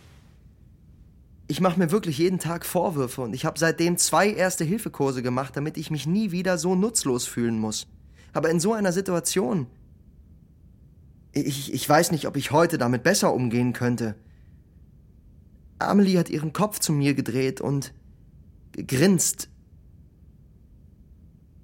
Ich 1.48 1.60
mache 1.60 1.78
mir 1.78 1.90
wirklich 1.90 2.18
jeden 2.18 2.38
Tag 2.38 2.64
Vorwürfe 2.64 3.22
und 3.22 3.34
ich 3.34 3.44
habe 3.44 3.58
seitdem 3.58 3.96
zwei 3.96 4.30
Erste-Hilfe-Kurse 4.30 5.22
gemacht, 5.22 5.56
damit 5.56 5.78
ich 5.78 5.90
mich 5.90 6.06
nie 6.06 6.30
wieder 6.30 6.58
so 6.58 6.76
nutzlos 6.76 7.26
fühlen 7.26 7.58
muss. 7.58 7.88
Aber 8.32 8.50
in 8.50 8.60
so 8.60 8.72
einer 8.72 8.92
Situation. 8.92 9.66
Ich, 11.32 11.72
ich 11.72 11.88
weiß 11.88 12.12
nicht, 12.12 12.26
ob 12.26 12.36
ich 12.36 12.50
heute 12.50 12.76
damit 12.76 13.02
besser 13.02 13.32
umgehen 13.32 13.72
könnte. 13.72 14.14
Amelie 15.78 16.18
hat 16.18 16.28
ihren 16.28 16.52
Kopf 16.52 16.78
zu 16.80 16.92
mir 16.92 17.14
gedreht 17.14 17.60
und 17.60 17.94
gegrinst. 18.72 19.48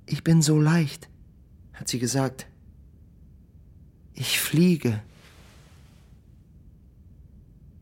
Ich 0.07 0.25
bin 0.25 0.41
so 0.41 0.59
leicht, 0.59 1.09
hat 1.77 1.89
sie 1.89 1.99
gesagt. 1.99 2.47
Ich 4.15 4.41
fliege. 4.41 5.03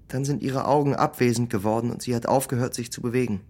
Dann 0.08 0.24
sind 0.24 0.42
ihre 0.42 0.66
Augen 0.66 0.94
abwesend 0.94 1.48
geworden 1.48 1.90
und 1.90 2.02
sie 2.02 2.14
hat 2.14 2.26
aufgehört, 2.26 2.74
sich 2.74 2.92
zu 2.92 3.00
bewegen. 3.00 3.40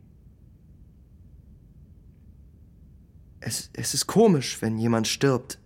Es, 3.40 3.70
es 3.72 3.92
ist 3.94 4.06
komisch, 4.06 4.62
wenn 4.62 4.78
jemand 4.78 5.08
stirbt. 5.08 5.58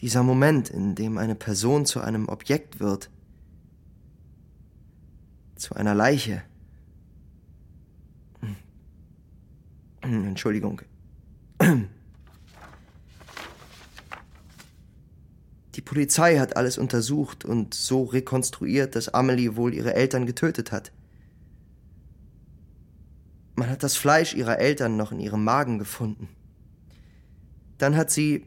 Dieser 0.00 0.22
Moment, 0.22 0.68
in 0.68 0.94
dem 0.94 1.16
eine 1.16 1.34
Person 1.34 1.86
zu 1.86 2.00
einem 2.00 2.28
Objekt 2.28 2.80
wird, 2.80 3.10
zu 5.56 5.74
einer 5.74 5.94
Leiche. 5.94 6.42
Entschuldigung. 10.02 10.82
Die 15.76 15.82
Polizei 15.82 16.38
hat 16.38 16.56
alles 16.56 16.78
untersucht 16.78 17.44
und 17.44 17.74
so 17.74 18.04
rekonstruiert, 18.04 18.96
dass 18.96 19.10
Amelie 19.10 19.56
wohl 19.56 19.74
ihre 19.74 19.92
Eltern 19.92 20.24
getötet 20.24 20.72
hat. 20.72 20.90
Man 23.56 23.68
hat 23.68 23.82
das 23.82 23.94
Fleisch 23.94 24.34
ihrer 24.34 24.58
Eltern 24.58 24.96
noch 24.96 25.12
in 25.12 25.20
ihrem 25.20 25.44
Magen 25.44 25.78
gefunden. 25.78 26.28
Dann 27.76 27.94
hat 27.94 28.10
sie 28.10 28.46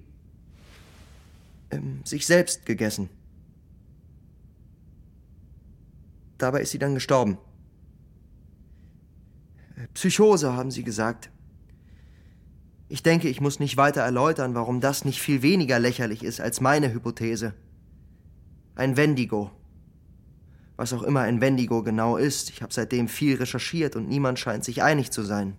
ähm, 1.70 2.02
sich 2.04 2.26
selbst 2.26 2.66
gegessen. 2.66 3.10
Dabei 6.40 6.62
ist 6.62 6.72
sie 6.72 6.80
dann 6.80 6.96
gestorben. 6.96 7.38
Psychose, 9.94 10.54
haben 10.54 10.72
sie 10.72 10.84
gesagt. 10.84 11.30
Ich 12.92 13.04
denke, 13.04 13.30
ich 13.30 13.40
muss 13.40 13.60
nicht 13.60 13.78
weiter 13.78 14.02
erläutern, 14.02 14.56
warum 14.56 14.82
das 14.82 15.06
nicht 15.06 15.22
viel 15.22 15.44
weniger 15.44 15.78
lächerlich 15.78 16.24
ist 16.24 16.42
als 16.42 16.60
meine 16.60 16.92
Hypothese. 16.92 17.54
Ein 18.76 18.98
Wendigo. 18.98 19.52
Was 20.76 20.94
auch 20.94 21.04
immer 21.04 21.22
ein 21.22 21.40
Wendigo 21.40 21.84
genau 21.84 22.18
ist, 22.18 22.50
ich 22.50 22.64
habe 22.64 22.74
seitdem 22.74 23.08
viel 23.08 23.36
recherchiert 23.38 23.96
und 23.96 24.10
niemand 24.10 24.40
scheint 24.40 24.66
sich 24.66 24.82
einig 24.82 25.12
zu 25.12 25.22
sein. 25.22 25.56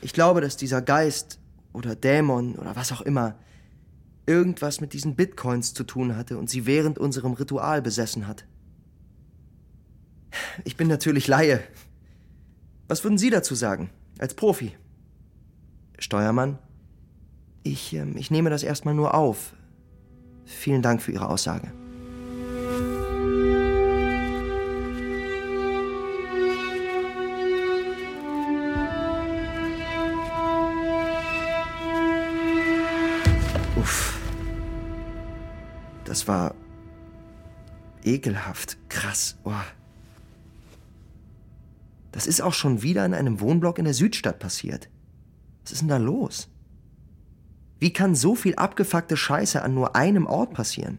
Ich 0.00 0.12
glaube, 0.12 0.40
dass 0.40 0.56
dieser 0.56 0.80
Geist 0.80 1.40
oder 1.72 1.96
Dämon 1.96 2.54
oder 2.54 2.76
was 2.76 2.92
auch 2.92 3.00
immer 3.00 3.36
irgendwas 4.26 4.80
mit 4.80 4.92
diesen 4.92 5.16
Bitcoins 5.16 5.74
zu 5.74 5.82
tun 5.82 6.16
hatte 6.16 6.38
und 6.38 6.50
sie 6.50 6.66
während 6.66 6.98
unserem 7.00 7.32
Ritual 7.32 7.82
besessen 7.82 8.28
hat. 8.28 8.46
Ich 10.64 10.76
bin 10.76 10.86
natürlich 10.86 11.26
Laie. 11.26 11.60
Was 12.86 13.02
würden 13.02 13.18
Sie 13.18 13.30
dazu 13.30 13.56
sagen? 13.56 13.90
Als 14.18 14.34
Profi. 14.34 14.72
Steuermann, 16.02 16.58
ich, 17.62 17.94
ähm, 17.94 18.16
ich 18.16 18.30
nehme 18.30 18.50
das 18.50 18.62
erstmal 18.62 18.94
nur 18.94 19.14
auf. 19.14 19.54
Vielen 20.44 20.82
Dank 20.82 21.00
für 21.00 21.12
Ihre 21.12 21.28
Aussage. 21.28 21.70
Uff. 33.76 34.18
Das 36.04 36.26
war 36.26 36.54
ekelhaft. 38.04 38.76
Krass. 38.88 39.38
Oh. 39.44 39.52
Das 42.10 42.26
ist 42.26 42.40
auch 42.40 42.52
schon 42.52 42.82
wieder 42.82 43.06
in 43.06 43.14
einem 43.14 43.40
Wohnblock 43.40 43.78
in 43.78 43.84
der 43.84 43.94
Südstadt 43.94 44.40
passiert. 44.40 44.88
Was 45.62 45.72
ist 45.72 45.80
denn 45.80 45.88
da 45.88 45.96
los? 45.96 46.48
Wie 47.78 47.92
kann 47.92 48.14
so 48.14 48.34
viel 48.34 48.54
abgefuckte 48.54 49.16
Scheiße 49.16 49.62
an 49.62 49.74
nur 49.74 49.96
einem 49.96 50.26
Ort 50.26 50.54
passieren? 50.54 50.98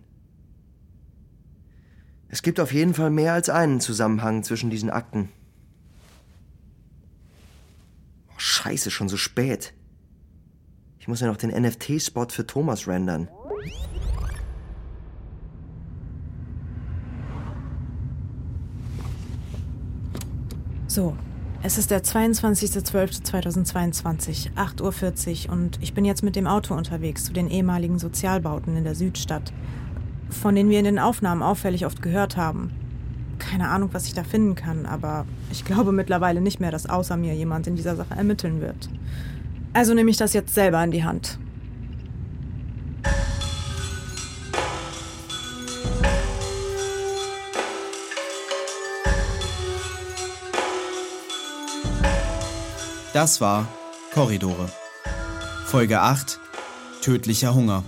Es 2.27 2.41
gibt 2.41 2.59
auf 2.59 2.73
jeden 2.73 2.93
Fall 2.93 3.09
mehr 3.09 3.33
als 3.33 3.49
einen 3.49 3.79
Zusammenhang 3.79 4.43
zwischen 4.43 4.69
diesen 4.69 4.89
Akten. 4.89 5.29
Oh, 8.29 8.33
scheiße, 8.37 8.89
schon 8.89 9.07
so 9.07 9.17
spät. 9.17 9.73
Ich 10.97 11.07
muss 11.07 11.19
ja 11.19 11.27
noch 11.27 11.37
den 11.37 11.51
NFT-Spot 11.51 12.29
für 12.29 12.47
Thomas 12.47 12.87
rendern. 12.87 13.29
So, 20.87 21.17
es 21.65 21.77
ist 21.77 21.91
der 21.91 22.03
22.12.2022, 22.03 24.49
8.40 24.57 25.47
Uhr 25.47 25.53
und 25.53 25.79
ich 25.81 25.93
bin 25.93 26.03
jetzt 26.03 26.21
mit 26.21 26.35
dem 26.35 26.45
Auto 26.45 26.73
unterwegs 26.73 27.23
zu 27.23 27.31
den 27.31 27.49
ehemaligen 27.49 27.99
Sozialbauten 27.99 28.75
in 28.75 28.83
der 28.83 28.95
Südstadt, 28.95 29.53
von 30.29 30.55
denen 30.55 30.69
wir 30.69 30.79
in 30.79 30.85
den 30.85 30.99
Aufnahmen 30.99 31.41
auffällig 31.41 31.85
oft 31.85 32.01
gehört 32.01 32.35
haben. 32.35 32.73
Keine 33.39 33.69
Ahnung, 33.69 33.91
was 33.93 34.07
ich 34.07 34.13
da 34.13 34.25
finden 34.25 34.55
kann, 34.55 34.85
aber 34.85 35.25
ich 35.51 35.63
glaube 35.63 35.93
mittlerweile 35.93 36.41
nicht 36.41 36.59
mehr, 36.59 36.71
dass 36.71 36.89
außer 36.89 37.15
mir 37.15 37.33
jemand 37.33 37.65
in 37.65 37.77
dieser 37.77 37.95
Sache 37.95 38.13
ermitteln 38.13 38.59
wird. 38.59 38.89
Also 39.71 39.93
nehme 39.93 40.11
ich 40.11 40.17
das 40.17 40.33
jetzt 40.33 40.53
selber 40.53 40.83
in 40.83 40.91
die 40.91 41.05
Hand. 41.05 41.39
Das 53.13 53.41
war 53.41 53.67
Korridore. 54.11 54.69
Folge 55.67 56.01
8 56.01 56.39
Tödlicher 57.01 57.53
Hunger. 57.53 57.83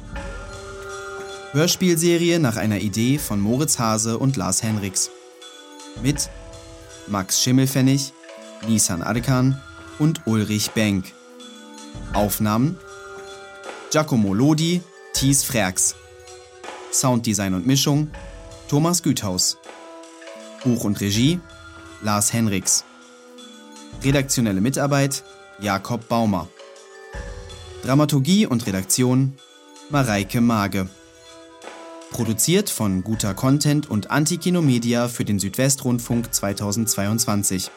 Hörspielserie 1.51 2.37
nach 2.37 2.57
einer 2.57 2.79
Idee 2.79 3.17
von 3.17 3.39
Moritz 3.39 3.79
Hase 3.79 4.19
und 4.19 4.37
Lars 4.37 4.61
Henriks. 4.61 5.09
Mit 6.03 6.29
Max 7.07 7.41
Schimmelfennig, 7.41 8.13
Nisan 8.67 9.01
Adekan 9.01 9.59
und 9.97 10.27
Ulrich 10.27 10.71
Benk. 10.71 11.11
Aufnahmen 12.13 12.77
Giacomo 13.89 14.31
Lodi, 14.31 14.83
Thies 15.13 15.43
Frerks. 15.43 15.95
Sounddesign 16.91 17.55
und 17.55 17.65
Mischung 17.65 18.11
Thomas 18.67 19.01
Güthaus. 19.01 19.57
Buch 20.63 20.83
und 20.83 21.01
Regie 21.01 21.39
Lars 22.03 22.31
Henriks. 22.31 22.83
Redaktionelle 24.03 24.61
Mitarbeit 24.61 25.23
Jakob 25.59 26.07
Baumer. 26.07 26.47
Dramaturgie 27.83 28.45
und 28.45 28.65
Redaktion 28.67 29.33
Mareike 29.89 30.41
Mage. 30.41 30.89
Produziert 32.11 32.69
von 32.69 33.03
Guter 33.03 33.33
Content 33.33 33.89
und 33.89 34.11
Antikino 34.11 34.61
Media 34.61 35.07
für 35.07 35.25
den 35.25 35.39
Südwestrundfunk 35.39 36.33
2022. 36.33 37.69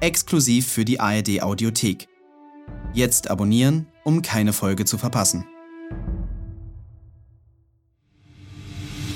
Exklusiv 0.00 0.68
für 0.68 0.84
die 0.84 0.98
ARD 0.98 1.42
Audiothek. 1.42 2.08
Jetzt 2.92 3.30
abonnieren, 3.30 3.86
um 4.04 4.22
keine 4.22 4.52
Folge 4.52 4.84
zu 4.84 4.98
verpassen. 4.98 5.46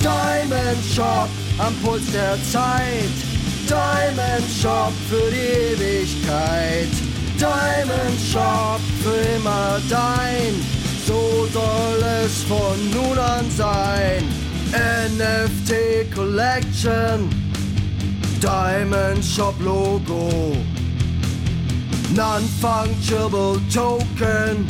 Diamond 0.00 0.84
Shop 0.94 1.28
am 1.58 1.74
Puls 1.82 2.10
der 2.12 2.36
Zeit. 2.52 3.33
Diamond 3.68 4.44
Shop 4.60 4.92
für 5.08 5.30
die 5.30 5.82
Ewigkeit. 5.82 6.88
Diamond 7.38 8.20
Shop 8.32 8.80
für 9.02 9.36
immer 9.36 9.80
dein. 9.88 10.54
So 11.06 11.46
soll 11.52 12.04
es 12.24 12.42
von 12.44 12.90
nun 12.92 13.18
an 13.18 13.50
sein. 13.50 14.24
NFT 14.72 16.14
Collection. 16.14 17.28
Diamond 18.40 19.24
Shop 19.24 19.54
Logo. 19.60 20.56
Non-fungible 22.14 23.60
Token. 23.72 24.66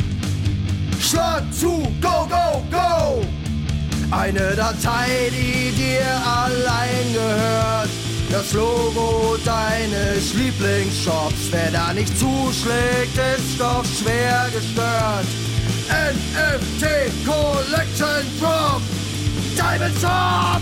Schlag 1.01 1.43
zu, 1.53 1.83
go, 2.01 2.27
go, 2.29 2.63
go! 2.71 3.25
Eine 4.11 4.55
Datei, 4.57 5.31
die 5.31 5.71
dir 5.73 6.07
allein 6.25 7.13
gehört. 7.13 8.04
Das 8.31 8.53
Logo 8.53 9.37
deines 9.45 10.35
Lieblingsshops. 10.35 11.51
Wer 11.51 11.71
da 11.71 11.93
nicht 11.93 12.17
zuschlägt, 12.19 13.17
ist 13.39 13.61
doch 13.61 13.85
schwer 13.85 14.49
gestört. 14.53 15.27
NFT 15.89 16.85
Collection 17.25 18.41
Drop! 18.41 18.83
Diamond 19.57 19.95
Shop! 20.01 20.61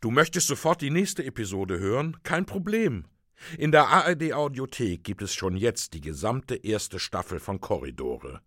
Du 0.00 0.10
möchtest 0.10 0.46
sofort 0.46 0.80
die 0.80 0.90
nächste 0.90 1.24
Episode 1.24 1.78
hören? 1.78 2.16
Kein 2.22 2.46
Problem. 2.46 3.04
In 3.58 3.72
der 3.72 3.88
ARD 3.88 4.32
Audiothek 4.32 5.04
gibt 5.04 5.22
es 5.22 5.34
schon 5.34 5.56
jetzt 5.56 5.94
die 5.94 6.00
gesamte 6.00 6.54
erste 6.56 6.98
Staffel 6.98 7.38
von 7.38 7.60
Korridore. 7.60 8.40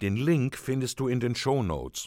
Den 0.00 0.16
Link 0.16 0.56
findest 0.56 1.00
du 1.00 1.08
in 1.08 1.20
den 1.20 1.34
Show 1.34 1.62
Notes. 1.62 2.04